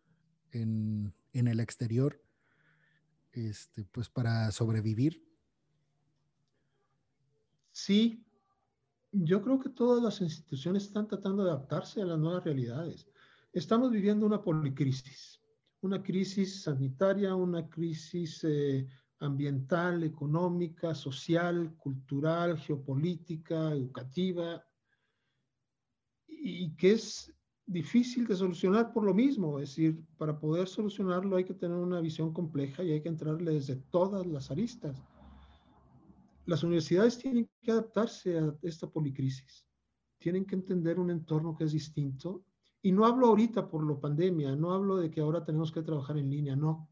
en, 0.53 1.13
en 1.33 1.49
el 1.49 1.61
exterior, 1.61 2.23
este, 3.33 3.85
pues 3.85 4.09
para 4.09 4.51
sobrevivir 4.53 5.25
Sí, 7.75 8.25
yo 9.11 9.43
creo 9.43 9.59
que 9.59 9.69
todas 9.69 10.01
las 10.01 10.21
instituciones 10.21 10.85
están 10.85 11.09
tratando 11.09 11.43
de 11.43 11.51
adaptarse 11.51 12.01
a 12.01 12.07
las 12.07 12.19
nuevas 12.21 12.45
realidades. 12.45 13.09
Estamos 13.53 13.91
viviendo 13.91 14.25
una 14.25 14.41
policrisis, 14.41 15.41
una 15.85 16.03
crisis 16.03 16.63
sanitaria, 16.63 17.35
una 17.35 17.69
crisis 17.69 18.43
eh, 18.45 18.87
ambiental, 19.21 20.03
económica, 20.03 20.95
social, 20.95 21.75
cultural, 21.77 22.59
geopolítica, 22.59 23.73
educativa, 23.73 24.65
y 26.27 26.75
que 26.77 26.93
es 26.93 27.33
difícil 27.67 28.27
de 28.27 28.37
solucionar 28.37 28.93
por 28.93 29.05
lo 29.05 29.15
mismo. 29.15 29.59
Es 29.59 29.71
decir, 29.71 30.03
para 30.19 30.39
poder 30.39 30.69
solucionarlo 30.69 31.37
hay 31.37 31.45
que 31.45 31.55
tener 31.55 31.77
una 31.77 32.01
visión 32.01 32.33
compleja 32.33 32.83
y 32.83 32.93
hay 32.93 33.03
que 33.03 33.09
entrarle 33.09 33.53
desde 33.53 33.77
todas 33.77 34.27
las 34.27 34.51
aristas 34.51 35.03
las 36.47 36.63
universidades 36.63 37.19
tienen 37.19 37.49
que 37.63 37.73
adaptarse 37.73 38.39
a 38.39 38.55
esta 38.63 38.89
policrisis, 38.89 39.67
tienen 40.19 40.45
que 40.45 40.55
entender 40.55 40.99
un 40.99 41.11
entorno 41.11 41.57
que 41.57 41.65
es 41.65 41.73
distinto. 41.73 42.45
Y 42.85 42.93
no 42.93 43.07
hablo 43.07 43.29
ahorita 43.29 43.67
por 43.67 43.83
la 43.91 43.99
pandemia, 43.99 44.55
no 44.57 44.73
hablo 44.73 44.99
de 44.99 45.11
que 45.11 45.23
ahora 45.23 45.43
tenemos 45.43 45.73
que 45.73 45.83
trabajar 45.83 46.19
en 46.19 46.29
línea, 46.29 46.55
no. 46.55 46.91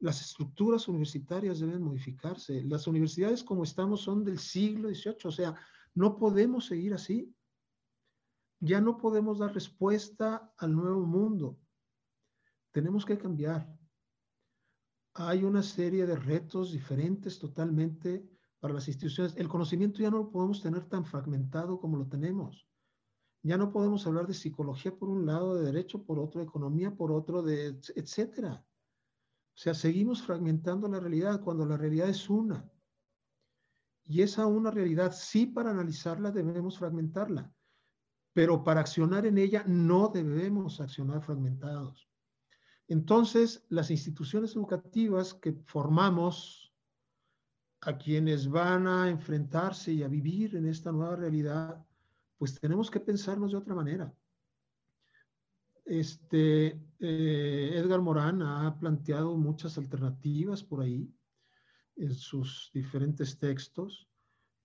Las 0.00 0.20
estructuras 0.20 0.88
universitarias 0.88 1.60
deben 1.60 1.80
modificarse. 1.80 2.64
Las 2.64 2.88
universidades 2.88 3.44
como 3.44 3.62
estamos 3.62 4.00
son 4.00 4.24
del 4.24 4.40
siglo 4.40 4.88
XVIII, 4.88 5.18
o 5.26 5.30
sea, 5.30 5.54
no 5.94 6.16
podemos 6.16 6.66
seguir 6.66 6.92
así. 6.92 7.32
Ya 8.58 8.80
no 8.80 8.98
podemos 8.98 9.38
dar 9.38 9.54
respuesta 9.54 10.52
al 10.58 10.74
nuevo 10.74 11.06
mundo. 11.06 11.56
Tenemos 12.72 13.04
que 13.04 13.16
cambiar. 13.16 13.72
Hay 15.14 15.44
una 15.44 15.62
serie 15.62 16.04
de 16.04 16.16
retos 16.16 16.72
diferentes 16.72 17.38
totalmente 17.38 18.28
para 18.58 18.74
las 18.74 18.88
instituciones. 18.88 19.36
El 19.36 19.46
conocimiento 19.46 20.00
ya 20.00 20.10
no 20.10 20.16
lo 20.16 20.30
podemos 20.32 20.60
tener 20.60 20.88
tan 20.88 21.04
fragmentado 21.04 21.78
como 21.78 21.96
lo 21.96 22.08
tenemos. 22.08 22.66
Ya 23.42 23.56
no 23.56 23.72
podemos 23.72 24.06
hablar 24.06 24.26
de 24.26 24.34
psicología 24.34 24.94
por 24.96 25.08
un 25.08 25.26
lado, 25.26 25.56
de 25.56 25.64
derecho 25.64 26.04
por 26.04 26.18
otro, 26.18 26.40
de 26.40 26.46
economía 26.46 26.94
por 26.94 27.10
otro, 27.10 27.42
de 27.42 27.78
etcétera. 27.96 28.64
O 29.54 29.58
sea, 29.58 29.74
seguimos 29.74 30.22
fragmentando 30.22 30.88
la 30.88 31.00
realidad 31.00 31.42
cuando 31.42 31.66
la 31.66 31.76
realidad 31.76 32.08
es 32.08 32.30
una. 32.30 32.70
Y 34.04 34.22
esa 34.22 34.46
una 34.46 34.70
realidad, 34.70 35.12
sí 35.12 35.46
para 35.46 35.70
analizarla 35.70 36.30
debemos 36.30 36.78
fragmentarla, 36.78 37.52
pero 38.32 38.64
para 38.64 38.80
accionar 38.80 39.26
en 39.26 39.38
ella 39.38 39.64
no 39.66 40.08
debemos 40.08 40.80
accionar 40.80 41.22
fragmentados. 41.22 42.08
Entonces, 42.88 43.64
las 43.68 43.90
instituciones 43.90 44.54
educativas 44.56 45.34
que 45.34 45.52
formamos 45.64 46.72
a 47.80 47.96
quienes 47.96 48.48
van 48.48 48.86
a 48.86 49.08
enfrentarse 49.08 49.92
y 49.92 50.02
a 50.02 50.08
vivir 50.08 50.56
en 50.56 50.66
esta 50.66 50.92
nueva 50.92 51.16
realidad, 51.16 51.84
pues 52.42 52.58
tenemos 52.58 52.90
que 52.90 52.98
pensarnos 52.98 53.52
de 53.52 53.58
otra 53.58 53.72
manera. 53.72 54.12
Este, 55.84 56.76
eh, 56.98 57.70
Edgar 57.76 58.00
Morán 58.00 58.42
ha 58.42 58.76
planteado 58.80 59.36
muchas 59.36 59.78
alternativas 59.78 60.64
por 60.64 60.80
ahí 60.80 61.08
en 61.94 62.12
sus 62.12 62.68
diferentes 62.74 63.38
textos. 63.38 64.08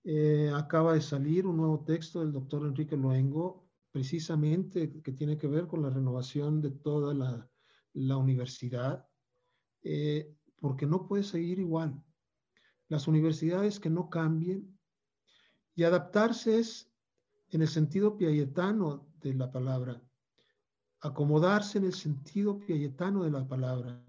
Eh, 0.04 0.52
acaba 0.56 0.96
de 0.96 1.02
salir 1.02 1.46
un 1.46 1.58
nuevo 1.58 1.84
texto 1.86 2.22
del 2.22 2.32
doctor 2.32 2.66
Enrique 2.66 2.98
Luengo, 2.98 3.70
precisamente 3.92 5.00
que 5.04 5.12
tiene 5.12 5.38
que 5.38 5.46
ver 5.46 5.68
con 5.68 5.84
la 5.84 5.92
renovación 5.92 6.60
de 6.60 6.72
toda 6.72 7.14
la, 7.14 8.18
universidad, 8.18 9.08
eh, 9.84 10.36
porque 10.60 10.88
no 10.88 11.08
puede 11.08 11.22
seguir 11.22 11.60
igual 11.60 12.04
las 12.90 13.08
universidades 13.08 13.80
que 13.80 13.92
no 13.92 14.10
cambien 14.10 14.80
y 15.76 15.84
adaptarse 15.84 16.58
es 16.58 16.87
en 17.50 17.62
el 17.62 17.68
sentido 17.68 18.18
piayetano 18.18 19.08
de 19.22 19.34
la 19.34 19.52
palabra, 19.52 20.02
acomodarse 21.00 21.78
en 21.78 21.86
el 21.86 21.94
sentido 21.94 22.60
piayetano 22.60 23.24
de 23.24 23.32
la 23.32 23.48
palabra, 23.48 24.04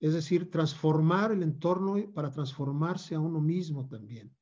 es 0.00 0.12
decir, 0.12 0.50
transformar 0.50 1.32
el 1.32 1.42
entorno 1.42 1.96
para 2.12 2.30
transformarse 2.30 3.14
a 3.14 3.20
uno 3.20 3.40
mismo 3.40 3.86
también. 3.88 4.34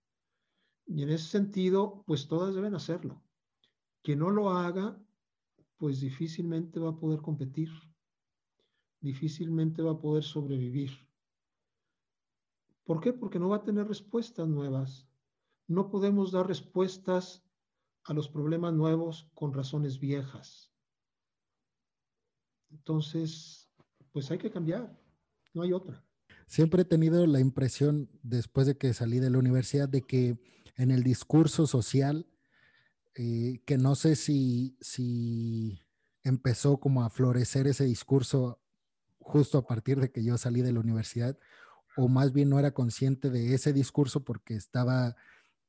Y 0.87 1.03
en 1.03 1.11
ese 1.11 1.29
sentido, 1.29 2.03
pues 2.07 2.27
todas 2.27 2.55
deben 2.55 2.75
hacerlo. 2.75 3.23
Quien 4.03 4.19
no 4.19 4.31
lo 4.31 4.51
haga, 4.51 5.01
pues 5.77 6.01
difícilmente 6.01 6.81
va 6.81 6.91
a 6.91 6.97
poder 6.97 7.21
competir, 7.21 7.71
difícilmente 9.01 9.83
va 9.83 9.93
a 9.93 10.01
poder 10.01 10.25
sobrevivir. 10.25 10.91
¿Por 12.85 13.01
qué? 13.01 13.13
Porque 13.13 13.39
no 13.39 13.49
va 13.49 13.57
a 13.57 13.65
tener 13.65 13.87
respuestas 13.87 14.49
nuevas. 14.49 15.07
No 15.69 15.89
podemos 15.89 16.33
dar 16.33 16.49
respuestas 16.49 17.45
a 18.05 18.13
los 18.13 18.29
problemas 18.29 18.73
nuevos 18.73 19.31
con 19.35 19.53
razones 19.53 19.99
viejas. 19.99 20.73
Entonces, 22.71 23.69
pues 24.13 24.31
hay 24.31 24.39
que 24.39 24.51
cambiar, 24.51 24.99
no 25.53 25.63
hay 25.63 25.73
otra. 25.73 26.05
Siempre 26.47 26.83
he 26.83 26.85
tenido 26.85 27.27
la 27.27 27.41
impresión, 27.41 28.11
después 28.23 28.67
de 28.67 28.77
que 28.77 28.93
salí 28.93 29.19
de 29.21 29.31
la 29.31 29.39
universidad, 29.39 29.89
de 29.89 30.03
que 30.03 30.39
en 30.77 30.91
el 30.91 31.03
discurso 31.03 31.67
social, 31.67 32.27
eh, 33.15 33.61
que 33.65 33.79
no 33.79 33.95
sé 33.95 34.17
si, 34.17 34.77
si 34.81 35.81
empezó 36.25 36.79
como 36.79 37.05
a 37.05 37.11
florecer 37.11 37.67
ese 37.67 37.85
discurso 37.85 38.59
justo 39.19 39.59
a 39.59 39.67
partir 39.67 40.01
de 40.01 40.11
que 40.11 40.25
yo 40.25 40.37
salí 40.39 40.63
de 40.63 40.73
la 40.73 40.81
universidad, 40.81 41.39
o 41.97 42.09
más 42.09 42.33
bien 42.33 42.49
no 42.49 42.59
era 42.59 42.73
consciente 42.73 43.31
de 43.31 43.55
ese 43.55 43.73
discurso 43.73 44.25
porque 44.25 44.55
estaba 44.55 45.17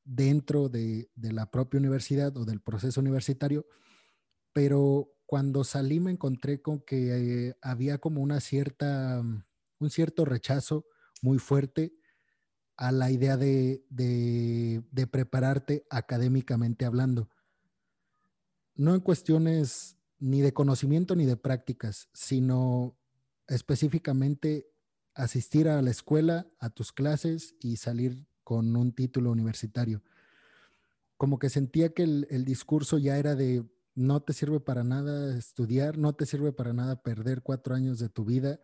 dentro 0.06 0.70
de, 0.70 1.10
la 1.16 1.50
propia 1.50 1.80
universidad 1.80 2.36
o 2.38 2.46
del 2.46 2.62
proceso 2.62 3.00
universitario, 3.00 3.66
pero 4.52 5.12
cuando 5.26 5.64
salí 5.64 6.00
me 6.00 6.12
encontré 6.12 6.62
con 6.62 6.82
que 6.82 7.48
eh, 7.50 7.56
había 7.62 7.98
como 7.98 8.22
una 8.22 8.40
cierta, 8.40 9.22
un 9.22 9.90
cierto 9.90 10.26
rechazo 10.26 10.86
muy 11.22 11.40
fuerte 11.40 11.94
a 12.76 12.92
la 12.92 13.12
idea 13.12 13.38
de, 13.38 13.86
de, 13.90 15.08
prepararte 15.08 15.86
académicamente 15.90 16.86
hablando. 16.86 17.30
No 18.76 18.96
en 18.96 19.02
cuestiones 19.02 19.98
ni 20.20 20.42
de 20.42 20.54
conocimiento 20.54 21.16
ni 21.16 21.26
de 21.26 21.38
prácticas, 21.38 22.10
sino 22.14 22.98
específicamente 23.48 24.68
asistir 25.14 25.68
a 25.70 25.82
la 25.82 25.92
escuela, 25.92 26.48
a 26.60 26.70
tus 26.70 26.92
clases 26.92 27.56
y 27.60 27.78
salir 27.78 28.26
con 28.44 28.76
un 28.76 28.94
título 28.94 29.32
universitario. 29.32 30.02
Como 31.18 31.40
que 31.40 31.50
sentía 31.50 31.94
que 31.94 32.04
el, 32.04 32.46
discurso 32.46 32.98
ya 32.98 33.18
era 33.18 33.36
de 33.36 33.66
no 33.96 34.22
te 34.22 34.34
sirve 34.34 34.60
para 34.60 34.84
nada 34.84 35.38
estudiar, 35.38 35.98
no 35.98 36.14
te 36.14 36.26
sirve 36.26 36.52
para 36.52 36.74
nada 36.74 37.02
perder 37.02 37.42
cuatro 37.42 37.76
años 37.76 38.00
de 38.00 38.10
tu 38.10 38.26
vida 38.26 38.60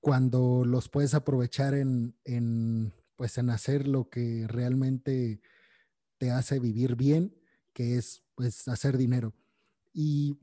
cuando 0.00 0.64
los 0.64 0.88
puedes 0.88 1.14
aprovechar 1.14 1.74
en, 1.74 2.16
en, 2.24 2.92
pues 3.16 3.36
en 3.38 3.50
hacer 3.50 3.86
lo 3.86 4.08
que 4.08 4.46
realmente 4.48 5.42
te 6.18 6.30
hace 6.30 6.58
vivir 6.58 6.96
bien, 6.96 7.34
que 7.74 7.96
es 7.96 8.22
pues 8.34 8.66
hacer 8.66 8.96
dinero. 8.96 9.34
Y 9.92 10.38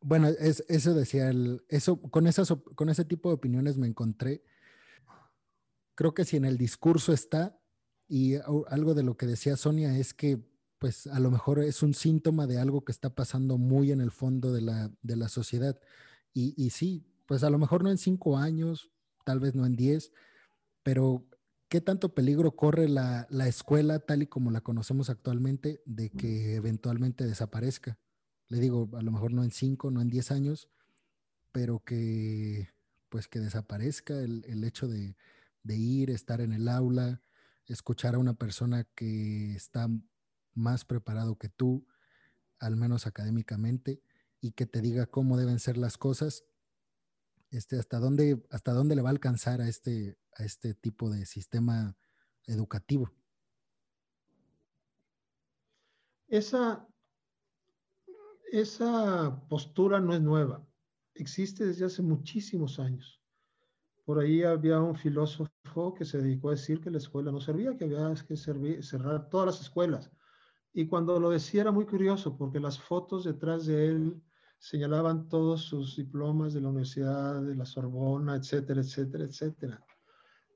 bueno, 0.00 0.28
es, 0.28 0.64
eso 0.68 0.94
decía 0.94 1.30
el, 1.30 1.64
eso, 1.68 2.00
con, 2.00 2.26
esas, 2.26 2.52
con 2.74 2.88
ese 2.88 3.04
tipo 3.04 3.28
de 3.28 3.34
opiniones 3.34 3.78
me 3.78 3.86
encontré. 3.86 4.42
Creo 5.96 6.14
que 6.14 6.24
si 6.24 6.36
en 6.36 6.44
el 6.44 6.58
discurso 6.58 7.12
está, 7.12 7.58
y 8.06 8.34
algo 8.68 8.94
de 8.94 9.02
lo 9.02 9.16
que 9.16 9.26
decía 9.26 9.56
Sonia 9.56 9.98
es 9.98 10.14
que 10.14 10.40
pues 10.78 11.06
a 11.06 11.18
lo 11.20 11.30
mejor 11.30 11.62
es 11.64 11.82
un 11.82 11.94
síntoma 11.94 12.46
de 12.46 12.58
algo 12.58 12.84
que 12.84 12.92
está 12.92 13.14
pasando 13.14 13.56
muy 13.56 13.92
en 13.92 14.00
el 14.00 14.10
fondo 14.10 14.52
de 14.52 14.60
la, 14.60 14.92
de 15.02 15.16
la 15.16 15.28
sociedad. 15.28 15.80
Y, 16.34 16.54
y, 16.62 16.70
sí, 16.70 17.06
pues 17.24 17.42
a 17.44 17.50
lo 17.50 17.58
mejor 17.58 17.82
no 17.82 17.90
en 17.90 17.96
cinco 17.96 18.36
años, 18.36 18.90
tal 19.24 19.40
vez 19.40 19.54
no 19.54 19.64
en 19.64 19.74
diez, 19.74 20.12
pero 20.82 21.26
¿qué 21.68 21.80
tanto 21.80 22.14
peligro 22.14 22.54
corre 22.54 22.90
la, 22.90 23.26
la 23.30 23.48
escuela 23.48 24.00
tal 24.00 24.22
y 24.22 24.26
como 24.26 24.50
la 24.50 24.60
conocemos 24.60 25.08
actualmente 25.08 25.82
de 25.86 26.10
que 26.10 26.56
eventualmente 26.56 27.26
desaparezca? 27.26 27.98
Le 28.48 28.60
digo, 28.60 28.90
a 28.92 29.02
lo 29.02 29.10
mejor 29.10 29.32
no 29.32 29.44
en 29.44 29.50
cinco, 29.50 29.90
no 29.90 30.02
en 30.02 30.08
diez 30.08 30.30
años, 30.30 30.68
pero 31.52 31.80
que 31.80 32.68
pues 33.08 33.28
que 33.28 33.40
desaparezca 33.40 34.20
el, 34.20 34.44
el 34.46 34.62
hecho 34.62 34.88
de, 34.88 35.16
de 35.66 35.76
ir, 35.76 36.10
estar 36.10 36.40
en 36.40 36.52
el 36.52 36.68
aula, 36.68 37.22
escuchar 37.66 38.14
a 38.14 38.18
una 38.18 38.34
persona 38.34 38.84
que 38.94 39.54
está 39.54 39.88
más 40.54 40.84
preparado 40.84 41.36
que 41.36 41.48
tú, 41.48 41.86
al 42.58 42.76
menos 42.76 43.06
académicamente, 43.06 44.00
y 44.40 44.52
que 44.52 44.66
te 44.66 44.80
diga 44.80 45.06
cómo 45.06 45.36
deben 45.36 45.58
ser 45.58 45.76
las 45.76 45.98
cosas, 45.98 46.44
este, 47.50 47.78
hasta, 47.78 47.98
dónde, 47.98 48.42
hasta 48.50 48.72
dónde 48.72 48.96
le 48.96 49.02
va 49.02 49.10
a 49.10 49.12
alcanzar 49.12 49.60
a 49.60 49.68
este, 49.68 50.18
a 50.36 50.44
este 50.44 50.74
tipo 50.74 51.10
de 51.10 51.26
sistema 51.26 51.96
educativo. 52.44 53.12
Esa, 56.28 56.86
esa 58.50 59.46
postura 59.48 60.00
no 60.00 60.14
es 60.14 60.20
nueva, 60.20 60.66
existe 61.14 61.64
desde 61.64 61.84
hace 61.84 62.02
muchísimos 62.02 62.78
años. 62.78 63.20
Por 64.06 64.20
ahí 64.20 64.44
había 64.44 64.78
un 64.78 64.94
filósofo 64.94 65.50
que 65.98 66.04
se 66.04 66.18
dedicó 66.18 66.48
a 66.48 66.52
decir 66.52 66.80
que 66.80 66.92
la 66.92 66.98
escuela 66.98 67.32
no 67.32 67.40
servía, 67.40 67.76
que 67.76 67.86
había 67.86 68.14
que 68.14 68.36
cerrar 68.36 69.28
todas 69.28 69.46
las 69.46 69.60
escuelas. 69.60 70.12
Y 70.72 70.86
cuando 70.86 71.18
lo 71.18 71.30
decía 71.30 71.62
era 71.62 71.72
muy 71.72 71.86
curioso 71.86 72.36
porque 72.36 72.60
las 72.60 72.78
fotos 72.78 73.24
detrás 73.24 73.66
de 73.66 73.88
él 73.88 74.22
señalaban 74.58 75.28
todos 75.28 75.62
sus 75.62 75.96
diplomas 75.96 76.54
de 76.54 76.60
la 76.60 76.68
Universidad 76.68 77.42
de 77.42 77.56
la 77.56 77.66
Sorbona, 77.66 78.36
etcétera, 78.36 78.80
etcétera, 78.80 79.24
etcétera. 79.24 79.84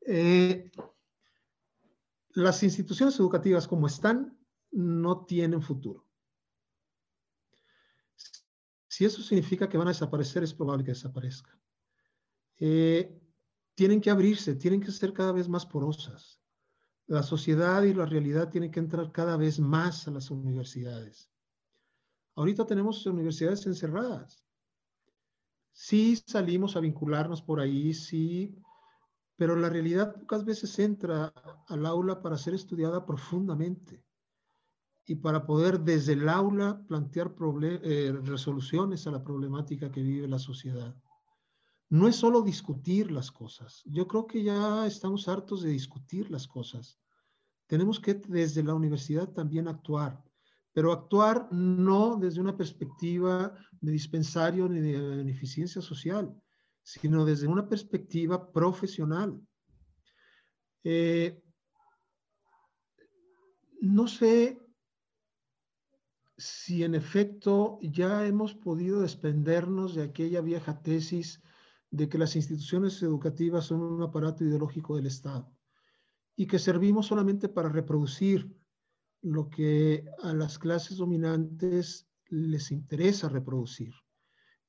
Eh, 0.06 0.70
las 2.34 2.62
instituciones 2.62 3.18
educativas 3.18 3.66
como 3.66 3.88
están 3.88 4.38
no 4.70 5.24
tienen 5.24 5.60
futuro. 5.60 6.06
Si 8.86 9.04
eso 9.04 9.22
significa 9.22 9.68
que 9.68 9.76
van 9.76 9.88
a 9.88 9.90
desaparecer, 9.90 10.44
es 10.44 10.54
probable 10.54 10.84
que 10.84 10.92
desaparezcan. 10.92 11.60
Eh, 12.58 13.20
tienen 13.80 14.02
que 14.02 14.10
abrirse, 14.10 14.56
tienen 14.56 14.82
que 14.82 14.92
ser 14.92 15.14
cada 15.14 15.32
vez 15.32 15.48
más 15.48 15.64
porosas 15.64 16.38
la 17.06 17.22
sociedad 17.22 17.82
y 17.84 17.94
la 17.94 18.04
realidad 18.04 18.50
tienen 18.50 18.70
que 18.70 18.78
entrar 18.78 19.10
cada 19.10 19.38
vez 19.38 19.58
más 19.58 20.06
a 20.06 20.10
las 20.10 20.30
universidades. 20.30 21.30
Ahorita 22.34 22.66
tenemos 22.66 23.06
universidades 23.06 23.64
encerradas. 23.64 24.44
Sí 25.72 26.14
salimos 26.26 26.76
a 26.76 26.80
vincularnos 26.80 27.40
por 27.40 27.58
ahí, 27.58 27.94
sí, 27.94 28.54
pero 29.36 29.56
la 29.56 29.70
realidad 29.70 30.14
pocas 30.14 30.44
veces 30.44 30.78
entra 30.78 31.32
al 31.66 31.86
aula 31.86 32.20
para 32.20 32.36
ser 32.36 32.52
estudiada 32.52 33.06
profundamente 33.06 34.04
y 35.06 35.14
para 35.14 35.46
poder 35.46 35.80
desde 35.80 36.12
el 36.12 36.28
aula 36.28 36.84
plantear 36.86 37.34
eh, 37.62 38.12
resoluciones 38.24 39.06
a 39.06 39.10
la 39.10 39.24
problemática 39.24 39.90
que 39.90 40.02
vive 40.02 40.28
la 40.28 40.38
sociedad. 40.38 40.94
No 41.90 42.06
es 42.06 42.14
solo 42.16 42.42
discutir 42.42 43.10
las 43.10 43.32
cosas. 43.32 43.82
Yo 43.84 44.06
creo 44.06 44.26
que 44.26 44.44
ya 44.44 44.86
estamos 44.86 45.26
hartos 45.26 45.62
de 45.62 45.70
discutir 45.70 46.30
las 46.30 46.46
cosas. 46.46 47.00
Tenemos 47.66 47.98
que 47.98 48.14
desde 48.14 48.62
la 48.62 48.74
universidad 48.74 49.28
también 49.28 49.66
actuar, 49.66 50.22
pero 50.72 50.92
actuar 50.92 51.48
no 51.52 52.16
desde 52.16 52.40
una 52.40 52.56
perspectiva 52.56 53.52
de 53.80 53.90
dispensario 53.90 54.68
ni 54.68 54.80
de 54.80 55.00
beneficencia 55.00 55.82
social, 55.82 56.32
sino 56.82 57.24
desde 57.24 57.48
una 57.48 57.68
perspectiva 57.68 58.52
profesional. 58.52 59.40
Eh, 60.84 61.42
no 63.80 64.06
sé 64.06 64.60
si 66.36 66.84
en 66.84 66.94
efecto 66.94 67.80
ya 67.82 68.26
hemos 68.26 68.54
podido 68.54 69.00
desprendernos 69.00 69.96
de 69.96 70.04
aquella 70.04 70.40
vieja 70.40 70.82
tesis 70.82 71.42
de 71.90 72.08
que 72.08 72.18
las 72.18 72.36
instituciones 72.36 73.02
educativas 73.02 73.66
son 73.66 73.82
un 73.82 74.02
aparato 74.02 74.44
ideológico 74.44 74.96
del 74.96 75.06
Estado 75.06 75.50
y 76.36 76.46
que 76.46 76.58
servimos 76.58 77.06
solamente 77.06 77.48
para 77.48 77.68
reproducir 77.68 78.54
lo 79.22 79.50
que 79.50 80.06
a 80.22 80.32
las 80.32 80.58
clases 80.58 80.96
dominantes 80.96 82.08
les 82.28 82.70
interesa 82.70 83.28
reproducir. 83.28 83.92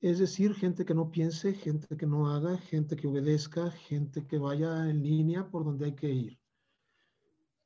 Es 0.02 0.18
decir, 0.18 0.56
gente 0.56 0.84
que 0.84 0.96
no 0.96 1.12
piense, 1.12 1.54
gente 1.54 1.96
que 1.96 2.08
no 2.08 2.28
haga, 2.30 2.58
gente 2.58 2.96
que 2.96 3.08
obedezca, 3.08 3.70
gente 3.70 4.26
que 4.26 4.40
vaya 4.40 4.90
en 4.90 5.04
línea 5.04 5.48
por 5.48 5.64
donde 5.64 5.86
hay 5.86 5.96
que 5.96 6.10
ir. 6.10 6.40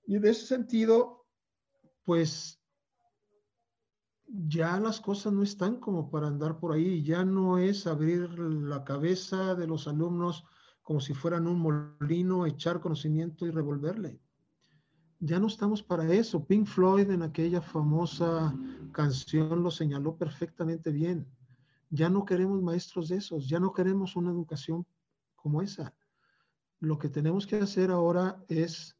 Y 0.05 0.17
en 0.17 0.25
ese 0.25 0.45
sentido, 0.45 1.25
pues 2.03 2.61
ya 4.27 4.79
las 4.79 4.99
cosas 4.99 5.33
no 5.33 5.43
están 5.43 5.77
como 5.79 6.09
para 6.09 6.27
andar 6.27 6.59
por 6.59 6.73
ahí, 6.73 7.03
ya 7.03 7.23
no 7.23 7.57
es 7.57 7.87
abrir 7.87 8.37
la 8.39 8.83
cabeza 8.83 9.55
de 9.55 9.67
los 9.67 9.87
alumnos 9.87 10.45
como 10.81 10.99
si 10.99 11.13
fueran 11.13 11.47
un 11.47 11.59
molino, 11.59 12.45
echar 12.45 12.79
conocimiento 12.79 13.45
y 13.45 13.51
revolverle. 13.51 14.19
Ya 15.19 15.39
no 15.39 15.47
estamos 15.47 15.81
para 15.81 16.11
eso. 16.13 16.45
Pink 16.45 16.67
Floyd 16.67 17.09
en 17.09 17.23
aquella 17.23 17.59
famosa 17.59 18.55
canción 18.91 19.63
lo 19.63 19.71
señaló 19.71 20.15
perfectamente 20.15 20.91
bien. 20.91 21.27
Ya 21.89 22.09
no 22.09 22.23
queremos 22.23 22.61
maestros 22.61 23.09
de 23.09 23.17
esos, 23.17 23.47
ya 23.47 23.59
no 23.59 23.73
queremos 23.73 24.15
una 24.15 24.29
educación 24.29 24.85
como 25.35 25.63
esa. 25.63 25.95
Lo 26.79 26.99
que 26.99 27.09
tenemos 27.09 27.47
que 27.47 27.55
hacer 27.55 27.89
ahora 27.89 28.43
es 28.47 28.95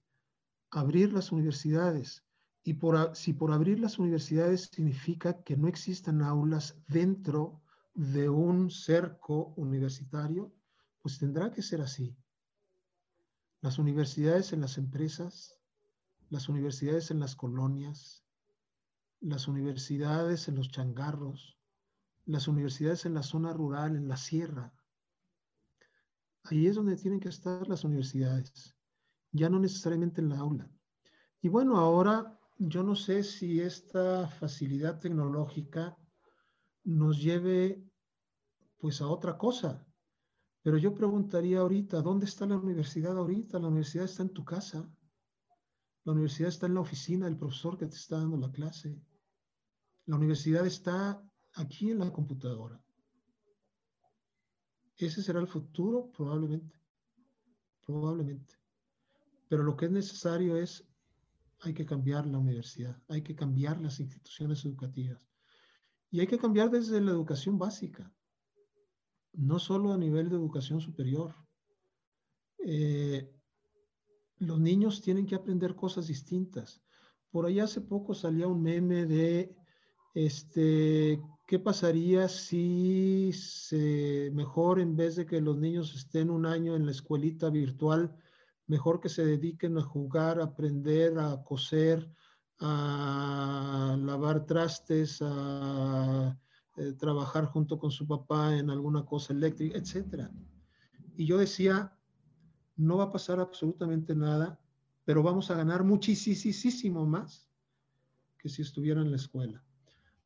abrir 0.71 1.13
las 1.13 1.32
universidades. 1.32 2.24
Y 2.68 2.74
por, 2.74 3.16
si 3.16 3.32
por 3.32 3.51
abrir 3.53 3.80
las 3.80 3.99
universidades 3.99 4.72
significa 4.74 5.43
que 5.43 5.55
no 5.55 5.68
existan 5.68 6.24
aulas 6.24 6.76
dentro 6.88 7.61
de 7.93 8.28
un 8.28 8.72
cerco 8.72 9.53
universitario, 9.55 10.51
pues 10.99 11.20
tendrá 11.20 11.51
que 11.51 11.61
ser 11.61 11.82
así. 11.82 12.18
Las 13.61 13.78
universidades 13.78 14.51
en 14.51 14.61
las 14.61 14.80
empresas, 14.80 15.59
las 16.32 16.49
universidades 16.49 17.11
en 17.11 17.20
las 17.20 17.36
colonias, 17.36 18.26
las 19.22 19.47
universidades 19.47 20.47
en 20.47 20.55
los 20.55 20.70
changarros, 20.72 21.59
las 22.26 22.47
universidades 22.47 23.05
en 23.05 23.13
la 23.13 23.22
zona 23.22 23.53
rural, 23.53 23.95
en 23.95 24.07
la 24.07 24.18
sierra. 24.18 24.74
Ahí 26.45 26.66
es 26.66 26.74
donde 26.74 26.95
tienen 26.95 27.20
que 27.20 27.30
estar 27.30 27.68
las 27.68 27.84
universidades, 27.84 28.76
ya 29.32 29.49
no 29.51 29.59
necesariamente 29.59 30.20
en 30.20 30.30
la 30.30 30.39
aula. 30.39 30.68
Y 31.43 31.47
bueno, 31.47 31.78
ahora 31.78 32.34
yo 32.58 32.84
no 32.84 32.95
sé 32.95 33.24
si 33.24 33.60
esta 33.60 34.28
facilidad 34.28 34.99
tecnológica 34.99 35.97
nos 36.84 37.22
lleve 37.22 37.84
pues 38.78 39.01
a 39.01 39.08
otra 39.08 39.38
cosa. 39.38 39.86
Pero 40.62 40.78
yo 40.78 40.93
preguntaría 40.93 41.60
ahorita, 41.60 42.01
¿dónde 42.01 42.26
está 42.26 42.45
la 42.45 42.58
universidad 42.58 43.18
ahorita? 43.18 43.60
La 43.60 43.68
universidad 43.68 44.06
está 44.06 44.24
en 44.24 44.34
tu 44.34 44.43
casa. 44.43 44.89
La 46.06 46.14
universidad 46.14 46.49
está 46.49 46.66
en 46.68 46.76
la 46.76 46.82
oficina 46.82 47.26
del 47.26 47.38
profesor 47.38 47.78
que 47.78 47.88
te 47.88 47.95
está 47.95 48.18
dando 48.18 48.38
la 48.38 48.51
clase. 48.51 48.99
La 50.06 50.16
universidad 50.16 50.66
está 50.66 51.22
aquí 51.53 51.91
en 51.91 51.99
la 51.99 52.12
computadora. 52.12 52.82
¿Ese 54.97 55.22
será 55.22 55.39
el 55.39 55.47
futuro? 55.47 56.12
Probablemente. 56.12 56.80
Probablemente. 57.86 58.56
Pero 59.49 59.64
lo 59.64 59.76
que 59.76 59.86
es 59.86 59.91
necesario 59.91 60.56
es, 60.56 60.88
hay 61.66 61.74
que 61.74 61.86
cambiar 61.86 62.28
la 62.28 62.38
universidad, 62.38 63.01
hay 63.07 63.22
que 63.22 63.36
cambiar 63.36 63.82
las 63.82 63.99
instituciones 63.99 64.63
educativas. 64.66 65.20
Y 66.11 66.20
hay 66.20 66.28
que 66.28 66.38
cambiar 66.38 66.70
desde 66.70 67.01
la 67.01 67.11
educación 67.11 67.57
básica, 67.57 68.13
no 69.34 69.59
solo 69.59 69.91
a 69.91 69.97
nivel 69.97 70.30
de 70.30 70.36
educación 70.36 70.80
superior. 70.80 71.36
Eh, 72.59 73.32
los 74.38 74.59
niños 74.59 75.01
tienen 75.01 75.26
que 75.26 75.36
aprender 75.36 75.76
cosas 75.76 76.07
distintas. 76.07 76.82
Por 77.32 77.45
ahí 77.45 77.59
hace 77.59 77.82
poco 77.82 78.13
salía 78.13 78.47
un 78.47 78.61
meme 78.61 79.05
de 79.05 79.55
este, 80.13 81.22
¿qué 81.47 81.59
pasaría 81.59 82.30
si 82.30 83.32
se, 83.34 84.32
mejor 84.34 84.80
en 84.80 84.95
vez 84.95 85.16
de 85.16 85.26
que 85.26 85.41
los 85.41 85.57
niños 85.57 85.93
estén 85.95 86.30
un 86.30 86.45
año 86.45 86.76
en 86.76 86.86
la 86.86 86.91
escuelita 86.91 87.49
virtual, 87.49 88.16
mejor 88.68 88.99
que 88.99 89.09
se 89.09 89.26
dediquen 89.26 89.78
a 89.78 89.82
jugar, 89.82 90.39
a 90.39 90.45
aprender, 90.45 91.18
a 91.20 91.41
coser, 91.43 92.09
a 92.59 93.97
lavar 93.99 94.45
trastes, 94.45 95.20
a 95.22 96.38
eh, 96.78 96.93
trabajar 96.93 97.45
junto 97.45 97.78
con 97.78 97.91
su 97.91 98.07
papá 98.07 98.55
en 98.55 98.70
alguna 98.70 99.05
cosa 99.05 99.34
eléctrica, 99.34 99.78
etcétera? 99.78 100.32
Y 101.16 101.26
yo 101.26 101.38
decía, 101.38 101.95
no 102.76 102.97
va 102.97 103.05
a 103.05 103.11
pasar 103.11 103.39
absolutamente 103.39 104.16
nada, 104.16 104.59
pero 105.05 105.24
vamos 105.24 105.51
a 105.51 105.55
ganar 105.55 105.84
muchísimo 105.84 107.05
más 107.05 107.49
que 108.38 108.49
si 108.49 108.61
estuviera 108.61 109.01
en 109.01 109.11
la 109.11 109.18
escuela. 109.18 109.63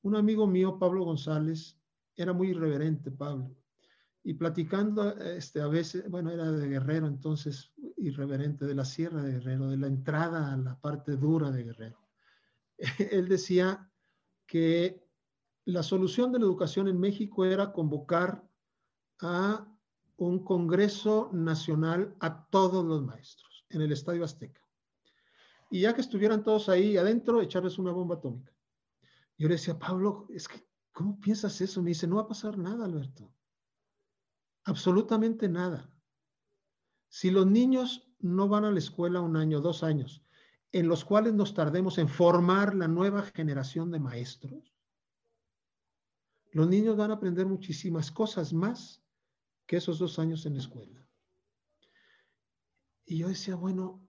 Un 0.01 0.15
amigo 0.15 0.47
mío, 0.47 0.79
Pablo 0.79 1.03
González, 1.03 1.77
era 2.15 2.33
muy 2.33 2.49
irreverente, 2.49 3.11
Pablo, 3.11 3.55
y 4.29 4.35
platicando, 4.35 5.17
este, 5.17 5.59
a 5.59 5.65
veces, 5.65 6.07
bueno, 6.07 6.29
era 6.29 6.51
de 6.51 6.67
Guerrero, 6.67 7.07
entonces 7.07 7.73
irreverente, 7.97 8.63
de 8.65 8.75
la 8.75 8.85
Sierra 8.85 9.23
de 9.23 9.31
Guerrero, 9.31 9.69
de 9.69 9.77
la 9.77 9.87
entrada 9.87 10.53
a 10.53 10.55
la 10.55 10.79
parte 10.79 11.15
dura 11.15 11.49
de 11.49 11.63
Guerrero. 11.63 12.07
Él 13.11 13.27
decía 13.27 13.91
que 14.45 15.03
la 15.65 15.81
solución 15.81 16.31
de 16.31 16.37
la 16.37 16.45
educación 16.45 16.87
en 16.87 16.99
México 16.99 17.43
era 17.43 17.71
convocar 17.73 18.47
a 19.19 19.67
un 20.17 20.43
Congreso 20.43 21.31
Nacional 21.33 22.15
a 22.19 22.45
todos 22.51 22.85
los 22.85 23.01
maestros 23.01 23.65
en 23.71 23.81
el 23.81 23.91
Estadio 23.91 24.23
Azteca. 24.23 24.61
Y 25.71 25.81
ya 25.81 25.95
que 25.95 26.01
estuvieran 26.01 26.43
todos 26.43 26.69
ahí 26.69 26.97
adentro, 26.97 27.41
echarles 27.41 27.79
una 27.79 27.93
bomba 27.93 28.17
atómica. 28.17 28.53
Yo 29.39 29.47
le 29.47 29.55
decía, 29.55 29.79
Pablo, 29.79 30.27
es 30.29 30.47
que, 30.47 30.63
¿cómo 30.91 31.19
piensas 31.19 31.59
eso? 31.61 31.81
Me 31.81 31.89
dice, 31.89 32.05
no 32.05 32.17
va 32.17 32.21
a 32.21 32.27
pasar 32.27 32.59
nada, 32.59 32.85
Alberto. 32.85 33.33
Absolutamente 34.69 35.49
nada. 35.49 35.91
Si 37.07 37.31
los 37.31 37.47
niños 37.47 38.07
no 38.19 38.47
van 38.47 38.65
a 38.65 38.71
la 38.71 38.77
escuela 38.77 39.19
un 39.19 39.35
año, 39.35 39.61
dos 39.61 39.81
años, 39.81 40.23
en 40.71 40.87
los 40.87 41.03
cuales 41.03 41.33
nos 41.33 41.55
tardemos 41.55 41.97
en 41.97 42.07
formar 42.07 42.75
la 42.75 42.87
nueva 42.87 43.23
generación 43.23 43.89
de 43.89 43.99
maestros, 43.99 44.75
los 46.51 46.67
niños 46.67 46.95
van 46.97 47.09
a 47.09 47.15
aprender 47.15 47.47
muchísimas 47.47 48.11
cosas 48.11 48.53
más 48.53 49.03
que 49.65 49.77
esos 49.77 49.97
dos 49.97 50.19
años 50.19 50.45
en 50.45 50.53
la 50.53 50.59
escuela. 50.59 51.03
Y 53.05 53.17
yo 53.17 53.27
decía, 53.27 53.55
bueno, 53.55 54.07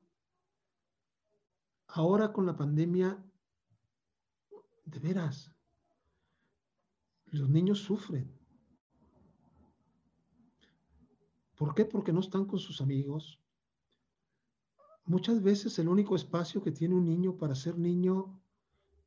ahora 1.86 2.34
con 2.34 2.44
la 2.44 2.54
pandemia, 2.54 3.18
de 4.84 4.98
veras, 4.98 5.50
los 7.24 7.48
niños 7.48 7.78
sufren. 7.78 8.39
¿Por 11.60 11.74
qué? 11.74 11.84
Porque 11.84 12.10
no 12.10 12.20
están 12.20 12.46
con 12.46 12.58
sus 12.58 12.80
amigos. 12.80 13.38
Muchas 15.04 15.42
veces 15.42 15.78
el 15.78 15.88
único 15.88 16.16
espacio 16.16 16.62
que 16.62 16.72
tiene 16.72 16.94
un 16.94 17.04
niño 17.04 17.36
para 17.36 17.54
ser 17.54 17.76
niño 17.78 18.40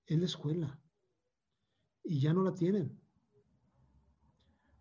es 0.06 0.20
la 0.20 0.26
escuela. 0.26 0.80
Y 2.04 2.20
ya 2.20 2.32
no 2.32 2.44
la 2.44 2.54
tienen. 2.54 2.96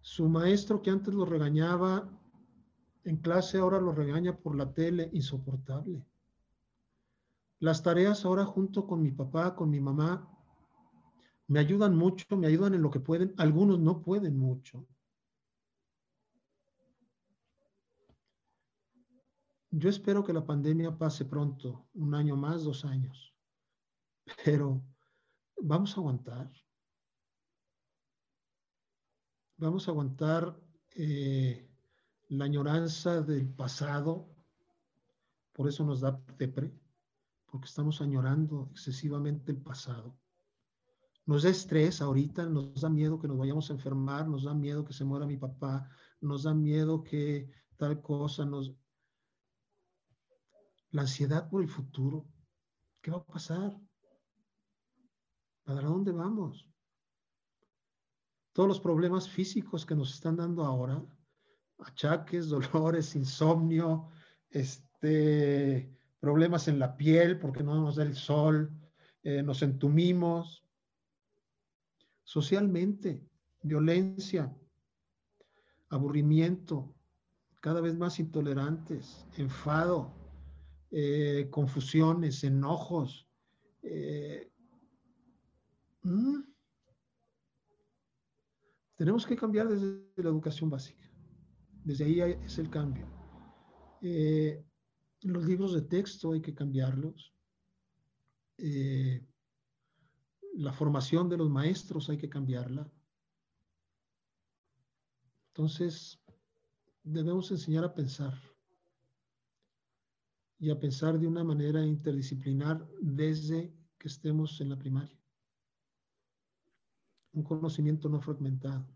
Su 0.03 0.29
maestro 0.29 0.83
que 0.83 0.91
antes 0.91 1.15
lo 1.15 1.25
regañaba 1.25 2.11
en 3.05 3.17
clase 3.17 3.57
ahora 3.57 3.81
lo 3.81 3.93
regaña 3.93 4.37
por 4.37 4.55
la 4.55 4.75
tele, 4.75 5.09
insoportable. 5.15 6.05
Las 7.59 7.83
tareas 7.83 8.27
ahora 8.27 8.45
junto 8.45 8.87
con 8.87 9.01
mi 9.01 9.13
papá, 9.13 9.55
con 9.57 9.71
mi 9.71 9.81
mamá, 9.81 10.29
me 11.47 11.59
ayudan 11.59 11.97
mucho, 11.97 12.37
me 12.37 12.49
ayudan 12.49 12.75
en 12.75 12.83
lo 12.83 12.91
que 12.91 13.01
pueden. 13.01 13.33
Algunos 13.39 13.79
no 13.79 14.03
pueden 14.03 14.37
mucho. 14.37 14.87
Yo 19.73 19.89
espero 19.89 20.23
que 20.23 20.33
la 20.33 20.47
pandemia 20.47 20.97
pase 20.97 21.25
pronto, 21.25 21.89
un 21.95 22.15
año 22.15 22.37
más, 22.37 22.63
dos 22.63 22.85
años, 22.85 23.35
pero 24.45 24.81
vamos 25.57 25.97
a 25.97 26.01
aguantar 26.01 26.53
vamos 29.63 29.87
a 29.87 29.93
aguantar 29.93 30.61
eh, 30.97 31.71
la 32.31 32.47
añoranza 32.47 33.23
del 33.23 33.49
pasado, 33.49 34.29
por 35.53 35.69
eso 35.69 35.85
nos 35.85 36.01
da 36.01 36.21
depre, 36.37 36.73
porque 37.47 37.67
estamos 37.67 38.01
añorando 38.01 38.69
excesivamente 38.73 39.53
el 39.53 39.59
pasado. 39.59 40.19
Nos 41.27 41.45
da 41.45 41.51
estrés 41.51 42.01
ahorita, 42.01 42.47
nos 42.47 42.81
da 42.81 42.91
miedo 42.91 43.21
que 43.21 43.29
nos 43.29 43.39
vayamos 43.39 43.71
a 43.71 43.75
enfermar, 43.75 44.29
nos 44.29 44.43
da 44.43 44.55
miedo 44.55 44.85
que 44.85 44.93
se 44.93 45.05
muera 45.05 45.27
mi 45.27 45.37
papá, 45.37 45.89
nos 46.21 46.43
da 46.43 46.55
miedo 46.55 47.05
que 47.05 47.49
tal 47.77 48.03
cosa 48.03 48.45
nos... 48.45 48.75
La 50.93 51.03
ansiedad 51.03 51.51
por 51.51 51.63
el 51.63 51.69
futuro, 51.69 52.25
¿qué 53.01 53.11
va 53.11 53.19
a 53.19 53.27
pasar? 53.27 53.79
¿Para 55.65 55.83
dónde 55.83 56.13
vamos? 56.13 56.73
todos 58.53 58.69
los 58.69 58.81
problemas 58.81 59.29
físicos 59.29 59.87
que 59.87 59.95
nos 59.95 60.13
están 60.15 60.37
dando 60.37 60.65
ahora, 60.65 61.03
achaques, 61.79 62.49
dolores, 62.49 63.17
insomnio, 63.17 64.09
este, 64.51 65.91
problemas 66.21 66.69
en 66.69 66.79
la 66.79 66.97
piel 66.97 67.39
porque 67.39 67.63
no 67.63 67.75
nos 67.81 67.97
da 67.97 68.05
el 68.05 68.15
sol, 68.15 68.71
eh, 69.23 69.43
nos 69.43 69.63
entumimos, 69.63 70.65
socialmente, 72.25 73.27
violencia, 73.63 74.55
aburrimiento, 75.89 76.95
cada 77.61 77.81
vez 77.81 77.97
más 77.97 78.19
intolerantes, 78.19 79.27
enfado, 79.37 80.13
eh, 80.95 81.49
confusiones, 81.51 82.45
enojos. 82.45 83.27
Eh, 83.83 84.53
tenemos 88.95 89.27
que 89.27 89.35
cambiar 89.35 89.69
desde 89.69 90.23
la 90.23 90.29
educación 90.29 90.69
básica. 90.69 91.11
Desde 91.83 92.05
ahí 92.05 92.21
es 92.45 92.59
el 92.59 92.69
cambio. 92.69 93.07
Eh, 94.03 94.63
los 95.23 95.47
libros 95.47 95.73
de 95.73 95.81
texto 95.81 96.33
hay 96.33 96.43
que 96.43 96.55
cambiarlos. 96.55 97.33
La 100.53 100.75
formación 100.75 101.27
de 101.31 101.39
los 101.39 101.49
maestros 101.49 102.11
hay 102.11 102.19
que 102.19 102.29
cambiarla. 102.29 102.87
Entonces, 105.49 106.23
debemos 107.03 107.51
enseñar 107.51 107.85
a 107.85 107.95
pensar 107.95 108.52
y 110.63 110.71
a 110.71 110.79
pensar 110.79 111.19
de 111.19 111.27
una 111.27 111.43
manera 111.43 111.85
interdisciplinar 111.85 112.89
desde 113.01 113.77
que 113.99 114.07
estemos 114.07 114.61
en 114.61 114.69
la 114.69 114.79
primaria 114.79 115.21
un 117.33 117.43
conocimiento 117.43 118.09
no 118.09 118.21
fragmentado, 118.21 118.87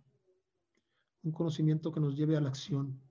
un 1.24 1.32
conocimiento 1.32 1.90
que 1.90 1.98
nos 1.98 2.14
lleve 2.14 2.36
a 2.36 2.40
la 2.40 2.50
acción, 2.50 3.02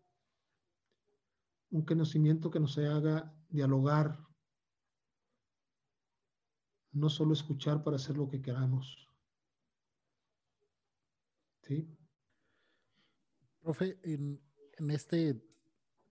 un 1.71 1.83
conocimiento 1.83 2.49
que 2.49 2.61
nos 2.61 2.77
haga 2.77 3.35
dialogar, 3.49 4.25
no 6.93 7.09
solo 7.09 7.33
escuchar 7.33 7.83
para 7.83 7.97
hacer 7.97 8.15
lo 8.15 8.29
que 8.29 8.41
queramos. 8.41 9.09
¿Sí? 11.63 11.89
Profe, 13.59 13.99
en, 14.03 14.39
este 14.91 15.44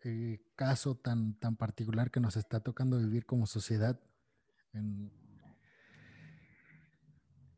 eh, 0.05 0.41
caso 0.55 0.95
tan, 0.97 1.35
tan 1.39 1.57
particular 1.57 2.11
que 2.11 2.21
nos 2.21 2.37
está 2.37 2.61
tocando 2.61 2.99
vivir 2.99 3.27
como 3.27 3.47
sociedad, 3.47 3.99
en, 4.73 5.11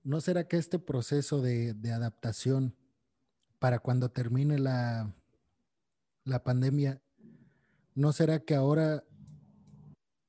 ¿no 0.06 0.20
será 0.20 0.46
que 0.46 0.56
este 0.56 0.78
proceso 0.78 1.42
de, 1.42 1.74
adaptación 1.92 2.76
para 3.58 3.80
cuando 3.80 4.10
termine 4.12 4.58
la, 4.58 5.12
la 6.24 6.44
pandemia, 6.44 7.02
¿no 7.94 8.12
será 8.12 8.38
que 8.38 8.54
ahora 8.54 9.02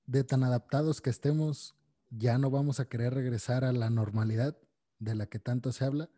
de 0.07 0.23
tan 0.23 0.43
adaptados 0.43 1.01
que 1.01 1.11
estemos, 1.11 1.75
ya 2.09 2.39
no 2.39 2.49
vamos 2.49 2.79
a 2.79 2.89
querer 2.89 3.13
regresar 3.13 3.63
a 3.63 3.71
la 3.71 3.91
normalidad 3.91 4.57
de 4.97 5.13
la 5.13 5.27
que 5.27 5.37
tanto 5.37 5.71
se 5.71 5.85
habla? 5.85 6.09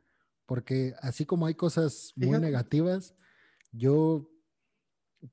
Porque 0.45 0.95
así 1.01 1.25
como 1.25 1.45
hay 1.45 1.55
cosas 1.55 2.13
muy 2.15 2.39
negativas, 2.39 3.13
yo, 3.73 4.31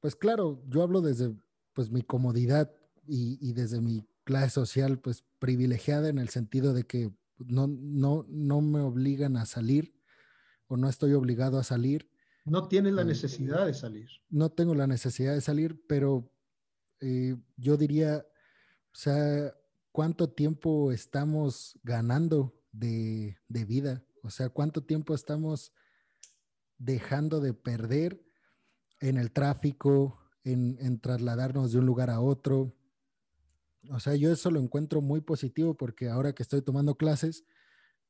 pues 0.00 0.16
claro, 0.16 0.62
yo 0.68 0.82
hablo 0.82 1.00
desde 1.00 1.34
pues 1.72 1.90
mi 1.90 2.02
comodidad 2.02 2.72
y, 3.06 3.52
desde 3.52 3.80
mi 3.80 4.04
clase 4.24 4.50
social, 4.50 4.98
pues 4.98 5.24
privilegiada 5.38 6.08
en 6.08 6.18
el 6.18 6.28
sentido 6.28 6.72
de 6.74 6.84
que 6.84 7.12
no, 7.38 7.66
no, 7.68 8.24
no 8.28 8.60
me 8.60 8.80
obligan 8.80 9.36
a 9.36 9.46
salir 9.46 9.94
o 10.66 10.76
no 10.76 10.88
estoy 10.88 11.12
obligado 11.12 11.58
a 11.58 11.64
salir. 11.64 12.10
No 12.44 12.66
tienes 12.66 12.94
la 12.94 13.02
eh, 13.02 13.06
necesidad 13.06 13.66
de 13.66 13.74
salir. 13.74 14.08
No 14.28 14.50
tengo 14.50 14.74
la 14.74 14.86
necesidad 14.86 15.34
de 15.34 15.40
salir, 15.40 15.84
pero 15.86 16.32
eh, 17.00 17.36
yo 17.56 17.76
diría, 17.76 18.26
o 18.92 18.96
sea, 18.96 19.54
¿cuánto 19.92 20.30
tiempo 20.30 20.90
estamos 20.90 21.78
ganando 21.82 22.58
de, 22.72 23.38
de 23.48 23.64
vida? 23.64 24.04
O 24.22 24.30
sea, 24.30 24.48
¿cuánto 24.48 24.82
tiempo 24.82 25.14
estamos 25.14 25.72
dejando 26.78 27.40
de 27.40 27.54
perder 27.54 28.25
en 29.00 29.16
el 29.16 29.32
tráfico, 29.32 30.18
en, 30.44 31.00
trasladarnos 31.00 31.72
de 31.72 31.78
un 31.78 31.86
lugar 31.86 32.10
a 32.10 32.20
otro. 32.20 32.74
O 33.90 34.00
sea, 34.00 34.14
yo 34.16 34.32
eso 34.32 34.50
lo 34.50 34.60
encuentro 34.60 35.00
muy 35.00 35.20
positivo 35.20 35.76
porque 35.76 36.08
ahora 36.08 36.32
que 36.32 36.42
estoy 36.42 36.62
tomando 36.62 36.96
clases, 36.96 37.44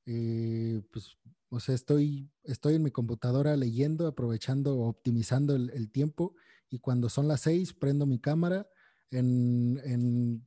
eh, 0.07 0.82
pues, 0.93 1.16
o 1.49 1.61
sea, 1.61 1.74
estoy, 1.74 2.30
estoy 2.45 2.74
en 2.74 2.82
mi 2.82 2.91
computadora 2.91 3.57
leyendo, 3.57 4.07
aprovechando, 4.07 4.78
optimizando 4.78 5.55
el, 5.55 5.70
el 5.70 5.91
tiempo 5.91 6.34
y 6.68 6.78
cuando 6.78 7.09
son 7.09 7.28
las 7.28 7.43
seis, 7.43 7.72
prendo 7.72 8.07
mi 8.07 8.18
cámara 8.18 8.68
en, 9.11 9.80
en 9.84 10.47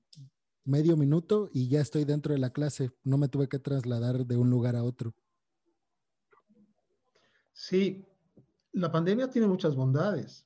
medio 0.63 0.97
minuto 0.97 1.49
y 1.51 1.67
ya 1.67 1.81
estoy 1.81 2.05
dentro 2.05 2.33
de 2.33 2.39
la 2.39 2.51
clase. 2.51 2.91
No 3.03 3.17
me 3.17 3.29
tuve 3.29 3.49
que 3.49 3.59
trasladar 3.59 4.25
de 4.25 4.37
un 4.37 4.49
lugar 4.49 4.75
a 4.75 4.83
otro. 4.83 5.15
Sí, 7.53 8.08
la 8.73 8.91
pandemia 8.91 9.29
tiene 9.29 9.47
muchas 9.47 9.75
bondades. 9.75 10.45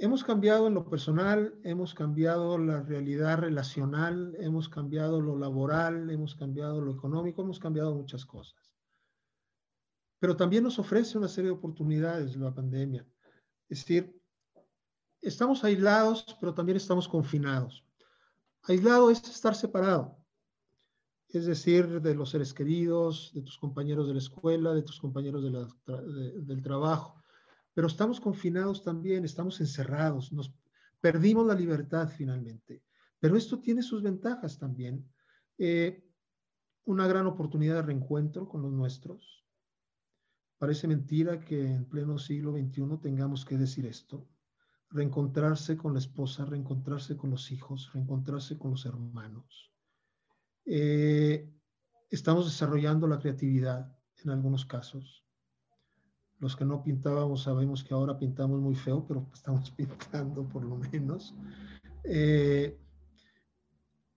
Hemos 0.00 0.22
cambiado 0.22 0.68
en 0.68 0.74
lo 0.74 0.88
personal, 0.88 1.58
hemos 1.64 1.92
cambiado 1.92 2.56
la 2.56 2.82
realidad 2.82 3.38
relacional, 3.38 4.36
hemos 4.38 4.68
cambiado 4.68 5.20
lo 5.20 5.36
laboral, 5.36 6.08
hemos 6.10 6.36
cambiado 6.36 6.80
lo 6.80 6.92
económico, 6.92 7.42
hemos 7.42 7.58
cambiado 7.58 7.94
muchas 7.94 8.24
cosas. 8.24 8.70
Pero 10.20 10.36
también 10.36 10.62
nos 10.62 10.78
ofrece 10.78 11.18
una 11.18 11.28
serie 11.28 11.50
de 11.50 11.56
oportunidades 11.56 12.36
la 12.36 12.54
pandemia. 12.54 13.06
Es 13.68 13.80
decir, 13.80 14.20
estamos 15.20 15.64
aislados, 15.64 16.24
pero 16.40 16.54
también 16.54 16.76
estamos 16.76 17.08
confinados. 17.08 17.84
Aislado 18.62 19.10
es 19.10 19.22
estar 19.28 19.54
separado 19.54 20.17
es 21.28 21.44
decir, 21.44 22.00
de 22.00 22.14
los 22.14 22.30
seres 22.30 22.54
queridos, 22.54 23.32
de 23.34 23.42
tus 23.42 23.58
compañeros 23.58 24.06
de 24.06 24.14
la 24.14 24.18
escuela, 24.18 24.72
de 24.72 24.82
tus 24.82 24.98
compañeros 24.98 25.42
del 25.44 26.62
trabajo. 26.62 27.22
Pero 27.74 27.86
estamos 27.86 28.18
confinados 28.18 28.82
también, 28.82 29.24
estamos 29.24 29.60
encerrados, 29.60 30.32
nos 30.32 30.54
perdimos 31.00 31.46
la 31.46 31.54
libertad 31.54 32.08
finalmente. 32.08 32.82
Pero 33.20 33.36
esto 33.36 33.60
tiene 33.60 33.82
sus 33.82 34.02
ventajas 34.02 34.58
también. 34.58 35.06
Eh, 35.58 36.02
una 36.84 37.06
gran 37.06 37.26
oportunidad 37.26 37.74
de 37.74 37.82
reencuentro 37.82 38.48
con 38.48 38.62
los 38.62 38.72
nuestros. 38.72 39.44
Parece 40.56 40.88
mentira 40.88 41.40
que 41.40 41.74
en 41.74 41.84
pleno 41.84 42.18
siglo 42.18 42.52
XXI 42.52 42.98
tengamos 43.02 43.44
que 43.44 43.58
decir 43.58 43.84
esto. 43.84 44.26
Reencontrarse 44.88 45.76
con 45.76 45.92
la 45.92 45.98
esposa, 45.98 46.46
reencontrarse 46.46 47.18
con 47.18 47.30
los 47.30 47.52
hijos, 47.52 47.92
reencontrarse 47.92 48.58
con 48.58 48.70
los 48.70 48.86
hermanos 48.86 49.68
eh, 50.70 51.50
estamos 52.10 52.44
desarrollando 52.44 53.08
la 53.08 53.18
creatividad 53.18 53.90
en 54.22 54.30
algunos 54.30 54.66
casos. 54.66 55.24
Los 56.40 56.56
que 56.56 56.66
no 56.66 56.82
pintábamos 56.82 57.44
sabemos 57.44 57.82
que 57.82 57.94
ahora 57.94 58.18
pintamos 58.18 58.60
muy 58.60 58.74
feo, 58.74 59.06
pero 59.06 59.26
estamos 59.34 59.70
pintando 59.70 60.46
por 60.46 60.62
lo 60.64 60.76
menos. 60.76 61.34
Eh, 62.04 62.78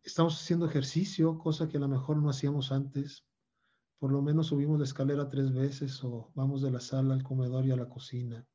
estamos 0.04 0.42
haciendo 0.42 0.66
ejercicio, 0.66 1.38
cosa 1.38 1.70
que 1.70 1.78
a 1.78 1.80
lo 1.80 1.88
mejor 1.88 2.18
no 2.18 2.30
hacíamos 2.30 2.74
antes. 2.74 3.26
Por 3.98 4.12
lo 4.12 4.22
menos 4.22 4.48
subimos 4.48 4.78
la 4.78 4.86
escalera 4.86 5.30
tres 5.30 5.54
veces 5.54 6.04
o 6.04 6.32
vamos 6.36 6.62
de 6.62 6.72
la 6.72 6.82
sala 6.82 7.14
al 7.14 7.24
comedor 7.24 7.66
y 7.66 7.72
a 7.72 7.78
la 7.78 7.88
cocina. 7.88 8.46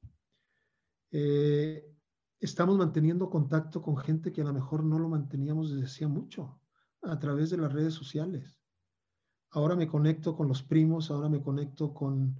Eh, 1.12 1.96
estamos 2.40 2.76
manteniendo 2.76 3.30
contacto 3.30 3.80
con 3.80 3.96
gente 3.96 4.32
que 4.32 4.42
a 4.42 4.44
lo 4.44 4.52
mejor 4.52 4.84
no 4.84 4.98
lo 4.98 5.08
manteníamos 5.08 5.70
desde 5.70 5.86
hacía 5.86 6.08
mucho 6.08 6.60
a 7.02 7.18
través 7.18 7.50
de 7.50 7.58
las 7.58 7.72
redes 7.72 7.94
sociales. 7.94 8.60
Ahora 9.50 9.76
me 9.76 9.88
conecto 9.88 10.36
con 10.36 10.48
los 10.48 10.62
primos, 10.62 11.10
ahora 11.10 11.28
me 11.28 11.42
conecto 11.42 11.94
con 11.94 12.38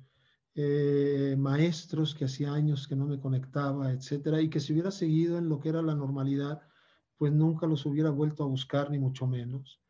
eh, 0.55 1.37
maestros 1.39 2.15
que 2.15 2.25
hacía 2.25 2.53
años 2.53 2.89
que 2.89 2.97
no 2.97 3.07
me 3.07 3.21
conectaba, 3.21 3.93
etcétera, 3.93 4.41
y 4.41 4.49
que 4.49 4.61
si 4.61 4.73
hubiera 4.73 4.91
seguido 4.91 5.39
en 5.39 5.49
lo 5.49 5.61
que 5.61 5.69
era 5.69 5.83
la 5.83 5.95
normalidad, 5.95 6.63
pues 7.17 7.33
nunca 7.33 7.67
los 7.67 7.87
hubiera 7.87 8.11
vuelto 8.11 8.45
a 8.45 8.47
buscar, 8.47 8.91
ni 8.91 8.99
mucho 8.99 9.27
menos. 9.27 9.81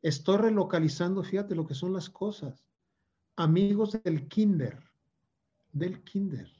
Estoy 0.00 0.38
relocalizando, 0.38 1.22
fíjate 1.22 1.54
lo 1.54 1.66
que 1.66 1.74
son 1.74 1.92
las 1.92 2.10
cosas. 2.10 2.64
Amigos 3.36 4.02
del 4.02 4.26
kinder, 4.28 4.78
del 5.72 6.02
kinder. 6.02 6.50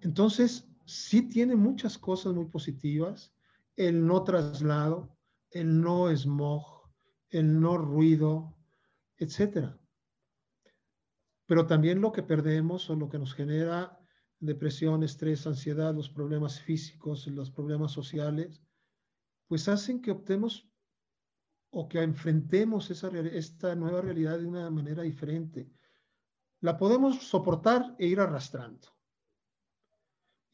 Entonces, 0.00 0.68
sí 0.84 1.22
tiene 1.22 1.56
muchas 1.56 1.98
cosas 1.98 2.32
muy 2.32 2.46
positivas. 2.46 3.34
El 3.74 4.06
no 4.06 4.22
traslado, 4.22 5.15
el 5.60 5.80
no 5.80 6.14
smog, 6.14 6.90
el 7.30 7.60
no 7.60 7.78
ruido, 7.78 8.56
etcétera. 9.16 9.78
Pero 11.46 11.66
también 11.66 12.00
lo 12.00 12.12
que 12.12 12.22
perdemos 12.22 12.90
o 12.90 12.96
lo 12.96 13.08
que 13.08 13.18
nos 13.18 13.34
genera 13.34 13.98
depresión, 14.38 15.02
estrés, 15.02 15.46
ansiedad, 15.46 15.94
los 15.94 16.10
problemas 16.10 16.60
físicos, 16.60 17.26
los 17.26 17.50
problemas 17.50 17.92
sociales, 17.92 18.62
pues 19.46 19.68
hacen 19.68 20.00
que 20.02 20.10
optemos 20.10 20.68
o 21.70 21.88
que 21.88 22.02
enfrentemos 22.02 22.90
esa, 22.90 23.08
esta 23.08 23.74
nueva 23.74 24.00
realidad 24.00 24.38
de 24.38 24.46
una 24.46 24.70
manera 24.70 25.02
diferente. 25.02 25.70
La 26.60 26.76
podemos 26.76 27.22
soportar 27.22 27.94
e 27.98 28.06
ir 28.06 28.20
arrastrando 28.20 28.95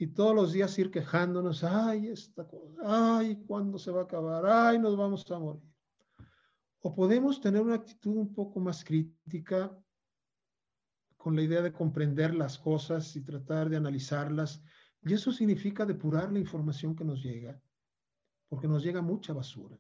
y 0.03 0.09
todos 0.09 0.35
los 0.35 0.53
días 0.53 0.77
ir 0.81 0.91
quejándonos, 0.91 1.63
ay, 1.63 2.09
esta 2.09 2.45
cosa, 2.45 2.75
ay, 3.19 3.37
¿cuándo 3.47 3.79
se 3.79 3.93
va 3.93 4.01
a 4.01 4.03
acabar? 4.03 4.45
Ay, 4.45 4.77
nos 4.81 4.97
vamos 4.97 5.31
a 5.31 5.39
morir. 5.39 5.63
O 6.81 6.93
podemos 6.93 7.41
tener 7.41 7.63
una 7.63 7.77
actitud 7.77 8.17
un 8.17 8.35
poco 8.35 8.59
más 8.59 8.83
crítica 8.83 9.81
con 11.17 11.37
la 11.37 11.43
idea 11.43 11.63
de 11.63 11.73
comprender 11.73 12.35
las 12.35 12.59
cosas 12.59 13.15
y 13.15 13.23
tratar 13.23 13.71
de 13.71 13.77
analizarlas. 13.77 14.61
Y 15.05 15.13
eso 15.13 15.31
significa 15.31 15.87
depurar 15.87 16.33
la 16.33 16.41
información 16.41 16.97
que 16.97 17.05
nos 17.05 17.23
llega, 17.23 17.63
porque 18.49 18.67
nos 18.67 18.83
llega 18.83 19.03
mucha 19.03 19.33
basura. 19.33 19.79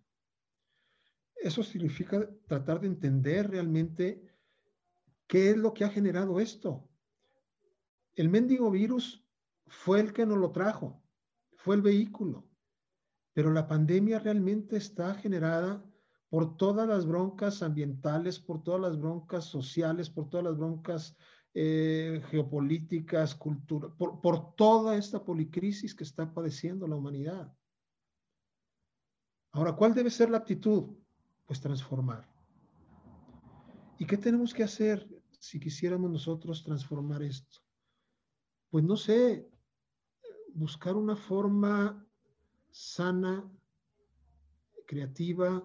Eso 1.34 1.64
significa 1.64 2.30
tratar 2.46 2.78
de 2.78 2.86
entender 2.86 3.50
realmente 3.50 4.24
qué 5.26 5.50
es 5.50 5.56
lo 5.56 5.74
que 5.74 5.82
ha 5.82 5.88
generado 5.88 6.38
esto. 6.38 6.88
El 8.14 8.28
mendigo 8.28 8.70
virus 8.70 9.21
fue 9.72 10.00
el 10.00 10.12
que 10.12 10.26
nos 10.26 10.38
lo 10.38 10.52
trajo, 10.52 11.02
fue 11.56 11.76
el 11.76 11.82
vehículo. 11.82 12.46
Pero 13.32 13.50
la 13.50 13.66
pandemia 13.66 14.18
realmente 14.18 14.76
está 14.76 15.14
generada 15.14 15.82
por 16.28 16.56
todas 16.56 16.86
las 16.86 17.06
broncas 17.06 17.62
ambientales, 17.62 18.38
por 18.38 18.62
todas 18.62 18.80
las 18.82 18.98
broncas 18.98 19.46
sociales, 19.46 20.10
por 20.10 20.28
todas 20.28 20.44
las 20.44 20.58
broncas 20.58 21.16
eh, 21.54 22.22
geopolíticas, 22.30 23.34
cultura, 23.34 23.88
por, 23.96 24.20
por 24.20 24.54
toda 24.54 24.96
esta 24.96 25.24
policrisis 25.24 25.94
que 25.94 26.04
está 26.04 26.32
padeciendo 26.32 26.86
la 26.86 26.96
humanidad. 26.96 27.52
Ahora, 29.52 29.72
¿cuál 29.72 29.94
debe 29.94 30.10
ser 30.10 30.30
la 30.30 30.38
actitud? 30.38 30.96
Pues 31.46 31.60
transformar. 31.60 32.30
¿Y 33.98 34.06
qué 34.06 34.18
tenemos 34.18 34.52
que 34.52 34.64
hacer 34.64 35.08
si 35.38 35.58
quisiéramos 35.58 36.10
nosotros 36.10 36.62
transformar 36.62 37.22
esto? 37.22 37.60
Pues 38.70 38.84
no 38.84 38.96
sé, 38.96 39.51
buscar 40.54 40.96
una 40.96 41.16
forma 41.16 42.06
sana, 42.70 43.50
creativa, 44.86 45.64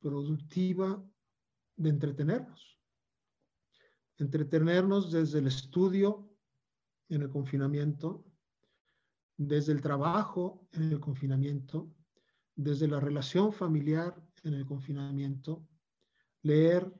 productiva 0.00 1.02
de 1.76 1.90
entretenernos. 1.90 2.78
Entretenernos 4.18 5.10
desde 5.10 5.38
el 5.38 5.46
estudio 5.46 6.28
en 7.08 7.22
el 7.22 7.30
confinamiento, 7.30 8.24
desde 9.36 9.72
el 9.72 9.80
trabajo 9.80 10.68
en 10.72 10.92
el 10.92 11.00
confinamiento, 11.00 11.94
desde 12.54 12.88
la 12.88 13.00
relación 13.00 13.52
familiar 13.52 14.22
en 14.44 14.54
el 14.54 14.66
confinamiento, 14.66 15.66
leer, 16.42 16.92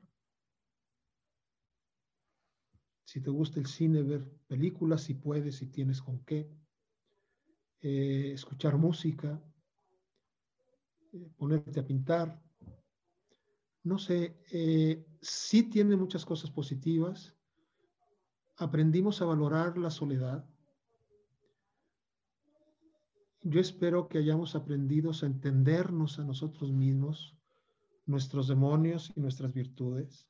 si 3.05 3.21
te 3.21 3.29
gusta 3.29 3.59
el 3.59 3.67
cine, 3.67 4.01
ver 4.01 4.27
películas, 4.47 5.03
si 5.03 5.13
puedes, 5.13 5.57
si 5.57 5.67
tienes 5.67 6.01
con 6.01 6.23
qué, 6.25 6.49
eh, 7.83 8.31
escuchar 8.33 8.77
música, 8.77 9.39
eh, 11.11 11.29
ponerte 11.37 11.79
a 11.79 11.85
pintar. 11.85 12.41
No 13.83 13.99
sé, 13.99 14.41
eh, 14.51 15.05
sí 15.21 15.69
tiene 15.69 15.95
muchas 15.95 16.25
cosas 16.25 16.49
positivas. 16.49 17.35
Aprendimos 18.57 19.21
a 19.21 19.25
valorar 19.25 19.77
la 19.77 19.91
soledad 19.91 20.49
yo 23.45 23.59
espero 23.59 24.07
que 24.07 24.19
hayamos 24.19 24.55
aprendido 24.55 25.11
a 25.11 25.25
entendernos 25.25 26.17
a 26.17 26.23
nosotros 26.23 26.71
mismos, 26.71 27.37
nuestros 28.05 28.47
demonios 28.47 29.11
y 29.15 29.19
nuestras 29.19 29.53
virtudes, 29.53 30.29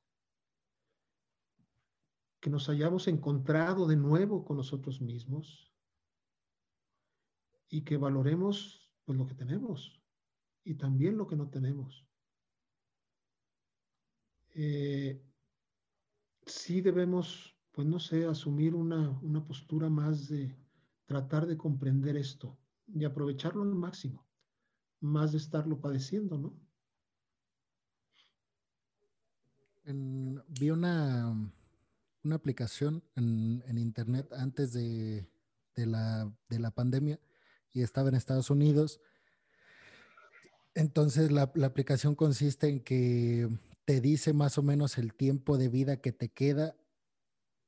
que 2.39 2.49
nos 2.49 2.69
hayamos 2.69 3.07
encontrado 3.07 3.85
de 3.87 3.97
nuevo 3.97 4.43
con 4.43 4.57
nosotros 4.57 4.99
mismos 4.99 5.72
y 7.73 7.81
que 7.81 7.97
valoremos 7.97 8.87
pues, 9.03 9.17
lo 9.17 9.25
que 9.25 9.33
tenemos 9.33 9.99
y 10.63 10.75
también 10.75 11.17
lo 11.17 11.25
que 11.25 11.35
no 11.35 11.49
tenemos. 11.49 12.05
Eh, 14.53 15.19
sí 16.45 16.81
debemos, 16.81 17.57
pues 17.71 17.87
no 17.87 17.99
sé, 17.99 18.27
asumir 18.27 18.75
una, 18.75 19.09
una 19.21 19.43
postura 19.43 19.89
más 19.89 20.29
de 20.29 20.55
tratar 21.07 21.47
de 21.47 21.57
comprender 21.57 22.15
esto 22.15 22.55
y 22.85 23.05
aprovecharlo 23.05 23.63
al 23.63 23.73
máximo, 23.73 24.23
más 24.99 25.31
de 25.31 25.39
estarlo 25.39 25.81
padeciendo, 25.81 26.37
¿no? 26.37 26.53
vi 29.85 30.69
una, 30.69 31.51
una 32.23 32.35
aplicación 32.35 33.03
en, 33.15 33.63
en, 33.65 33.77
internet 33.79 34.31
antes 34.31 34.71
de, 34.71 35.27
de, 35.75 35.85
la, 35.87 36.31
de 36.47 36.59
la 36.59 36.71
pandemia 36.71 37.19
y 37.73 37.81
estaba 37.81 38.09
en 38.09 38.15
Estados 38.15 38.49
Unidos. 38.49 39.01
Entonces 40.75 41.31
la, 41.31 41.51
aplicación 41.63 42.15
consiste 42.15 42.67
en 42.67 42.79
que 42.79 43.49
te 43.85 44.01
dice 44.01 44.33
más 44.33 44.57
o 44.57 44.63
menos 44.63 44.97
el 44.97 45.13
tiempo 45.13 45.57
de 45.57 45.69
vida 45.69 45.97
que 45.97 46.11
te 46.11 46.29
queda 46.29 46.75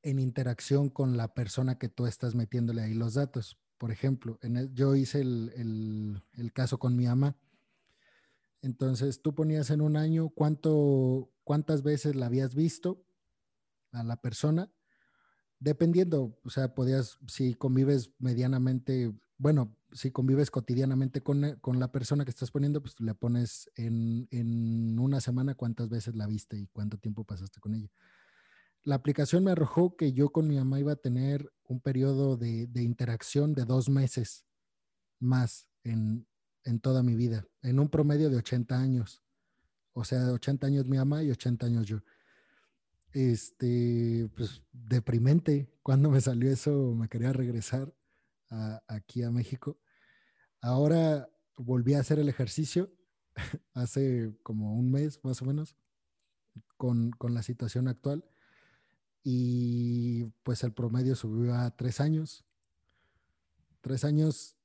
en 0.01 0.19
interacción 0.19 0.89
con 0.89 1.17
la 1.17 1.33
persona 1.33 1.77
que 1.77 1.89
tú 1.89 2.05
estás 2.05 2.35
metiéndole 2.35 2.83
ahí 2.83 2.93
los 2.93 3.15
datos. 3.15 3.57
Por 3.77 3.91
ejemplo, 3.91 4.39
en 4.41 4.73
yo 4.73 4.95
hice 4.95 5.19
el, 5.19 6.21
caso 6.53 6.79
con 6.79 6.95
mi 6.95 7.05
mamá. 7.05 7.35
Entonces, 8.61 9.21
tú 9.21 9.35
ponías 9.35 9.69
en 9.69 9.81
un 9.81 9.97
año 9.97 10.29
cuánto, 10.29 11.31
cuántas 11.43 11.83
veces 11.83 12.15
la 12.15 12.27
habías 12.27 12.55
visto 12.55 13.03
a 13.91 14.03
la 14.03 14.15
persona, 14.15 14.71
dependiendo, 15.59 16.39
o 16.43 16.49
sea, 16.49 16.73
podías, 16.73 17.17
si 17.27 17.53
convives 17.53 18.11
medianamente, 18.19 19.13
bueno, 19.37 19.75
si 19.95 20.11
convives 20.11 20.51
cotidianamente 20.51 21.21
con, 21.21 21.41
la 21.41 21.91
persona 21.91 22.25
que 22.25 22.31
estás 22.31 22.51
poniendo, 22.51 22.81
pues 22.81 22.99
le 22.99 23.15
pones 23.15 23.71
en, 23.75 24.27
en, 24.29 24.99
una 24.99 25.21
semana 25.21 25.55
cuántas 25.55 25.89
veces 25.89 26.15
la 26.15 26.27
viste 26.27 26.57
y 26.57 26.67
cuánto 26.67 26.97
tiempo 26.97 27.23
pasaste 27.23 27.59
con 27.59 27.73
ella 27.73 27.89
la 28.85 28.95
aplicación 28.95 29.43
me 29.43 29.51
arrojó 29.51 29.97
que 29.97 30.13
yo 30.13 30.29
con 30.29 30.47
mi 30.47 30.55
mamá 30.55 30.79
iba 30.79 30.93
a 30.93 30.95
tener 30.95 31.51
un 31.63 31.81
periodo 31.81 32.37
de, 32.37 32.69
interacción 32.75 33.53
de 33.53 33.65
dos 33.65 33.89
meses 33.89 34.45
más 35.19 35.67
en, 35.83 36.27
toda 36.81 37.01
mi 37.01 37.15
vida, 37.15 37.47
en 37.63 37.79
un 37.79 37.89
promedio 37.89 38.29
de 38.29 38.37
80 38.37 38.79
años. 38.79 39.23
O 39.93 40.03
sea, 40.03 40.23
de 40.23 40.31
80 40.31 40.67
años 40.67 40.85
mi 40.85 40.97
mamá 40.97 41.23
y 41.23 41.31
80 41.31 41.65
años 41.65 41.87
yo. 41.87 42.03
Este, 43.11 44.29
pues 44.35 44.61
deprimente. 44.71 45.67
Cuando 45.81 46.11
me 46.11 46.21
salió 46.21 46.51
eso, 46.51 46.93
me 46.93 47.09
quería 47.09 47.33
regresar 47.33 47.91
aquí 48.87 49.23
a 49.23 49.31
México. 49.31 49.79
Ahora 50.65 51.29
volví 51.57 51.93
a 51.93 51.99
hacer 51.99 52.17
el 52.17 52.27
ejercicio 52.27 52.91
hace 53.75 54.35
como 54.41 54.73
un 54.73 54.89
mes 54.89 55.23
más 55.23 55.39
o 55.43 55.45
menos 55.45 55.75
con, 56.75 57.11
con 57.11 57.35
la 57.35 57.43
situación 57.43 57.87
actual 57.87 58.25
y 59.21 60.23
pues 60.41 60.63
el 60.63 60.73
promedio 60.73 61.15
subió 61.15 61.53
a 61.53 61.69
tres 61.69 62.01
años. 62.01 62.45
Tres 63.81 64.05
años 64.05 64.57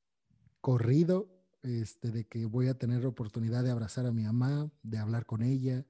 corrido, 0.62 1.28
este, 1.61 2.11
de 2.11 2.24
que 2.24 2.46
voy 2.46 2.68
a 2.68 2.78
tener 2.78 3.05
oportunidad 3.05 3.62
de 3.62 3.70
abrazar 3.70 4.07
a 4.07 4.12
mi 4.12 4.22
mamá, 4.22 4.70
de 4.82 4.96
hablar 4.96 5.26
con 5.26 5.42
ella, 5.42 5.84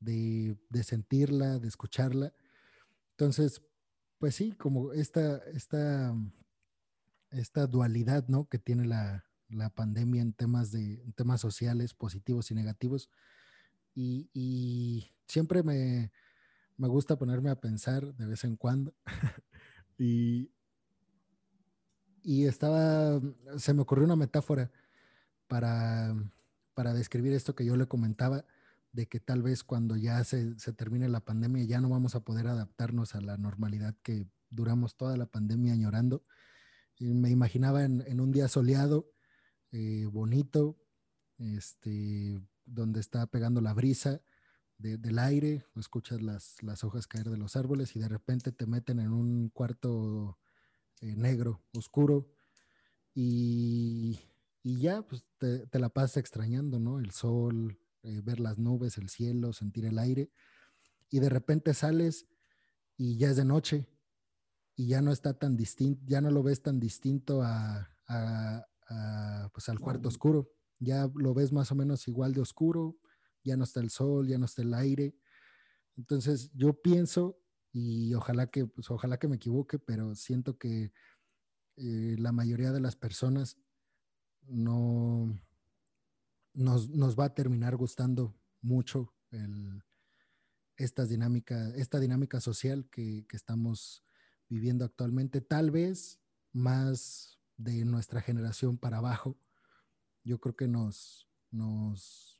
de, 0.00 0.58
de 0.68 0.84
sentirla, 0.84 1.58
de 1.58 1.68
escucharla. 1.68 2.34
Entonces, 3.12 3.62
pues 4.18 4.34
sí, 4.34 4.52
como 4.52 4.92
esta, 4.92 5.38
esta, 5.54 6.14
esta 7.30 7.66
dualidad, 7.66 8.28
¿no? 8.28 8.50
Que 8.50 8.58
tiene 8.58 8.84
la, 8.84 9.25
la 9.48 9.70
pandemia 9.70 10.22
en 10.22 10.32
temas, 10.32 10.72
de, 10.72 11.02
temas 11.14 11.40
sociales, 11.40 11.94
positivos 11.94 12.50
y 12.50 12.54
negativos. 12.54 13.10
Y, 13.94 15.10
siempre 15.26 15.62
me, 15.62 16.12
me 16.76 16.88
gusta 16.88 17.18
ponerme 17.18 17.50
a 17.50 17.60
pensar 17.60 18.14
de 18.14 18.26
vez 18.26 18.44
en 18.44 18.56
cuando. 18.56 18.94
y, 19.98 20.50
y 22.22 22.44
estaba, 22.44 23.20
se 23.56 23.74
me 23.74 23.82
ocurrió 23.82 24.04
una 24.04 24.16
metáfora 24.16 24.70
para, 25.48 26.14
para 26.74 26.94
describir 26.94 27.32
esto 27.32 27.54
que 27.54 27.64
yo 27.64 27.76
le 27.76 27.86
comentaba, 27.86 28.44
de 28.92 29.06
que 29.06 29.20
tal 29.20 29.42
vez 29.42 29.64
cuando 29.64 29.96
ya 29.96 30.22
se, 30.24 30.58
se, 30.58 30.72
termine 30.72 31.08
la 31.08 31.20
pandemia 31.20 31.64
ya 31.64 31.80
no 31.80 31.88
vamos 31.88 32.14
a 32.14 32.20
poder 32.20 32.46
adaptarnos 32.46 33.14
a 33.14 33.20
la 33.20 33.36
normalidad 33.36 33.94
que 34.02 34.26
duramos 34.48 34.96
toda 34.96 35.16
la 35.16 35.26
pandemia 35.26 35.72
añorando. 35.72 36.24
Y 36.98 37.12
me 37.12 37.30
imaginaba 37.30 37.84
en 37.84 38.20
un 38.20 38.32
día 38.32 38.48
soleado, 38.48 39.10
eh, 39.72 40.06
bonito, 40.06 40.76
este, 41.38 42.40
donde 42.64 43.00
está 43.00 43.26
pegando 43.26 43.60
la 43.60 43.74
brisa, 43.74 44.20
del 44.78 45.18
aire, 45.18 45.64
escuchas 45.76 46.20
las, 46.20 46.62
las, 46.62 46.84
hojas 46.84 47.06
caer 47.06 47.30
de 47.30 47.38
los 47.38 47.56
árboles 47.56 47.96
y 47.96 47.98
de 47.98 48.08
repente 48.08 48.52
te 48.52 48.66
meten 48.66 49.00
en 49.00 49.10
un 49.10 49.48
cuarto 49.48 50.38
eh, 51.00 51.16
negro, 51.16 51.64
oscuro, 51.74 52.30
y, 53.14 54.20
y 54.62 54.78
ya 54.78 55.00
pues 55.00 55.24
te, 55.38 55.66
te, 55.66 55.78
la 55.78 55.88
pasas 55.88 56.18
extrañando, 56.18 56.78
¿no? 56.78 56.98
El 56.98 57.10
sol, 57.10 57.78
eh, 58.02 58.20
ver 58.22 58.38
las 58.38 58.58
nubes, 58.58 58.98
el 58.98 59.08
cielo, 59.08 59.54
sentir 59.54 59.86
el 59.86 59.98
aire, 59.98 60.30
y 61.08 61.20
de 61.20 61.30
repente 61.30 61.72
sales 61.72 62.26
y 62.96 63.16
ya 63.16 63.30
es 63.30 63.36
de 63.36 63.44
noche 63.44 63.88
y 64.74 64.88
ya 64.88 65.00
no 65.00 65.12
está 65.12 65.34
tan 65.34 65.56
distinto, 65.56 66.02
ya 66.06 66.20
no 66.20 66.30
lo 66.30 66.42
ves 66.42 66.62
tan 66.62 66.78
distinto 66.78 67.42
a, 67.42 67.90
a, 68.08 68.66
a, 68.88 69.48
pues 69.52 69.68
al 69.68 69.80
cuarto 69.80 70.08
oscuro, 70.08 70.50
ya 70.78 71.10
lo 71.14 71.34
ves 71.34 71.52
más 71.52 71.72
o 71.72 71.74
menos 71.74 72.06
igual 72.08 72.32
de 72.32 72.40
oscuro, 72.40 72.96
ya 73.42 73.56
no 73.56 73.64
está 73.64 73.80
el 73.80 73.90
sol, 73.90 74.28
ya 74.28 74.38
no 74.38 74.44
está 74.44 74.62
el 74.62 74.74
aire. 74.74 75.16
Entonces 75.96 76.50
yo 76.54 76.80
pienso, 76.80 77.38
y 77.72 78.14
ojalá 78.14 78.48
que, 78.48 78.66
pues, 78.66 78.90
ojalá 78.90 79.18
que 79.18 79.28
me 79.28 79.36
equivoque, 79.36 79.78
pero 79.78 80.14
siento 80.14 80.58
que 80.58 80.92
eh, 81.76 82.16
la 82.18 82.32
mayoría 82.32 82.72
de 82.72 82.80
las 82.80 82.96
personas 82.96 83.58
no 84.42 85.38
nos, 86.54 86.88
nos, 86.88 87.18
va 87.18 87.26
a 87.26 87.34
terminar 87.34 87.76
gustando 87.76 88.34
mucho 88.62 89.14
el, 89.30 89.82
esta, 90.76 91.04
dinámica, 91.04 91.68
esta 91.76 92.00
dinámica 92.00 92.40
social 92.40 92.88
que, 92.90 93.26
que 93.28 93.36
estamos 93.36 94.04
viviendo 94.48 94.84
actualmente, 94.84 95.40
tal 95.40 95.70
vez 95.70 96.20
más 96.52 97.35
de 97.56 97.84
nuestra 97.84 98.20
generación 98.20 98.78
para 98.78 98.98
abajo. 98.98 99.36
Yo 100.24 100.38
creo 100.40 100.56
que 100.56 100.68
nos, 100.68 101.28
nos 101.50 102.36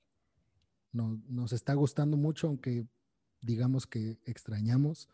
nos 0.96 1.52
está 1.52 1.74
gustando 1.74 2.16
mucho, 2.16 2.48
aunque 2.48 2.86
digamos 3.40 3.86
que 3.86 4.18
extrañamos 4.24 5.08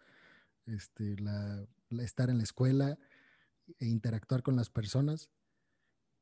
este, 0.66 1.16
la, 1.18 1.66
estar 2.00 2.30
en 2.30 2.38
la 2.38 2.44
escuela 2.44 2.98
e 3.78 3.86
interactuar 3.86 4.42
con 4.42 4.56
las 4.56 4.70
personas. 4.70 5.30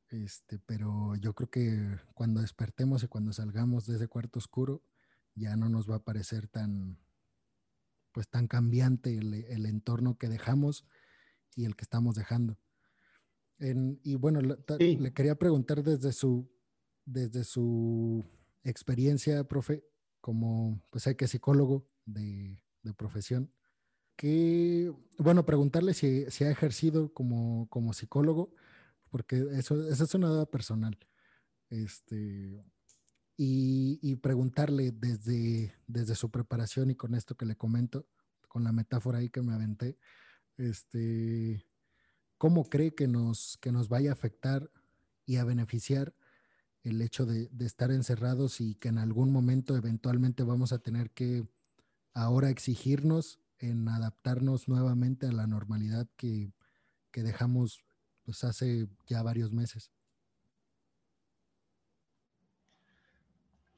Este, 0.08 0.58
pero 0.58 1.14
yo 1.16 1.34
creo 1.34 1.50
que 1.50 1.98
cuando 2.14 2.40
despertemos 2.40 3.04
y 3.04 3.08
cuando 3.08 3.32
salgamos 3.32 3.86
de 3.86 3.96
ese 3.96 4.08
cuarto 4.08 4.38
oscuro, 4.38 4.82
ya 5.34 5.56
no 5.56 5.68
nos 5.68 5.88
va 5.88 5.96
a 5.96 6.04
parecer 6.04 6.48
tan, 6.48 6.98
pues 8.12 8.28
tan 8.28 8.48
cambiante 8.48 9.16
el, 9.16 9.66
entorno 9.66 10.18
que 10.18 10.28
dejamos 10.28 10.84
y 11.54 11.64
el 11.64 11.76
que 11.76 11.84
estamos 11.84 12.16
dejando. 12.16 12.58
Y 13.60 14.14
bueno, 14.14 14.40
le 14.40 15.12
quería 15.12 15.34
preguntar 15.34 15.82
desde 15.82 16.12
su, 16.12 16.50
desde 17.04 17.44
su 17.44 18.24
experiencia, 18.64 19.44
profe, 19.44 19.84
como 20.20 20.82
pues 20.90 21.06
hay 21.06 21.14
que 21.14 21.28
psicólogo 21.28 21.86
de, 22.06 22.58
profesión, 22.96 23.52
que, 24.16 24.92
bueno, 25.18 25.44
preguntarle 25.44 25.94
si, 25.94 26.24
si 26.30 26.44
ha 26.44 26.50
ejercido 26.50 27.12
como, 27.12 27.68
como 27.68 27.92
psicólogo, 27.92 28.54
porque 29.10 29.44
eso, 29.52 29.88
esa 29.88 30.04
es 30.04 30.14
una 30.14 30.28
duda 30.28 30.46
personal. 30.46 30.98
Este, 31.68 32.64
y, 33.36 33.98
y, 34.02 34.16
preguntarle 34.16 34.90
desde, 34.92 35.74
desde 35.86 36.14
su 36.14 36.30
preparación 36.30 36.90
y 36.90 36.96
con 36.96 37.14
esto 37.14 37.36
que 37.36 37.46
le 37.46 37.56
comento, 37.56 38.06
con 38.48 38.64
la 38.64 38.72
metáfora 38.72 39.18
ahí 39.18 39.30
que 39.30 39.42
me 39.42 39.54
aventé, 39.54 39.98
este, 40.56 41.64
¿Cómo 42.40 42.70
cree 42.70 42.94
que 42.94 43.06
nos, 43.06 43.58
que 43.60 43.70
nos 43.70 43.90
vaya 43.90 44.08
a 44.08 44.12
afectar 44.14 44.70
y 45.26 45.36
a 45.36 45.44
beneficiar 45.44 46.14
el 46.82 47.02
hecho 47.02 47.26
de, 47.26 47.50
estar 47.58 47.90
encerrados 47.90 48.62
y 48.62 48.76
que 48.76 48.88
en 48.88 48.96
algún 48.96 49.30
momento 49.30 49.76
eventualmente 49.76 50.42
vamos 50.42 50.72
a 50.72 50.78
tener 50.78 51.10
que 51.10 51.46
ahora 52.14 52.48
exigirnos 52.48 53.40
en 53.58 53.86
adaptarnos 53.86 54.68
nuevamente 54.68 55.26
a 55.26 55.32
la 55.32 55.46
normalidad 55.46 56.08
que, 56.16 56.54
que 57.10 57.22
dejamos 57.22 57.84
pues 58.22 58.42
hace 58.42 58.88
ya 59.06 59.22
varios 59.22 59.52
meses. 59.52 59.92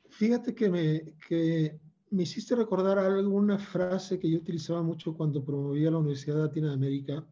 Fíjate 0.09 0.55
que 0.55 0.71
me, 0.71 1.17
que 1.27 1.81
me 2.11 2.23
hiciste 2.23 2.55
recordar 2.55 3.01
alguna 3.01 3.59
frase 3.59 4.21
que 4.21 4.31
yo 4.31 4.39
utilizaba 4.39 4.85
mucho 4.85 5.17
cuando 5.17 5.45
promovía 5.45 5.91
la 5.91 5.99
Universidad 5.99 6.37
Latina 6.37 6.69
de 6.69 6.75
América 6.75 7.27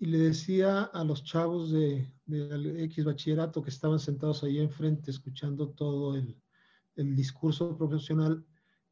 y 0.00 0.06
le 0.06 0.18
decía 0.18 0.84
a 0.84 1.04
los 1.04 1.22
chavos 1.22 1.70
de, 1.70 2.10
de 2.24 2.84
X 2.84 3.04
bachillerato 3.04 3.62
que 3.62 3.68
estaban 3.68 3.98
sentados 3.98 4.42
ahí 4.42 4.58
enfrente 4.58 5.10
escuchando 5.10 5.68
todo 5.68 6.16
el, 6.16 6.42
el 6.96 7.14
discurso 7.14 7.76
profesional 7.76 8.42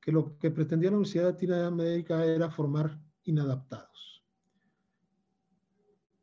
que 0.03 0.13
lo 0.13 0.37
que 0.37 0.51
pretendía 0.51 0.91
la 0.91 0.99
Universidad 0.99 1.31
Latina 1.31 1.57
de 1.57 1.65
América 1.65 2.25
era 2.27 2.51
formar 2.51 3.01
inadaptados. 3.25 4.23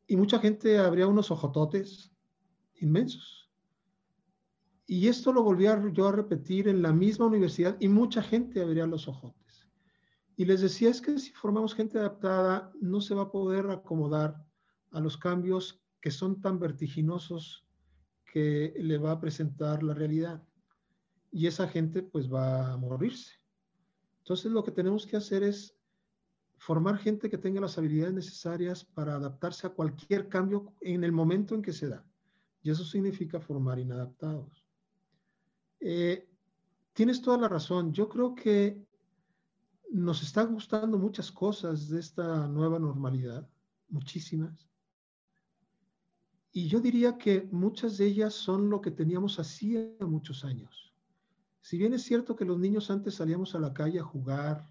Y 0.06 0.16
mucha 0.16 0.38
gente 0.38 0.78
abría 0.78 1.08
unos 1.08 1.32
ojototes 1.32 2.12
inmensos 2.76 3.50
y 4.86 5.08
esto 5.08 5.32
lo 5.32 5.42
volví 5.42 5.64
yo 5.94 6.06
a 6.06 6.12
repetir 6.12 6.68
en 6.68 6.80
la 6.80 6.92
misma 6.92 7.26
universidad 7.26 7.76
y 7.80 7.88
mucha 7.88 8.22
gente 8.22 8.62
abría 8.62 8.86
los 8.86 9.08
ojotes. 9.08 9.66
Y 10.36 10.44
les 10.44 10.60
decía, 10.60 10.90
es 10.90 11.00
que 11.00 11.18
si 11.18 11.32
formamos 11.32 11.74
gente 11.74 11.98
adaptada, 11.98 12.70
no 12.80 13.00
se 13.00 13.16
va 13.16 13.22
a 13.22 13.30
poder 13.32 13.68
acomodar 13.68 14.45
a 14.96 15.00
los 15.00 15.18
cambios 15.18 15.82
que 16.00 16.10
son 16.10 16.40
tan 16.40 16.58
vertiginosos 16.58 17.66
que 18.24 18.72
le 18.78 18.96
va 18.96 19.12
a 19.12 19.20
presentar 19.20 19.82
la 19.82 19.92
realidad. 19.92 20.42
Y 21.30 21.46
esa 21.46 21.68
gente 21.68 22.02
pues 22.02 22.32
va 22.32 22.72
a 22.72 22.76
morirse. 22.78 23.34
Entonces 24.18 24.50
lo 24.50 24.64
que 24.64 24.70
tenemos 24.70 25.06
que 25.06 25.18
hacer 25.18 25.42
es 25.42 25.76
formar 26.56 26.96
gente 26.96 27.28
que 27.28 27.36
tenga 27.36 27.60
las 27.60 27.76
habilidades 27.76 28.14
necesarias 28.14 28.84
para 28.84 29.16
adaptarse 29.16 29.66
a 29.66 29.70
cualquier 29.70 30.30
cambio 30.30 30.72
en 30.80 31.04
el 31.04 31.12
momento 31.12 31.54
en 31.54 31.60
que 31.60 31.74
se 31.74 31.88
da. 31.88 32.02
Y 32.62 32.70
eso 32.70 32.84
significa 32.84 33.38
formar 33.38 33.78
inadaptados. 33.78 34.66
Eh, 35.78 36.26
tienes 36.94 37.20
toda 37.20 37.36
la 37.36 37.48
razón. 37.48 37.92
Yo 37.92 38.08
creo 38.08 38.34
que 38.34 38.82
nos 39.90 40.22
están 40.22 40.54
gustando 40.54 40.98
muchas 40.98 41.30
cosas 41.30 41.90
de 41.90 42.00
esta 42.00 42.48
nueva 42.48 42.78
normalidad, 42.78 43.46
muchísimas. 43.90 44.66
Y 46.56 46.68
yo 46.68 46.80
diría 46.80 47.18
que 47.18 47.46
muchas 47.52 47.98
de 47.98 48.06
ellas 48.06 48.32
son 48.32 48.70
lo 48.70 48.80
que 48.80 48.90
teníamos 48.90 49.38
hacía 49.38 49.90
muchos 50.00 50.42
años. 50.42 50.94
Si 51.60 51.76
bien 51.76 51.92
es 51.92 52.00
cierto 52.02 52.34
que 52.34 52.46
los 52.46 52.58
niños 52.58 52.90
antes 52.90 53.16
salíamos 53.16 53.54
a 53.54 53.58
la 53.58 53.74
calle 53.74 54.00
a 54.00 54.04
jugar 54.04 54.66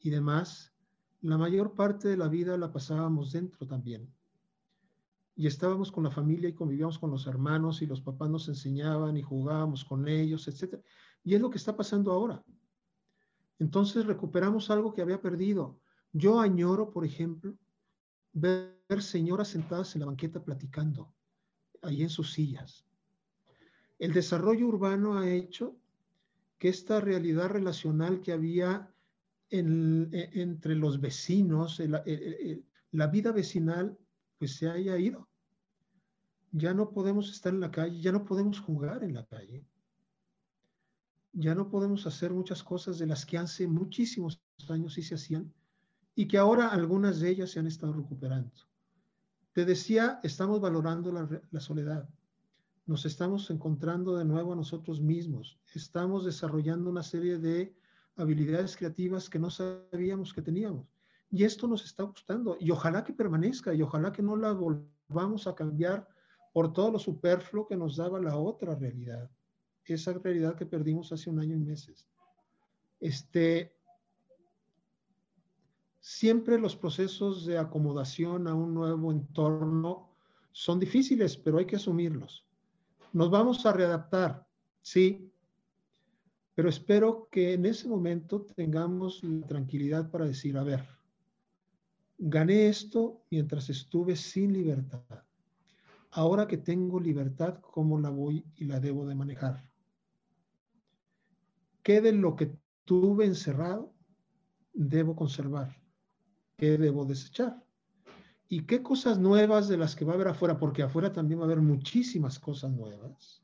y 0.00 0.10
demás, 0.10 0.74
la 1.22 1.38
mayor 1.38 1.72
parte 1.72 2.08
de 2.08 2.18
la 2.18 2.28
vida 2.28 2.58
la 2.58 2.70
pasábamos 2.70 3.32
dentro 3.32 3.66
también 3.66 4.12
y 5.34 5.46
estábamos 5.46 5.90
con 5.90 6.04
la 6.04 6.10
familia 6.10 6.50
y 6.50 6.52
convivíamos 6.52 6.98
con 6.98 7.10
los 7.10 7.26
hermanos 7.26 7.80
y 7.80 7.86
los 7.86 8.02
papás 8.02 8.28
nos 8.28 8.46
enseñaban 8.48 9.16
y 9.16 9.22
jugábamos 9.22 9.82
con 9.82 10.06
ellos, 10.06 10.46
etc. 10.46 10.78
Y 11.24 11.34
es 11.34 11.40
lo 11.40 11.48
que 11.48 11.56
está 11.56 11.74
pasando 11.74 12.12
ahora. 12.12 12.44
Entonces 13.58 14.04
recuperamos 14.04 14.68
algo 14.68 14.92
que 14.92 15.00
había 15.00 15.22
perdido. 15.22 15.80
Yo 16.12 16.38
añoro, 16.38 16.90
por 16.90 17.06
ejemplo, 17.06 17.56
ver 18.34 18.83
señoras 19.00 19.48
sentadas 19.48 19.94
en 19.94 20.00
la 20.00 20.06
banqueta 20.06 20.44
platicando, 20.44 21.12
ahí 21.82 22.02
en 22.02 22.10
sus 22.10 22.32
sillas. 22.32 22.84
El 23.98 24.12
desarrollo 24.12 24.66
urbano 24.66 25.18
ha 25.18 25.30
hecho 25.30 25.76
que 26.58 26.68
esta 26.68 27.00
realidad 27.00 27.48
relacional 27.48 28.20
que 28.20 28.32
había 28.32 28.92
e, 29.50 29.58
entre 30.34 30.74
los 30.74 31.00
vecinos, 31.00 31.80
la 32.90 33.06
vida 33.06 33.32
vecinal, 33.32 33.98
pues 34.38 34.56
se 34.56 34.68
haya 34.68 34.98
ido. 34.98 35.28
Ya 36.52 36.74
no 36.74 36.90
podemos 36.90 37.30
estar 37.30 37.52
en 37.52 37.60
la 37.60 37.70
calle, 37.70 38.00
ya 38.00 38.12
no 38.12 38.24
podemos 38.24 38.60
jugar 38.60 39.02
en 39.02 39.14
la 39.14 39.26
calle. 39.26 39.66
Ya 41.32 41.54
no 41.54 41.68
podemos 41.68 42.06
hacer 42.06 42.32
muchas 42.32 42.62
cosas 42.62 42.98
de 42.98 43.06
las 43.06 43.26
que 43.26 43.38
hace 43.38 43.66
muchísimos 43.66 44.40
años 44.68 44.94
sí 44.94 45.02
se 45.02 45.16
hacían 45.16 45.52
y 46.14 46.28
que 46.28 46.38
ahora 46.38 46.68
algunas 46.68 47.18
de 47.18 47.30
ellas 47.30 47.50
se 47.50 47.58
han 47.58 47.66
estado 47.66 47.92
recuperando. 47.92 48.52
Te 49.54 49.64
decía, 49.64 50.18
estamos 50.24 50.60
valorando 50.60 51.12
la, 51.12 51.60
soledad. 51.60 52.08
Nos 52.86 53.06
estamos 53.06 53.48
encontrando 53.50 54.16
de 54.16 54.24
nuevo 54.24 54.52
a 54.52 54.56
nosotros 54.56 55.00
mismos. 55.00 55.60
Estamos 55.74 56.24
desarrollando 56.24 56.90
una 56.90 57.04
serie 57.04 57.38
de 57.38 57.72
habilidades 58.16 58.76
creativas 58.76 59.30
que 59.30 59.38
no 59.38 59.50
sabíamos 59.50 60.34
que 60.34 60.42
teníamos. 60.42 60.88
Y 61.30 61.44
esto 61.44 61.68
nos 61.68 61.84
está 61.84 62.02
gustando 62.02 62.56
y 62.58 62.72
ojalá 62.72 63.04
que 63.04 63.12
permanezca 63.12 63.72
y 63.72 63.80
ojalá 63.80 64.12
que 64.12 64.22
no 64.22 64.34
la 64.34 64.52
volvamos 64.52 65.46
a 65.46 65.54
cambiar 65.54 66.08
por 66.52 66.72
todo 66.72 66.90
lo 66.90 66.98
superfluo 66.98 67.68
que 67.68 67.76
nos 67.76 67.96
daba 67.96 68.20
la 68.20 68.36
otra 68.36 68.74
realidad, 68.74 69.30
esa 69.84 70.14
realidad 70.14 70.56
que 70.56 70.66
perdimos 70.66 71.12
hace 71.12 71.30
un 71.30 71.38
año 71.38 71.54
y 71.54 71.60
meses. 71.60 72.08
Este, 72.98 73.76
siempre 76.04 76.58
los 76.58 76.76
procesos 76.76 77.46
de 77.46 77.56
acomodación 77.56 78.46
a 78.46 78.54
un 78.54 78.74
nuevo 78.74 79.10
entorno 79.10 80.10
son 80.52 80.78
difíciles, 80.78 81.38
pero 81.38 81.56
hay 81.56 81.64
que 81.64 81.76
asumirlos. 81.76 82.46
Nos 83.14 83.30
vamos 83.30 83.64
a 83.64 83.72
readaptar, 83.72 84.46
sí, 84.82 85.32
pero 86.54 86.68
espero 86.68 87.26
que 87.30 87.54
en 87.54 87.64
ese 87.64 87.88
momento 87.88 88.42
tengamos 88.54 89.24
la 89.24 89.46
tranquilidad 89.46 90.10
para 90.10 90.26
decir, 90.26 90.58
a 90.58 90.62
ver, 90.62 90.86
Gané 92.18 92.68
esto 92.68 93.24
mientras 93.30 93.70
estuve 93.70 94.14
sin 94.14 94.52
libertad. 94.52 95.24
Ahora 96.10 96.46
que 96.46 96.58
tengo 96.58 97.00
libertad, 97.00 97.60
¿cómo 97.62 97.98
la 97.98 98.10
voy 98.10 98.44
y 98.56 98.66
la 98.66 98.78
debo 98.78 99.06
de 99.06 99.14
manejar? 99.14 99.68
¿Qué 101.82 102.02
de 102.02 102.12
lo 102.12 102.36
que 102.36 102.54
tuve 102.84 103.24
encerrado 103.24 103.94
debo 104.74 105.16
conservar? 105.16 105.83
¿Qué 106.56 106.78
debo 106.78 107.04
desechar? 107.04 107.62
¿Y 108.48 108.66
qué 108.66 108.82
cosas 108.82 109.18
nuevas 109.18 109.68
de 109.68 109.76
las 109.76 109.96
que 109.96 110.04
va 110.04 110.12
a 110.12 110.14
haber 110.14 110.28
afuera? 110.28 110.58
Porque 110.58 110.82
afuera 110.82 111.12
también 111.12 111.40
va 111.40 111.44
a 111.44 111.46
haber 111.46 111.60
muchísimas 111.60 112.38
cosas 112.38 112.70
nuevas. 112.72 113.42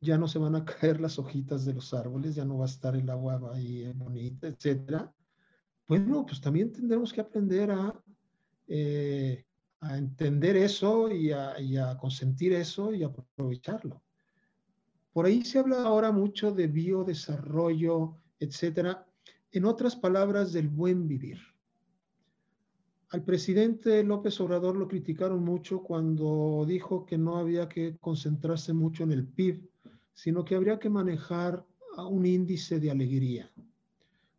Ya 0.00 0.18
no 0.18 0.28
se 0.28 0.38
van 0.38 0.54
a 0.54 0.64
caer 0.64 1.00
las 1.00 1.18
hojitas 1.18 1.64
de 1.64 1.74
los 1.74 1.92
árboles, 1.94 2.34
ya 2.34 2.44
no 2.44 2.58
va 2.58 2.66
a 2.66 2.68
estar 2.68 2.94
el 2.94 3.08
agua 3.10 3.40
ahí 3.54 3.90
bonita, 3.94 4.46
etcétera 4.46 5.12
bueno, 5.86 6.24
pues 6.24 6.40
también 6.40 6.72
tendremos 6.72 7.12
que 7.12 7.20
aprender 7.20 7.70
a, 7.70 8.02
eh, 8.66 9.44
entender 9.82 10.56
eso 10.56 11.10
y 11.10 11.30
a, 11.30 11.96
consentir 11.98 12.54
eso 12.54 12.94
y 12.94 13.02
aprovecharlo. 13.02 14.02
Por 15.12 15.26
ahí 15.26 15.44
se 15.44 15.58
habla 15.58 15.82
ahora 15.82 16.10
mucho 16.10 16.52
de 16.52 16.66
biodesarrollo, 16.66 18.16
etcétera. 18.40 19.06
En 19.52 19.66
otras 19.66 19.94
palabras, 19.94 20.52
del 20.52 20.68
buen 20.68 21.06
vivir. 21.06 21.38
Al 23.14 23.22
presidente 23.22 24.02
López 24.02 24.40
Obrador 24.40 24.74
lo 24.74 24.88
criticaron 24.88 25.44
mucho 25.44 25.84
cuando 25.84 26.64
dijo 26.66 27.06
que 27.06 27.16
no 27.16 27.36
había 27.36 27.68
que 27.68 27.96
concentrarse 28.00 28.72
mucho 28.72 29.04
en 29.04 29.12
el 29.12 29.24
PIB, 29.24 29.70
sino 30.12 30.44
que 30.44 30.56
habría 30.56 30.80
que 30.80 30.90
manejar 30.90 31.64
un 31.96 32.26
índice 32.26 32.80
de 32.80 32.90
alegría. 32.90 33.48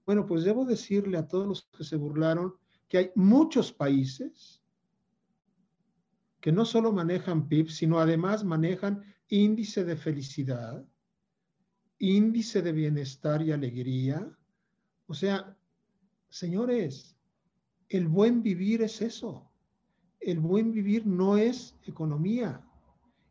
Bueno, 0.05 0.25
pues 0.25 0.43
debo 0.43 0.65
decirle 0.65 1.17
a 1.17 1.25
todos 1.25 1.47
los 1.47 1.69
que 1.77 1.85
se 1.85 1.95
burlaron 1.95 2.53
que 2.89 2.97
hay 2.97 3.11
muchos 3.15 3.71
países 3.71 4.61
que 6.41 6.51
no 6.51 6.65
solo 6.65 6.91
manejan 6.91 7.47
PIB, 7.47 7.69
sino 7.69 7.97
además 7.97 8.43
manejan 8.43 9.05
índice 9.29 9.85
de 9.85 9.95
felicidad, 9.95 10.83
índice 11.97 12.61
de 12.61 12.73
bienestar 12.73 13.41
y 13.41 13.53
alegría. 13.53 14.29
O 15.07 15.13
sea, 15.13 15.55
señores, 16.27 17.14
el 17.89 18.07
buen 18.07 18.41
vivir 18.41 18.81
es 18.81 19.01
eso. 19.01 19.49
El 20.19 20.39
buen 20.39 20.71
vivir 20.71 21.05
no 21.05 21.37
es 21.37 21.75
economía. 21.83 22.61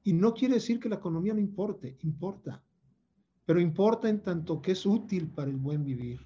Y 0.02 0.12
no 0.12 0.35
quiere 0.35 0.55
decir 0.55 0.78
que 0.78 0.89
la 0.89 0.97
economía 0.97 1.35
no 1.35 1.40
importe, 1.40 1.97
importa. 2.02 2.62
Pero 3.47 3.60
importa 3.60 4.09
en 4.09 4.22
tanto 4.22 4.60
que 4.60 4.72
es 4.72 4.86
útil 4.86 5.28
para 5.28 5.51
el 5.51 5.56
buen 5.56 5.85
vivir 5.85 6.20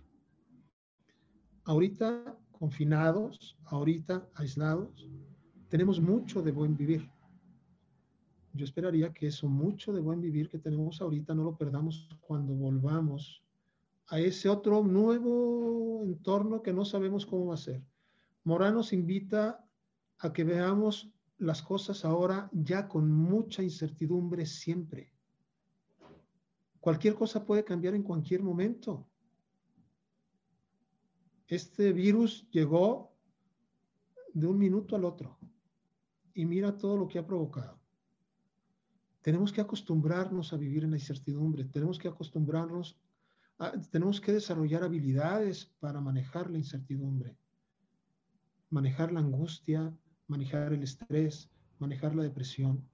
ahorita 1.68 2.34
confinados, 2.50 3.56
ahorita 3.66 4.26
aislados, 4.34 5.06
tenemos 5.68 6.00
mucho 6.00 6.42
de 6.42 6.50
buen 6.50 6.74
vivir. 6.74 7.08
Yo 8.54 8.64
esperaría 8.64 9.12
que 9.12 9.26
eso 9.26 9.48
mucho 9.48 9.92
de 9.92 10.00
buen 10.00 10.20
vivir 10.22 10.48
que 10.48 10.58
tenemos 10.58 11.00
ahorita 11.02 11.34
no 11.34 11.44
lo 11.44 11.56
perdamos 11.56 12.08
cuando 12.22 12.54
volvamos 12.54 13.44
a 14.06 14.18
ese 14.18 14.48
otro 14.48 14.82
nuevo 14.82 16.02
entorno 16.04 16.62
que 16.62 16.72
no 16.72 16.86
sabemos 16.86 17.26
cómo 17.26 17.48
va 17.48 17.54
a 17.54 17.58
ser. 17.58 17.82
Morán 18.48 18.76
nos 18.76 18.94
invita 18.94 19.62
a 20.24 20.32
que 20.32 20.42
veamos 20.42 21.12
las 21.36 21.60
cosas 21.60 22.06
ahora 22.06 22.48
ya 22.50 22.88
con 22.88 23.12
mucha 23.12 23.62
incertidumbre 23.62 24.46
siempre. 24.46 25.12
Cualquier 26.80 27.14
cosa 27.14 27.44
puede 27.44 27.62
cambiar 27.62 27.94
en 27.94 28.02
cualquier 28.02 28.42
momento 28.42 29.06
este 31.46 31.92
virus 31.92 32.48
llegó 32.50 33.12
de 34.32 34.46
un 34.46 34.56
minuto 34.56 34.96
al 34.96 35.04
otro 35.04 35.38
y 36.32 36.46
mira 36.46 36.78
todo 36.78 36.96
lo 36.96 37.06
que 37.06 37.18
ha 37.18 37.26
provocado. 37.26 37.78
tenemos 39.20 39.52
que 39.52 39.60
acostumbrarnos 39.60 40.54
a 40.54 40.56
vivir 40.56 40.84
en 40.84 40.92
la 40.92 40.96
incertidumbre, 40.96 41.64
tenemos 41.64 41.98
que 41.98 42.08
acostumbrarnos, 42.08 42.98
tenemos 43.90 44.22
que 44.22 44.32
desarrollar 44.32 44.84
habilidades 44.84 45.66
para 45.80 46.00
manejar 46.00 46.50
la 46.50 46.56
incertidumbre, 46.56 47.36
manejar 48.70 49.12
la 49.12 49.20
angustia, 49.20 49.94
manejar 50.26 50.72
el 50.72 50.82
estrés, 50.82 51.50
manejar 51.78 52.14
la 52.14 52.22
depresión. 52.22 52.88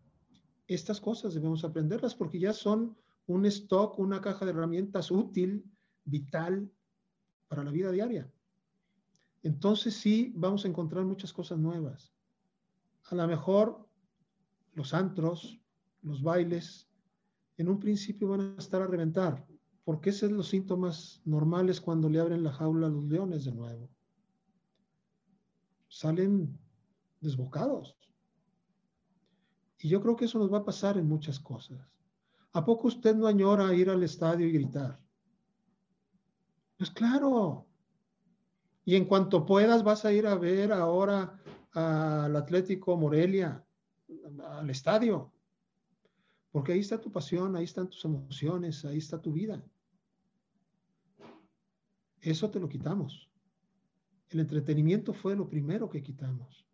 Estas 0.67 1.01
cosas 1.01 1.35
debemos 1.35 1.65
aprenderlas 1.65 2.15
porque 2.15 2.39
ya 2.39 2.53
son 2.53 2.97
un 3.27 3.47
stock, 3.47 3.99
una 3.99 4.21
caja 4.21 4.45
de 4.45 4.53
herramientas 4.53 5.11
útil, 5.11 5.65
vital 6.05 6.71
para 7.49 7.65
la 7.65 7.71
vida 7.71 7.91
diaria. 7.91 8.31
Entonces 9.43 9.95
sí, 9.95 10.33
vamos 10.37 10.65
a 10.65 10.69
encontrar 10.69 11.05
muchas 11.05 11.33
cosas 11.33 11.59
nuevas. 11.59 12.15
A 13.11 13.15
lo 13.15 13.27
mejor 13.27 13.87
los 14.73 14.95
antros, 14.95 15.61
los 16.03 16.23
bailes, 16.23 16.89
en 17.57 17.69
un 17.69 17.79
principio 17.79 18.29
van 18.29 18.55
a 18.57 18.59
estar 18.59 18.83
a 18.83 18.87
reventar, 18.87 19.47
porque 19.85 20.11
esos 20.11 20.29
son 20.29 20.37
los 20.37 20.49
síntomas 20.49 21.21
normales 21.25 21.81
cuando 21.81 22.09
le 22.09 22.21
abren 22.21 22.43
la 22.43 22.53
jaula 22.53 22.87
a 22.87 22.91
los 22.91 23.05
leones 23.05 23.45
de 23.45 23.53
nuevo. 23.53 23.91
Salen 25.95 26.59
desbocados. 27.21 27.97
Y 29.79 29.89
yo 29.89 30.01
creo 30.03 30.16
que 30.16 30.25
eso 30.25 30.41
nos 30.41 30.53
va 30.53 30.59
a 30.59 30.65
pasar 30.65 30.99
en 30.99 31.07
muchas 31.07 31.39
cosas. 31.39 31.79
¿A 32.53 32.65
poco 32.65 32.89
usted 32.89 33.15
no 33.15 33.29
añora 33.29 33.73
ir 33.73 33.89
al 33.89 34.03
estadio 34.03 34.45
y 34.45 34.51
gritar? 34.51 35.01
Pues 36.77 36.91
claro. 36.91 37.69
Y 38.85 38.97
en 38.97 39.05
cuanto 39.05 39.47
puedas 39.47 39.85
vas 39.85 40.05
a 40.05 40.12
ir 40.12 40.27
a 40.27 40.35
ver 40.35 40.73
ahora 40.73 41.41
al 41.71 42.35
Atlético 42.35 42.97
Morelia, 42.97 43.65
al 44.49 44.69
estadio. 44.71 45.33
Porque 46.51 46.73
ahí 46.73 46.81
está 46.81 47.01
tu 47.01 47.12
pasión, 47.12 47.55
ahí 47.55 47.65
están 47.65 47.89
tus 47.89 48.05
emociones, 48.05 48.85
ahí 48.85 48.99
está 48.99 49.23
tu 49.23 49.33
vida. 49.33 49.65
Eso 52.21 52.51
te 52.51 52.59
lo 52.59 52.69
quitamos. 52.69 53.31
El 54.35 54.40
entretenimiento 54.40 55.15
fue 55.15 55.36
lo 55.36 55.48
primero 55.48 55.89
que 55.89 56.02
quitamos. 56.02 56.66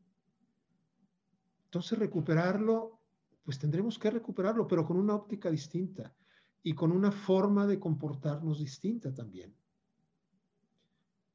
Entonces 1.66 1.98
recuperarlo, 1.98 2.98
pues 3.44 3.58
tendremos 3.58 3.98
que 3.98 4.10
recuperarlo, 4.10 4.66
pero 4.66 4.86
con 4.86 4.96
una 4.96 5.14
óptica 5.14 5.50
distinta 5.50 6.16
y 6.62 6.72
con 6.72 6.90
una 6.90 7.12
forma 7.12 7.66
de 7.66 7.78
comportarnos 7.78 8.60
distinta 8.60 9.12
también. 9.12 9.54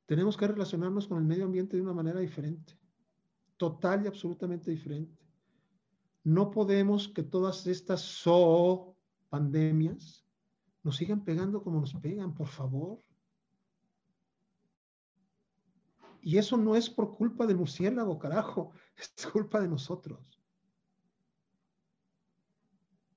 Tenemos 0.07 0.35
que 0.35 0.47
relacionarnos 0.47 1.07
con 1.07 1.19
el 1.19 1.25
medio 1.25 1.45
ambiente 1.45 1.77
de 1.77 1.83
una 1.83 1.93
manera 1.93 2.19
diferente, 2.19 2.73
total 3.55 4.05
y 4.05 4.07
absolutamente 4.07 4.71
diferente. 4.71 5.23
No 6.23 6.49
podemos 6.49 7.07
que 7.07 7.21
todas 7.21 7.67
estas 7.67 8.01
so 8.01 8.95
pandemias 9.29 10.25
nos 10.81 10.95
sigan 10.95 11.23
pegando 11.23 11.61
como 11.61 11.81
nos 11.81 11.93
pegan, 11.93 12.33
por 12.33 12.47
favor. 12.47 12.99
Y 16.25 16.39
eso 16.39 16.57
no 16.57 16.75
es 16.75 16.89
por 16.89 17.15
culpa 17.15 17.45
del 17.45 17.57
murciélago, 17.57 18.17
carajo, 18.17 18.71
es 18.97 19.27
culpa 19.27 19.61
de 19.61 19.67
nosotros. 19.67 20.41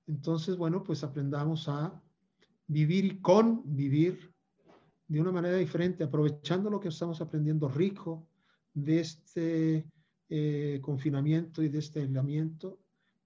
Entonces, 0.05 0.55
bueno, 0.55 0.83
pues 0.83 1.03
aprendamos 1.03 1.67
a 1.67 1.99
vivir 2.67 3.05
y 3.05 3.19
convivir 3.19 4.31
de 5.07 5.19
una 5.19 5.31
manera 5.31 5.57
diferente, 5.57 6.03
aprovechando 6.03 6.69
lo 6.69 6.79
que 6.79 6.89
estamos 6.89 7.19
aprendiendo 7.19 7.67
rico 7.67 8.27
de 8.75 8.99
este 8.99 9.89
eh, 10.29 10.79
confinamiento 10.79 11.63
y 11.63 11.69
de 11.69 11.79
este 11.79 12.01
aislamiento, 12.01 12.79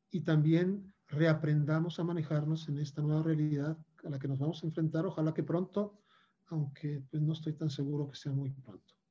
y 0.10 0.22
también 0.22 0.94
reaprendamos 1.10 2.00
a 2.00 2.06
manejarnos 2.06 2.70
en 2.70 2.78
esta 2.78 3.02
nueva 3.02 3.24
realidad 3.24 3.78
a 4.06 4.10
la 4.10 4.18
que 4.18 4.30
nos 4.30 4.40
vamos 4.40 4.64
a 4.64 4.68
enfrentar, 4.68 5.06
ojalá 5.06 5.34
que 5.34 5.44
pronto, 5.44 6.00
aunque 6.46 7.04
pues, 7.12 7.22
no 7.22 7.34
estoy 7.34 7.52
tan 7.52 7.70
seguro 7.70 8.10
que 8.10 8.16
sea 8.16 8.32
muy 8.32 8.50
pronto. 8.52 9.03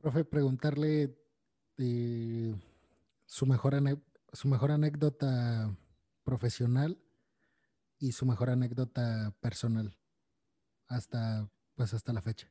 Profe, 0.00 0.24
preguntarle 0.24 1.14
eh, 1.76 2.54
su, 3.26 3.46
mejor 3.46 3.74
su 4.32 4.48
mejor 4.48 4.70
anécdota 4.70 5.76
profesional 6.24 6.98
y 7.98 8.12
su 8.12 8.24
mejor 8.24 8.48
anécdota 8.48 9.36
personal 9.40 9.94
hasta 10.88 11.50
pues 11.74 11.92
hasta 11.92 12.12
la 12.14 12.22
fecha. 12.22 12.50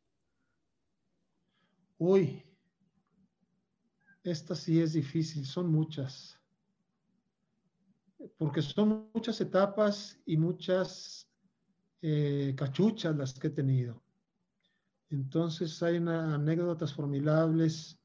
Uy, 1.97 2.43
esta 4.23 4.55
sí 4.55 4.79
es 4.79 4.93
difícil, 4.93 5.45
son 5.45 5.71
muchas. 5.71 6.39
Porque 8.37 8.61
son 8.61 9.09
muchas 9.13 9.41
etapas 9.41 10.19
y 10.25 10.37
muchas 10.37 11.27
eh, 12.01 12.53
cachuchas 12.55 13.15
las 13.15 13.33
que 13.39 13.47
he 13.47 13.51
tenido. 13.51 14.01
Entonces 15.09 15.81
hay 15.81 15.97
anécdotas 15.97 16.93
formidables 16.93 17.99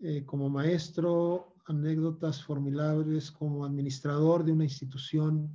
eh, 0.00 0.24
como 0.24 0.48
maestro, 0.48 1.54
anécdotas 1.66 2.42
formidables 2.42 3.30
como 3.30 3.64
administrador 3.64 4.44
de 4.44 4.52
una 4.52 4.64
institución. 4.64 5.50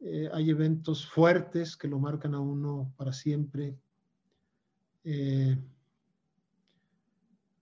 Eh, 0.00 0.30
hay 0.32 0.50
eventos 0.50 1.06
fuertes 1.06 1.76
que 1.76 1.88
lo 1.88 1.98
marcan 1.98 2.34
a 2.34 2.40
uno 2.40 2.92
para 2.96 3.12
siempre. 3.12 3.76
Eh, 5.02 5.58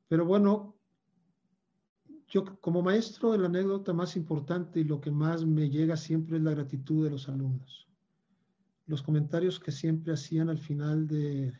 pero 0.08 0.26
bueno, 0.26 0.74
yo 2.28 2.44
como 2.60 2.82
maestro, 2.82 3.36
la 3.36 3.46
anécdota 3.46 3.92
más 3.94 4.16
importante 4.16 4.80
y 4.80 4.84
lo 4.84 5.00
que 5.00 5.10
más 5.10 5.46
me 5.46 5.70
llega 5.70 5.96
siempre 5.96 6.36
es 6.36 6.42
la 6.42 6.50
gratitud 6.50 7.04
de 7.04 7.10
los 7.10 7.28
alumnos. 7.28 7.88
Los 8.86 9.02
comentarios 9.02 9.58
que 9.58 9.72
siempre 9.72 10.12
hacían 10.12 10.50
al 10.50 10.58
final 10.58 11.06
de, 11.06 11.54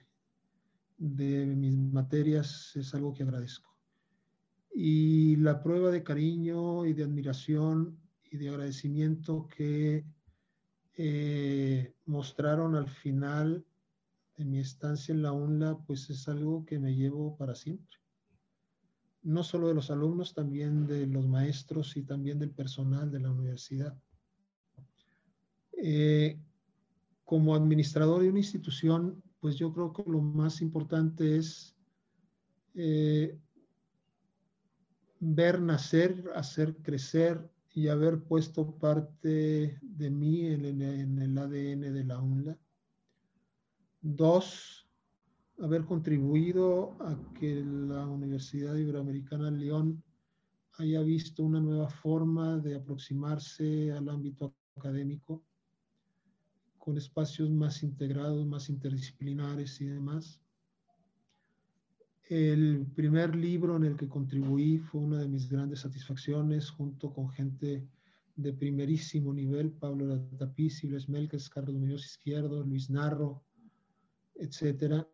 de 0.97 1.47
mis 1.47 1.77
materias 1.77 2.73
es 2.77 2.95
algo 2.95 3.13
que 3.13 3.23
agradezco. 3.23 3.75
Y 4.73 5.37
la 5.37 5.63
prueba 5.63 5.91
de 5.91 6.03
cariño 6.03 6.85
y 6.87 6.95
de 6.95 7.05
admiración 7.05 7.99
y 8.31 8.37
de 8.37 8.49
agradecimiento 8.49 9.49
que 9.49 10.05
eh, 10.97 11.95
mostraron 12.07 12.75
al 12.75 12.89
final 12.89 13.65
de 14.37 14.45
mi 14.45 14.59
estancia 14.59 15.13
en 15.13 15.23
la 15.23 15.33
UNLA, 15.33 15.79
pues 15.87 16.11
es 16.11 16.29
algo 16.29 16.65
que 16.65 16.79
me 16.79 16.95
llevo 16.95 17.37
para 17.37 17.55
siempre. 17.55 17.99
No 19.23 19.43
solo 19.43 19.69
de 19.69 19.75
los 19.75 19.91
alumnos, 19.91 20.35
también 20.35 20.87
de 20.87 21.07
los 21.07 21.27
maestros 21.27 21.97
y 21.97 22.03
también 22.03 22.39
del 22.39 22.51
personal 22.51 23.11
de 23.11 23.21
la 23.21 23.31
universidad. 23.31 23.97
Eh, 25.73 26.39
como 27.25 27.55
administrador 27.55 28.23
de 28.23 28.29
una 28.29 28.39
institución, 28.39 29.23
pues 29.45 29.57
yo 29.57 29.75
creo 29.75 29.93
que 29.93 30.03
lo 30.11 30.23
más 30.23 30.63
importante 30.63 31.37
es 31.37 31.77
eh, 32.73 33.39
ver 35.21 35.61
nacer, 35.61 36.31
hacer 36.35 36.79
crecer 36.79 37.53
y 37.75 37.89
haber 37.89 38.23
puesto 38.23 38.75
parte 38.79 39.79
de 39.83 40.11
mí 40.11 40.47
en, 40.47 40.81
el 41.21 41.37
ADN 41.37 41.93
de 41.93 42.05
la 42.05 42.21
UNLA. 42.21 42.59
Dos, 44.01 44.89
haber 45.59 45.85
contribuido 45.85 46.97
a 47.01 47.15
que 47.39 47.63
la 47.63 48.07
Universidad 48.07 48.75
Iberoamericana 48.75 49.51
León 49.51 50.03
haya 50.79 51.03
visto 51.03 51.43
una 51.43 51.61
nueva 51.61 51.91
forma 51.91 52.57
de 52.61 52.77
aproximarse 52.77 53.93
al 53.93 54.09
ámbito 54.09 54.55
académico 54.75 55.45
con 56.85 56.99
espacios 56.99 57.51
más 57.51 57.83
integrados, 57.83 58.47
más 58.47 58.69
interdisciplinares 58.69 59.81
y 59.81 59.87
demás. 59.87 60.39
El 62.29 62.87
primer 62.95 63.35
libro 63.35 63.77
en 63.77 63.85
el 63.85 63.97
que 63.97 64.07
contribuí 64.07 64.77
fue 64.77 65.01
una 65.01 65.21
de 65.21 65.29
mis 65.29 65.49
grandes 65.49 65.81
satisfacciones, 65.81 66.69
junto 66.69 67.11
con 67.11 67.31
gente 67.31 67.89
de 68.37 68.53
primerísimo 68.53 69.33
nivel, 69.33 69.73
Pablo 69.73 70.05
Latapiz, 70.05 70.77
Silvio 70.77 70.99
Melques, 71.09 71.49
Carlos 71.49 71.75
Muñoz 71.75 72.05
Izquierdo, 72.05 72.63
Luis 72.63 72.91
Narro, 72.91 73.43
etc. 74.35 75.07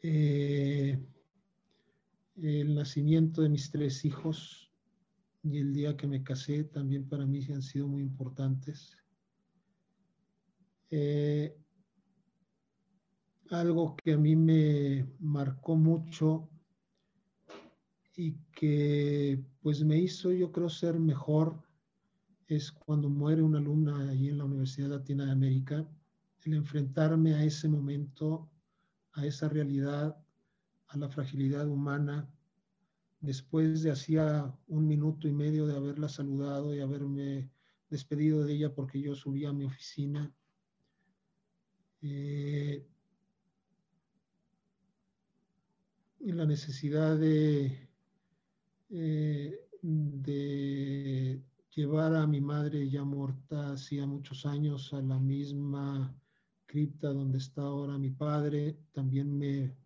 Eh, 0.00 0.98
el 2.36 2.74
nacimiento 2.74 3.42
de 3.42 3.50
mis 3.50 3.70
tres 3.70 4.02
hijos 4.06 4.72
y 5.42 5.58
el 5.58 5.74
día 5.74 5.94
que 5.94 6.06
me 6.06 6.22
casé 6.22 6.64
también 6.64 7.06
para 7.06 7.26
mí 7.26 7.46
han 7.52 7.60
sido 7.60 7.86
muy 7.86 8.02
importantes. 8.02 8.96
Eh, 10.90 11.56
algo 13.50 13.96
que 13.96 14.12
a 14.12 14.16
mí 14.16 14.36
me 14.36 15.06
marcó 15.18 15.76
mucho 15.76 16.48
y 18.14 18.32
que 18.52 19.42
pues 19.60 19.84
me 19.84 19.98
hizo 19.98 20.32
yo 20.32 20.50
creo 20.50 20.68
ser 20.68 20.98
mejor 20.98 21.62
es 22.48 22.72
cuando 22.72 23.08
muere 23.08 23.42
una 23.42 23.58
alumna 23.58 24.08
allí 24.08 24.28
en 24.28 24.38
la 24.38 24.44
Universidad 24.44 24.88
Latina 24.88 25.26
de 25.26 25.32
América, 25.32 25.88
el 26.44 26.54
enfrentarme 26.54 27.34
a 27.34 27.44
ese 27.44 27.68
momento, 27.68 28.48
a 29.12 29.26
esa 29.26 29.48
realidad, 29.48 30.16
a 30.88 30.96
la 30.96 31.08
fragilidad 31.08 31.66
humana 31.68 32.30
después 33.20 33.82
de 33.82 33.90
hacía 33.90 34.54
un 34.68 34.86
minuto 34.86 35.26
y 35.26 35.32
medio 35.32 35.66
de 35.66 35.76
haberla 35.76 36.08
saludado 36.08 36.74
y 36.74 36.80
haberme 36.80 37.50
despedido 37.90 38.44
de 38.44 38.54
ella 38.54 38.74
porque 38.74 39.00
yo 39.00 39.14
subí 39.14 39.44
a 39.44 39.52
mi 39.52 39.64
oficina. 39.64 40.32
Eh, 42.08 42.86
la 46.20 46.46
necesidad 46.46 47.16
de, 47.18 47.88
eh, 48.90 49.60
de 49.82 51.42
llevar 51.74 52.14
a 52.14 52.26
mi 52.28 52.40
madre 52.40 52.88
ya 52.88 53.02
muerta 53.02 53.72
hacía 53.72 54.06
muchos 54.06 54.46
años 54.46 54.92
a 54.92 55.00
la 55.02 55.18
misma 55.18 56.14
cripta 56.66 57.08
donde 57.08 57.38
está 57.38 57.62
ahora 57.62 57.98
mi 57.98 58.10
padre, 58.10 58.78
también 58.92 59.36
me, 59.36 59.76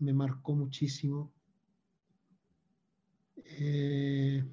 me 0.00 0.12
marcó 0.12 0.54
muchísimo. 0.54 1.32
Eh, 3.36 4.44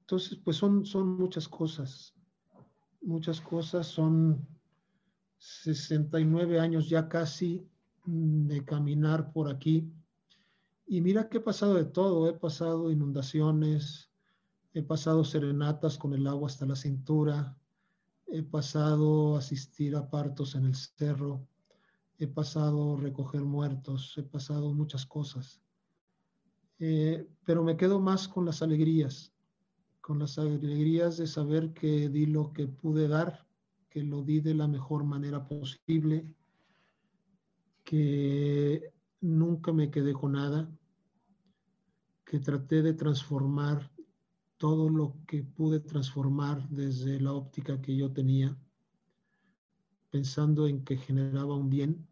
entonces, 0.00 0.38
pues 0.44 0.58
son, 0.58 0.84
son 0.84 1.16
muchas 1.16 1.48
cosas, 1.48 2.14
muchas 3.00 3.40
cosas, 3.40 3.86
son 3.86 4.55
69 5.38 6.60
años 6.60 6.88
ya 6.88 7.08
casi 7.08 7.68
de 8.04 8.64
caminar 8.64 9.32
por 9.32 9.50
aquí. 9.50 9.92
Y 10.86 11.00
mira 11.00 11.28
que 11.28 11.38
he 11.38 11.40
pasado 11.40 11.74
de 11.74 11.84
todo, 11.84 12.28
he 12.28 12.34
pasado 12.34 12.90
inundaciones, 12.90 14.10
he 14.72 14.82
pasado 14.82 15.24
serenatas 15.24 15.98
con 15.98 16.14
el 16.14 16.26
agua 16.26 16.48
hasta 16.48 16.66
la 16.66 16.76
cintura, 16.76 17.56
he 18.26 18.42
pasado 18.42 19.36
asistir 19.36 19.96
a 19.96 20.08
partos 20.08 20.54
en 20.54 20.66
el 20.66 20.74
cerro, 20.74 21.46
he 22.18 22.26
pasado 22.26 22.96
recoger 22.96 23.42
muertos, 23.42 24.14
he 24.16 24.22
pasado 24.22 24.72
muchas 24.72 25.06
cosas. 25.06 25.60
Eh, 26.78 27.26
pero 27.44 27.64
me 27.64 27.76
quedo 27.76 28.00
más 28.00 28.28
con 28.28 28.44
las 28.44 28.62
alegrías, 28.62 29.32
con 30.00 30.18
las 30.18 30.38
alegrías 30.38 31.16
de 31.16 31.26
saber 31.26 31.72
que 31.72 32.08
di 32.08 32.26
lo 32.26 32.52
que 32.52 32.66
pude 32.66 33.08
dar, 33.08 33.45
que 33.96 34.02
lo 34.02 34.20
di 34.20 34.40
de 34.40 34.52
la 34.52 34.68
mejor 34.68 35.04
manera 35.04 35.48
posible, 35.48 36.30
que 37.82 38.92
nunca 39.22 39.72
me 39.72 39.90
quedé 39.90 40.12
con 40.12 40.32
nada, 40.32 40.70
que 42.26 42.38
traté 42.38 42.82
de 42.82 42.92
transformar 42.92 43.90
todo 44.58 44.90
lo 44.90 45.16
que 45.26 45.42
pude 45.44 45.80
transformar 45.80 46.68
desde 46.68 47.18
la 47.22 47.32
óptica 47.32 47.80
que 47.80 47.96
yo 47.96 48.12
tenía, 48.12 48.54
pensando 50.10 50.66
en 50.66 50.84
que 50.84 50.98
generaba 50.98 51.54
un 51.54 51.70
bien. 51.70 52.06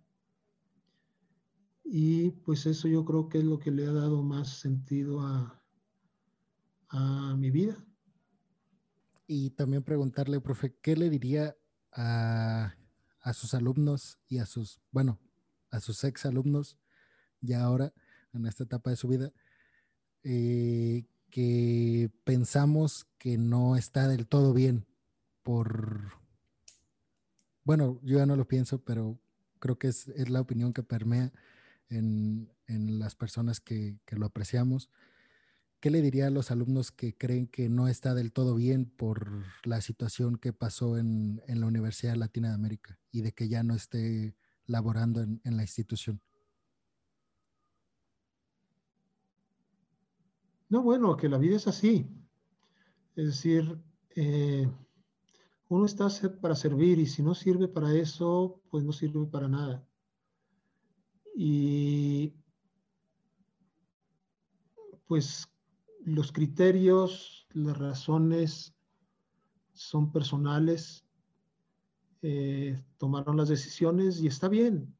Y 1.84 2.30
pues 2.30 2.64
eso 2.64 2.88
yo 2.88 3.04
creo 3.04 3.28
que 3.28 3.40
es 3.40 3.44
lo 3.44 3.58
que 3.58 3.70
le 3.70 3.84
ha 3.84 3.92
dado 3.92 4.22
más 4.22 4.58
sentido 4.58 5.20
a, 5.20 5.62
a 6.88 7.36
mi 7.36 7.50
vida. 7.50 7.76
Y 9.26 9.50
también 9.50 9.82
preguntarle, 9.82 10.40
profe, 10.40 10.78
¿qué 10.80 10.96
le 10.96 11.10
diría 11.10 11.54
a, 11.94 12.74
a 13.20 13.32
sus 13.32 13.54
alumnos 13.54 14.18
y 14.28 14.38
a 14.38 14.46
sus, 14.46 14.80
bueno, 14.90 15.18
a 15.70 15.80
sus 15.80 16.04
ex 16.04 16.26
alumnos, 16.26 16.76
ya 17.40 17.62
ahora, 17.62 17.92
en 18.32 18.46
esta 18.46 18.64
etapa 18.64 18.90
de 18.90 18.96
su 18.96 19.08
vida, 19.08 19.32
eh, 20.22 21.04
que 21.30 22.10
pensamos 22.24 23.06
que 23.18 23.38
no 23.38 23.76
está 23.76 24.08
del 24.08 24.26
todo 24.26 24.52
bien 24.52 24.86
por, 25.42 26.12
bueno, 27.64 27.98
yo 28.02 28.18
ya 28.18 28.26
no 28.26 28.36
lo 28.36 28.46
pienso, 28.46 28.78
pero 28.84 29.18
creo 29.58 29.78
que 29.78 29.88
es, 29.88 30.06
la 30.30 30.40
opinión 30.40 30.72
que 30.72 30.82
permea 30.82 31.32
en, 31.88 32.50
las 32.66 33.14
personas 33.14 33.60
que, 33.60 33.98
lo 34.10 34.26
apreciamos. 34.26 34.90
¿Qué 35.84 35.90
le 35.90 36.00
diría 36.00 36.28
a 36.28 36.30
los 36.30 36.50
alumnos 36.50 36.92
que 36.92 37.14
creen 37.14 37.46
que 37.46 37.68
no 37.68 37.88
está 37.88 38.14
del 38.14 38.32
todo 38.32 38.54
bien 38.54 38.86
por 38.86 39.44
la 39.64 39.82
situación 39.82 40.38
que 40.38 40.54
pasó 40.54 40.96
en, 40.96 41.42
la 41.46 41.66
Universidad 41.66 42.16
Latina 42.16 42.48
de 42.48 42.54
América 42.54 42.98
y 43.12 43.20
de 43.20 43.32
que 43.32 43.50
ya 43.50 43.62
no 43.62 43.74
esté 43.74 44.34
laborando 44.64 45.20
en, 45.20 45.40
la 45.44 45.60
institución? 45.60 46.22
No, 50.70 50.82
bueno, 50.82 51.18
que 51.18 51.28
la 51.28 51.36
vida 51.36 51.56
es 51.56 51.66
así. 51.68 52.08
Es 53.14 53.26
decir, 53.26 53.78
eh, 54.16 54.66
uno 55.68 55.84
está 55.84 56.08
para 56.40 56.54
servir 56.54 56.98
y 56.98 57.04
si 57.04 57.22
no 57.22 57.34
sirve 57.34 57.68
para 57.68 57.92
eso, 57.92 58.62
pues 58.70 58.84
no 58.84 58.92
sirve 58.94 59.26
para 59.26 59.48
nada. 59.48 59.86
Y 61.36 62.32
pues 65.06 65.46
los 66.04 66.32
criterios, 66.32 67.46
las 67.52 67.76
razones 67.76 68.74
son 69.72 70.12
personales 70.12 71.04
eh, 72.26 72.82
tomaron 72.96 73.36
las 73.36 73.50
decisiones 73.50 74.18
y 74.18 74.28
está 74.28 74.48
bien. 74.48 74.96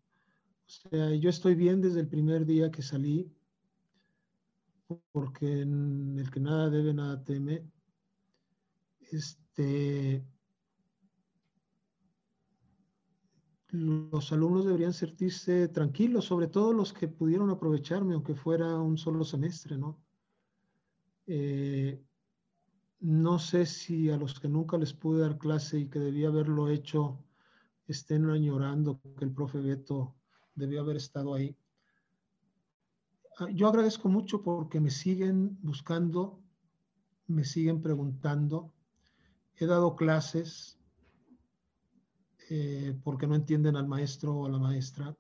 O 0.67 0.69
sea, 0.69 1.15
yo 1.15 1.31
estoy 1.31 1.55
bien 1.55 1.81
desde 1.81 2.01
el 2.01 2.07
primer 2.07 2.45
día 2.45 2.71
que 2.71 2.83
salí, 2.83 3.33
porque 5.11 5.63
en 5.63 6.19
el 6.19 6.31
que 6.31 6.41
nada 6.41 6.69
debe, 6.69 6.93
nada 6.93 7.25
teme. 7.25 7.67
Este, 9.11 10.23
los 13.69 14.31
alumnos 14.31 14.67
deberían 14.67 14.93
sentirse 14.93 15.69
tranquilos, 15.69 16.27
sobre 16.27 16.49
todo 16.49 16.75
los 16.75 16.93
que 16.93 17.09
pudieron 17.09 17.49
aprovecharme, 17.49 18.13
aunque 18.13 18.35
fuera 18.35 18.79
un 18.79 18.99
solo 18.99 19.25
semestre, 19.25 19.79
¿no? 19.79 20.04
Eh, 21.27 22.03
no 23.01 23.39
sé 23.39 23.67
si 23.67 24.11
a 24.11 24.17
los 24.17 24.41
que 24.41 24.49
nunca 24.49 24.79
les 24.79 24.93
pude 24.93 25.21
dar 25.21 25.39
clase 25.39 25.79
y 25.79 25.89
que 25.89 25.99
debía 25.99 26.29
haberlo 26.29 26.69
hecho 26.69 27.25
estén 27.87 28.29
añorando 28.31 29.01
que 29.19 29.25
el 29.25 29.33
profe 29.33 29.59
Beto 29.59 30.15
debió 30.55 30.81
haber 30.81 30.97
estado 30.97 31.35
ahí. 31.35 31.57
Ah, 33.39 33.49
yo 33.51 33.69
agradezco 33.69 34.09
mucho 34.09 34.43
porque 34.43 34.81
me 34.81 34.91
siguen 34.91 35.59
buscando, 35.61 36.41
me 37.27 37.45
siguen 37.45 37.83
preguntando. 37.83 38.73
He 39.57 39.67
dado 39.67 39.97
clases 39.97 40.79
eh, 42.49 42.99
porque 43.03 43.27
no 43.27 43.35
entienden 43.35 43.77
al 43.77 43.89
maestro 43.89 44.35
o 44.35 44.47
a 44.47 44.51
la 44.51 44.59
maestra. 44.59 45.17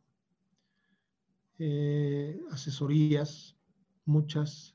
Eh, 1.58 2.40
asesorías, 2.50 3.56
muchas 4.04 4.73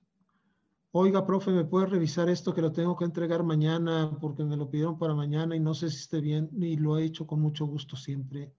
oiga, 0.92 1.26
profe, 1.26 1.52
¿me 1.52 1.66
puede 1.66 1.86
revisar 1.86 2.30
esto 2.30 2.54
que 2.54 2.62
lo 2.62 2.72
tengo 2.72 2.96
que 2.96 3.06
entregar 3.06 3.44
mañana 3.44 4.18
porque 4.20 4.44
me 4.44 4.58
lo 4.58 4.70
pidieron 4.70 4.98
para 4.98 5.14
mañana 5.14 5.56
y 5.56 5.60
no 5.60 5.74
sé 5.74 5.90
si 5.90 5.98
esté 5.98 6.22
bien 6.22 6.50
y 6.54 6.78
lo 6.78 6.98
he 6.98 7.06
hecho 7.06 7.28
con 7.28 7.42
mucho 7.42 7.66
gusto 7.66 7.96
siempre? 7.96 8.54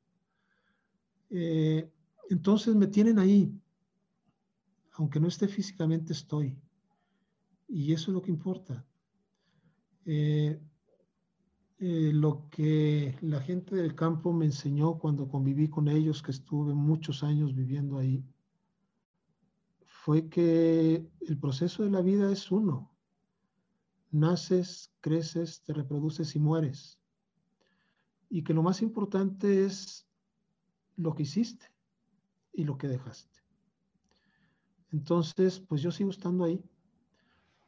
Eh, 1.31 1.91
entonces 2.29 2.75
me 2.75 2.87
tienen 2.87 3.19
ahí, 3.19 3.53
aunque 4.93 5.21
no 5.21 5.29
esté 5.29 5.49
físicamente, 5.49 6.13
estoy. 6.13 6.57
Y 7.69 7.93
eso 7.93 8.11
es 8.11 8.15
lo 8.15 8.23
que 8.23 8.31
importa. 8.31 8.85
Eh, 10.05 10.61
eh, 11.79 12.11
lo 12.13 12.49
que 12.51 13.17
la 13.23 13.41
gente 13.41 13.75
del 13.75 13.95
campo 13.95 14.33
me 14.33 14.45
enseñó 14.45 14.99
cuando 14.99 15.29
conviví 15.29 15.69
con 15.69 15.89
ellos, 15.89 16.23
que 16.23 16.31
estuve 16.31 16.75
muchos 16.75 17.23
años 17.23 17.55
viviendo 17.55 17.99
ahí, 17.99 18.23
fue 20.03 20.31
que 20.31 21.07
el 21.21 21.39
proceso 21.39 21.83
de 21.83 21.91
la 21.91 22.01
vida 22.01 22.33
es 22.33 22.51
uno. 22.51 22.91
Naces, 24.11 24.91
creces, 25.03 25.63
te 25.63 25.75
reproduces 25.75 26.35
y 26.35 26.39
mueres. 26.39 26.99
Y 28.31 28.43
que 28.43 28.55
lo 28.55 28.63
más 28.63 28.81
importante 28.81 29.67
es 29.67 30.09
lo 30.97 31.15
que 31.15 31.25
hiciste 31.25 31.67
y 32.55 32.65
lo 32.65 32.79
que 32.79 32.89
dejaste. 32.89 33.41
Entonces, 34.91 35.61
pues 35.61 35.83
yo 35.83 35.93
sigo 35.93 36.09
estando 36.09 36.45
ahí. 36.45 36.65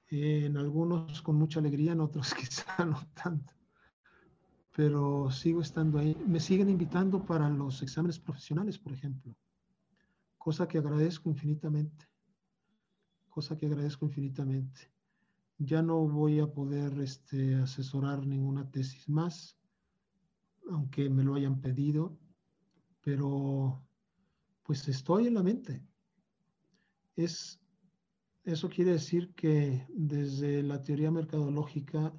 en 0.08 0.56
algunos 0.56 1.20
con 1.20 1.36
mucha 1.36 1.60
alegría, 1.60 1.92
en 1.92 2.00
otros 2.00 2.32
quizá 2.34 2.82
no 2.86 2.98
tanto. 3.12 3.52
Pero 4.74 5.30
sigo 5.30 5.60
estando 5.60 5.98
ahí. 5.98 6.16
Me 6.26 6.40
siguen 6.40 6.70
invitando 6.70 7.26
para 7.26 7.50
los 7.50 7.82
exámenes 7.82 8.18
profesionales, 8.18 8.78
por 8.78 8.94
ejemplo. 8.94 9.36
Cosa 10.38 10.66
que 10.66 10.78
agradezco 10.78 11.28
infinitamente 11.28 12.11
cosa 13.32 13.56
que 13.56 13.66
agradezco 13.66 14.04
infinitamente. 14.04 14.92
Ya 15.58 15.82
no 15.82 16.06
voy 16.06 16.38
a 16.38 16.46
poder 16.46 17.00
este, 17.00 17.54
asesorar 17.54 18.26
ninguna 18.26 18.70
tesis 18.70 19.08
más, 19.08 19.56
aunque 20.70 21.08
me 21.08 21.24
lo 21.24 21.34
hayan 21.34 21.60
pedido, 21.60 22.18
pero 23.00 23.82
pues 24.62 24.86
estoy 24.86 25.28
en 25.28 25.34
la 25.34 25.42
mente. 25.42 25.82
Es, 27.16 27.58
eso 28.44 28.68
quiere 28.68 28.92
decir 28.92 29.34
que 29.34 29.86
desde 29.94 30.62
la 30.62 30.82
teoría 30.82 31.10
mercadológica 31.10 32.12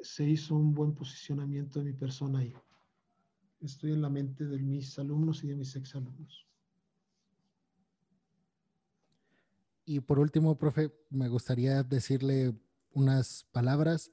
se 0.00 0.24
hizo 0.24 0.56
un 0.56 0.72
buen 0.72 0.94
posicionamiento 0.94 1.78
de 1.78 1.84
mi 1.86 1.92
persona 1.92 2.38
ahí. 2.38 2.54
Estoy 3.60 3.92
en 3.92 4.00
la 4.00 4.10
mente 4.10 4.46
de 4.46 4.58
mis 4.62 4.98
alumnos 4.98 5.44
y 5.44 5.48
de 5.48 5.56
mis 5.56 5.76
exalumnos. 5.76 6.46
Y 9.86 10.00
por 10.00 10.18
último, 10.18 10.56
profe, 10.56 10.92
me 11.10 11.28
gustaría 11.28 11.82
decirle 11.82 12.58
unas 12.92 13.44
palabras 13.52 14.10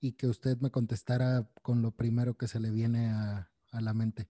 y 0.00 0.12
que 0.12 0.26
usted 0.26 0.58
me 0.60 0.70
contestara 0.70 1.48
con 1.62 1.82
lo 1.82 1.90
primero 1.90 2.36
que 2.36 2.48
se 2.48 2.60
le 2.60 2.70
viene 2.70 3.10
a, 3.10 3.48
la 3.72 3.94
mente. 3.94 4.28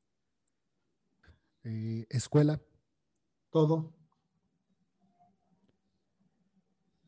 Eh, 1.65 2.07
escuela. 2.11 2.61
Todo. 3.51 3.93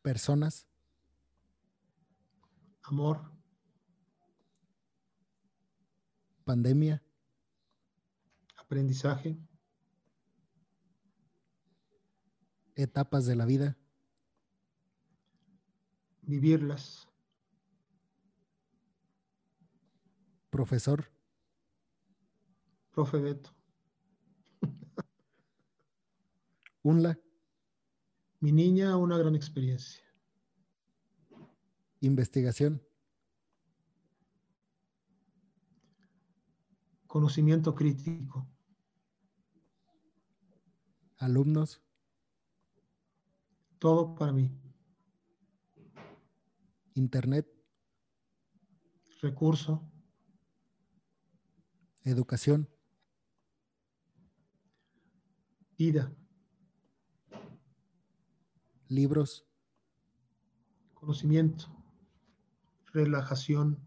Personas. 0.02 0.66
Amor. 2.82 3.32
Pandemia. 6.44 7.02
Aprendizaje. 8.56 9.38
Etapas 12.74 13.26
de 13.26 13.36
la 13.36 13.46
vida? 13.46 13.76
Vivirlas. 16.22 17.08
Profesor. 20.50 21.10
Profe 22.90 23.18
Beto. 23.18 23.50
UNLA. 26.82 27.18
Mi 28.40 28.52
niña, 28.52 28.96
una 28.96 29.18
gran 29.18 29.34
experiencia. 29.34 30.04
Investigación. 32.00 32.82
Conocimiento 37.06 37.74
crítico. 37.74 38.46
Alumnos 41.18 41.83
todo 43.84 44.14
para 44.14 44.32
mí. 44.32 44.50
Internet. 46.94 47.46
Recurso. 49.20 49.86
Educación. 52.02 52.66
Vida. 55.76 56.10
Libros. 58.88 59.46
Conocimiento. 60.94 61.66
Relajación. 62.86 63.78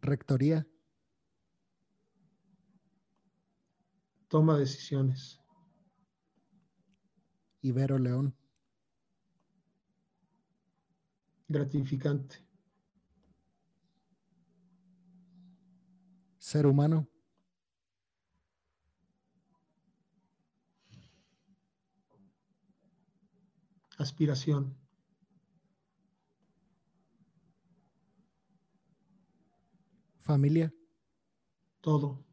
Rectoría. 0.00 0.68
Toma 4.28 4.56
decisiones. 4.56 5.37
Ibero 7.68 7.98
León. 7.98 8.34
Gratificante. 11.48 12.36
Ser 16.38 16.66
humano. 16.66 17.06
Aspiración. 23.98 24.74
Familia. 30.20 30.72
Todo. 31.82 32.24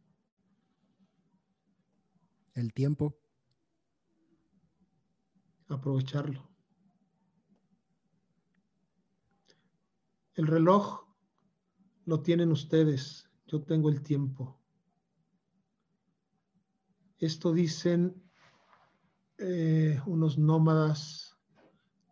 El 2.53 2.71
tiempo 2.71 3.24
aprovecharlo. 5.67 6.49
El 10.33 10.47
reloj 10.47 11.05
lo 12.05 12.21
tienen 12.21 12.51
ustedes, 12.51 13.29
yo 13.47 13.63
tengo 13.63 13.89
el 13.89 14.01
tiempo. 14.01 14.59
Esto 17.17 17.53
dicen 17.53 18.21
eh, 19.37 19.99
unos 20.05 20.37
nómadas 20.37 21.37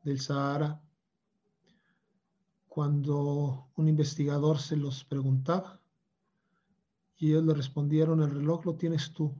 del 0.03 0.19
Sahara 0.19 0.81
cuando 2.67 3.69
un 3.75 3.87
investigador 3.87 4.57
se 4.57 4.75
los 4.77 5.03
preguntaba 5.03 5.79
y 7.17 7.29
ellos 7.29 7.43
le 7.43 7.53
respondieron, 7.53 8.21
el 8.23 8.31
reloj 8.31 8.65
lo 8.65 8.75
tienes 8.75 9.13
tú, 9.13 9.39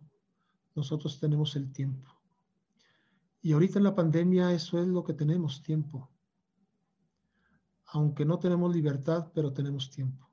nosotros 0.76 1.20
tenemos 1.20 1.56
el 1.56 1.72
tiempo. 1.72 2.23
Y 3.46 3.52
ahorita 3.52 3.78
en 3.78 3.84
la 3.84 3.94
pandemia 3.94 4.54
eso 4.54 4.82
es 4.82 4.88
lo 4.88 5.04
que 5.04 5.14
tenemos, 5.14 5.62
tiempo. 5.62 6.10
Aunque 7.88 8.24
no 8.24 8.40
tenemos 8.40 8.74
libertad, 8.74 9.32
pero 9.36 9.52
tenemos 9.52 9.92
tiempo. 9.92 10.32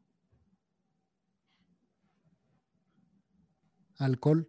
Alcohol. 3.98 4.48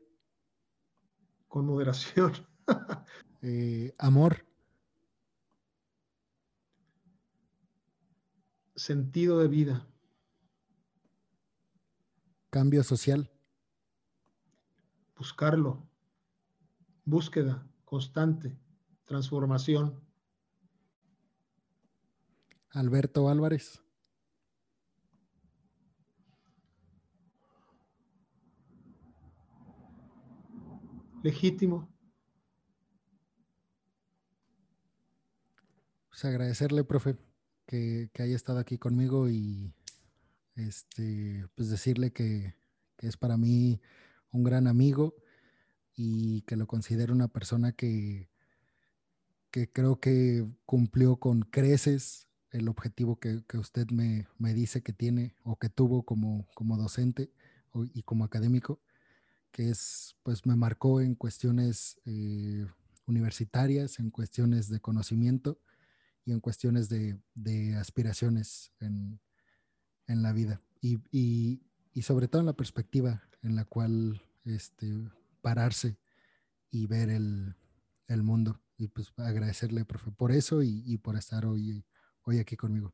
Con 1.48 1.66
moderación. 1.66 2.34
Eh, 3.44 3.96
amor. 3.98 4.46
Sentido 8.76 9.40
de 9.40 9.48
vida. 9.48 9.88
Cambio 12.52 12.84
social. 12.84 13.32
Buscarlo. 15.16 15.90
Búsqueda 17.04 17.71
constante, 17.92 18.58
transformación. 19.04 20.02
Alberto 22.70 23.28
Álvarez. 23.28 23.84
Legítimo. 31.22 31.94
Pues 36.08 36.24
agradecerle, 36.24 36.86
profe, 36.86 37.18
que, 37.66 38.10
haya 38.20 38.38
estado 38.38 38.60
aquí 38.60 38.78
conmigo 38.78 39.30
y 39.30 39.74
este, 40.56 41.46
pues 41.56 41.70
decirle 41.70 42.14
que, 42.14 42.56
que 42.96 43.08
es 43.08 43.18
para 43.18 43.36
mí 43.36 43.82
un 44.32 44.46
gran 44.46 44.68
amigo 44.68 45.21
y 46.04 46.42
que 46.42 46.56
lo 46.56 46.66
considero 46.66 47.14
una 47.14 47.28
persona 47.28 47.74
que, 47.74 48.28
que 49.52 49.72
creo 49.72 50.00
que 50.00 50.48
cumplió 50.66 51.18
con 51.18 51.42
creces 51.42 52.28
el 52.50 52.68
objetivo 52.70 53.20
que, 53.20 53.44
usted 53.54 53.88
me, 53.92 54.28
dice 54.40 54.82
que 54.82 54.94
tiene 54.94 55.36
o 55.44 55.60
que 55.60 55.70
tuvo 55.70 56.04
como, 56.04 56.48
como 56.56 56.76
docente 56.76 57.32
y 57.94 58.02
como 58.02 58.24
académico, 58.24 58.82
que 59.52 59.70
es, 59.70 60.16
pues 60.24 60.48
me 60.48 60.56
marcó 60.56 61.02
en 61.02 61.14
cuestiones 61.14 62.02
eh, 62.06 62.66
universitarias, 63.06 64.00
en 64.00 64.10
cuestiones 64.10 64.70
de 64.70 64.80
conocimiento 64.80 65.62
y 66.26 66.32
en 66.32 66.40
cuestiones 66.40 66.90
de, 66.90 67.20
aspiraciones 67.80 68.74
en, 68.80 69.20
la 70.08 70.34
vida. 70.34 70.62
Y, 70.82 71.00
y, 71.12 72.02
sobre 72.02 72.28
todo 72.28 72.42
en 72.42 72.48
la 72.48 72.58
perspectiva 72.58 73.22
en 73.44 73.56
la 73.56 73.66
cual 73.66 74.22
este, 74.44 75.12
pararse 75.42 75.98
y 76.70 76.88
ver 76.88 77.10
el, 77.10 77.56
mundo. 78.24 78.62
Y 78.78 78.88
pues 78.88 79.14
agradecerle, 79.18 79.86
profe, 79.86 80.12
por 80.12 80.32
eso 80.32 80.64
y, 80.64 80.98
por 80.98 81.16
estar 81.16 81.46
hoy, 81.46 81.86
hoy 82.24 82.40
aquí 82.40 82.56
conmigo. 82.56 82.94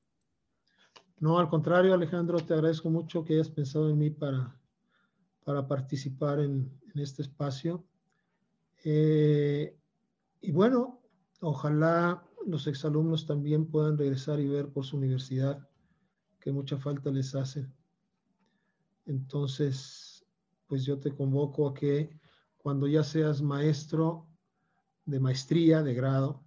No, 1.19 1.39
al 1.39 1.49
contrario, 1.49 1.93
Alejandro, 1.93 2.39
te 2.39 2.53
agradezco 2.53 2.89
mucho 2.89 3.23
que 3.23 3.33
hayas 3.33 3.49
pensado 3.49 3.89
en 3.89 3.97
mí 3.97 4.09
para, 4.09 4.59
para 5.43 5.67
participar 5.67 6.39
en, 6.39 6.71
este 6.95 7.21
espacio. 7.21 7.85
Eh, 8.83 9.77
y 10.41 10.51
bueno, 10.51 10.99
ojalá 11.41 12.23
los 12.47 12.65
exalumnos 12.65 13.25
también 13.27 13.67
puedan 13.67 13.97
regresar 13.97 14.39
y 14.39 14.47
ver 14.47 14.69
por 14.69 14.83
su 14.83 14.97
universidad, 14.97 15.67
que 16.39 16.51
mucha 16.51 16.77
falta 16.77 17.11
les 17.11 17.35
hace. 17.35 17.67
Entonces, 19.05 20.25
pues 20.67 20.85
yo 20.85 20.99
te 20.99 21.13
convoco 21.13 21.67
a 21.67 21.73
que 21.73 22.19
cuando 22.67 22.85
ya 22.85 23.01
seas 23.01 23.41
maestro 23.41 24.27
de 25.05 25.21
maestría, 25.21 25.81
de 25.83 25.93
grado, 25.93 26.43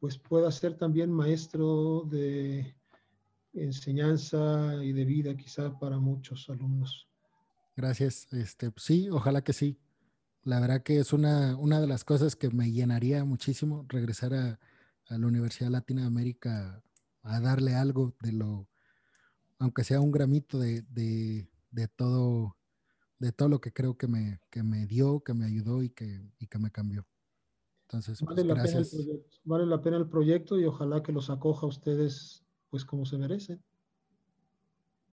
pues 0.00 0.16
puedas 0.16 0.54
ser 0.54 0.78
también 0.78 1.12
maestro 1.12 2.04
de 2.10 2.74
enseñanza 3.52 4.82
y 4.82 4.94
de 4.94 5.04
vida 5.04 5.36
quizá 5.36 5.78
para 5.78 5.98
muchos 5.98 6.48
alumnos. 6.48 7.10
Gracias. 7.76 8.32
Este, 8.32 8.72
sí, 8.78 9.10
ojalá 9.10 9.44
que 9.44 9.52
sí. 9.52 9.78
La 10.44 10.60
verdad 10.60 10.82
que 10.82 10.98
es 10.98 11.12
una, 11.12 11.58
una 11.58 11.78
de 11.78 11.88
las 11.88 12.04
cosas 12.04 12.34
que 12.34 12.48
me 12.48 12.72
llenaría 12.72 13.22
muchísimo 13.26 13.84
regresar 13.86 14.32
a, 14.32 14.58
la 15.10 15.26
Universidad 15.26 15.68
Latina 15.68 16.00
de 16.00 16.06
América 16.06 16.82
a 17.22 17.40
darle 17.40 17.74
algo 17.74 18.14
de 18.22 18.32
lo, 18.32 18.66
aunque 19.58 19.84
sea 19.84 20.00
un 20.00 20.10
gramito 20.10 20.58
de, 20.58 20.86
de 20.88 21.88
todo 21.88 22.57
de 23.18 23.32
todo 23.32 23.48
lo 23.48 23.60
que 23.60 23.72
creo 23.72 23.96
que 23.96 24.06
me, 24.06 24.40
que 24.50 24.62
me 24.62 24.86
dio, 24.86 25.20
que 25.20 25.34
me 25.34 25.46
ayudó 25.46 25.82
y 25.82 25.90
que, 25.90 26.20
y 26.38 26.46
que 26.46 26.58
me 26.58 26.70
cambió. 26.70 27.06
Entonces, 27.88 28.20
vale, 28.20 28.44
pues, 28.44 28.46
la 28.46 28.54
gracias. 28.54 28.90
pena 28.90 29.00
el 29.00 29.06
proyecto, 29.06 29.36
vale 29.44 29.66
la 29.66 29.80
pena 29.80 29.96
el 29.96 30.08
proyecto 30.08 30.58
y 30.58 30.64
ojalá 30.64 31.02
que 31.02 31.12
los 31.12 31.30
acoja 31.30 31.66
a 31.66 31.68
ustedes 31.68 32.44
pues 32.70 32.84
como 32.84 33.06
se 33.06 33.16
merecen. 33.16 33.62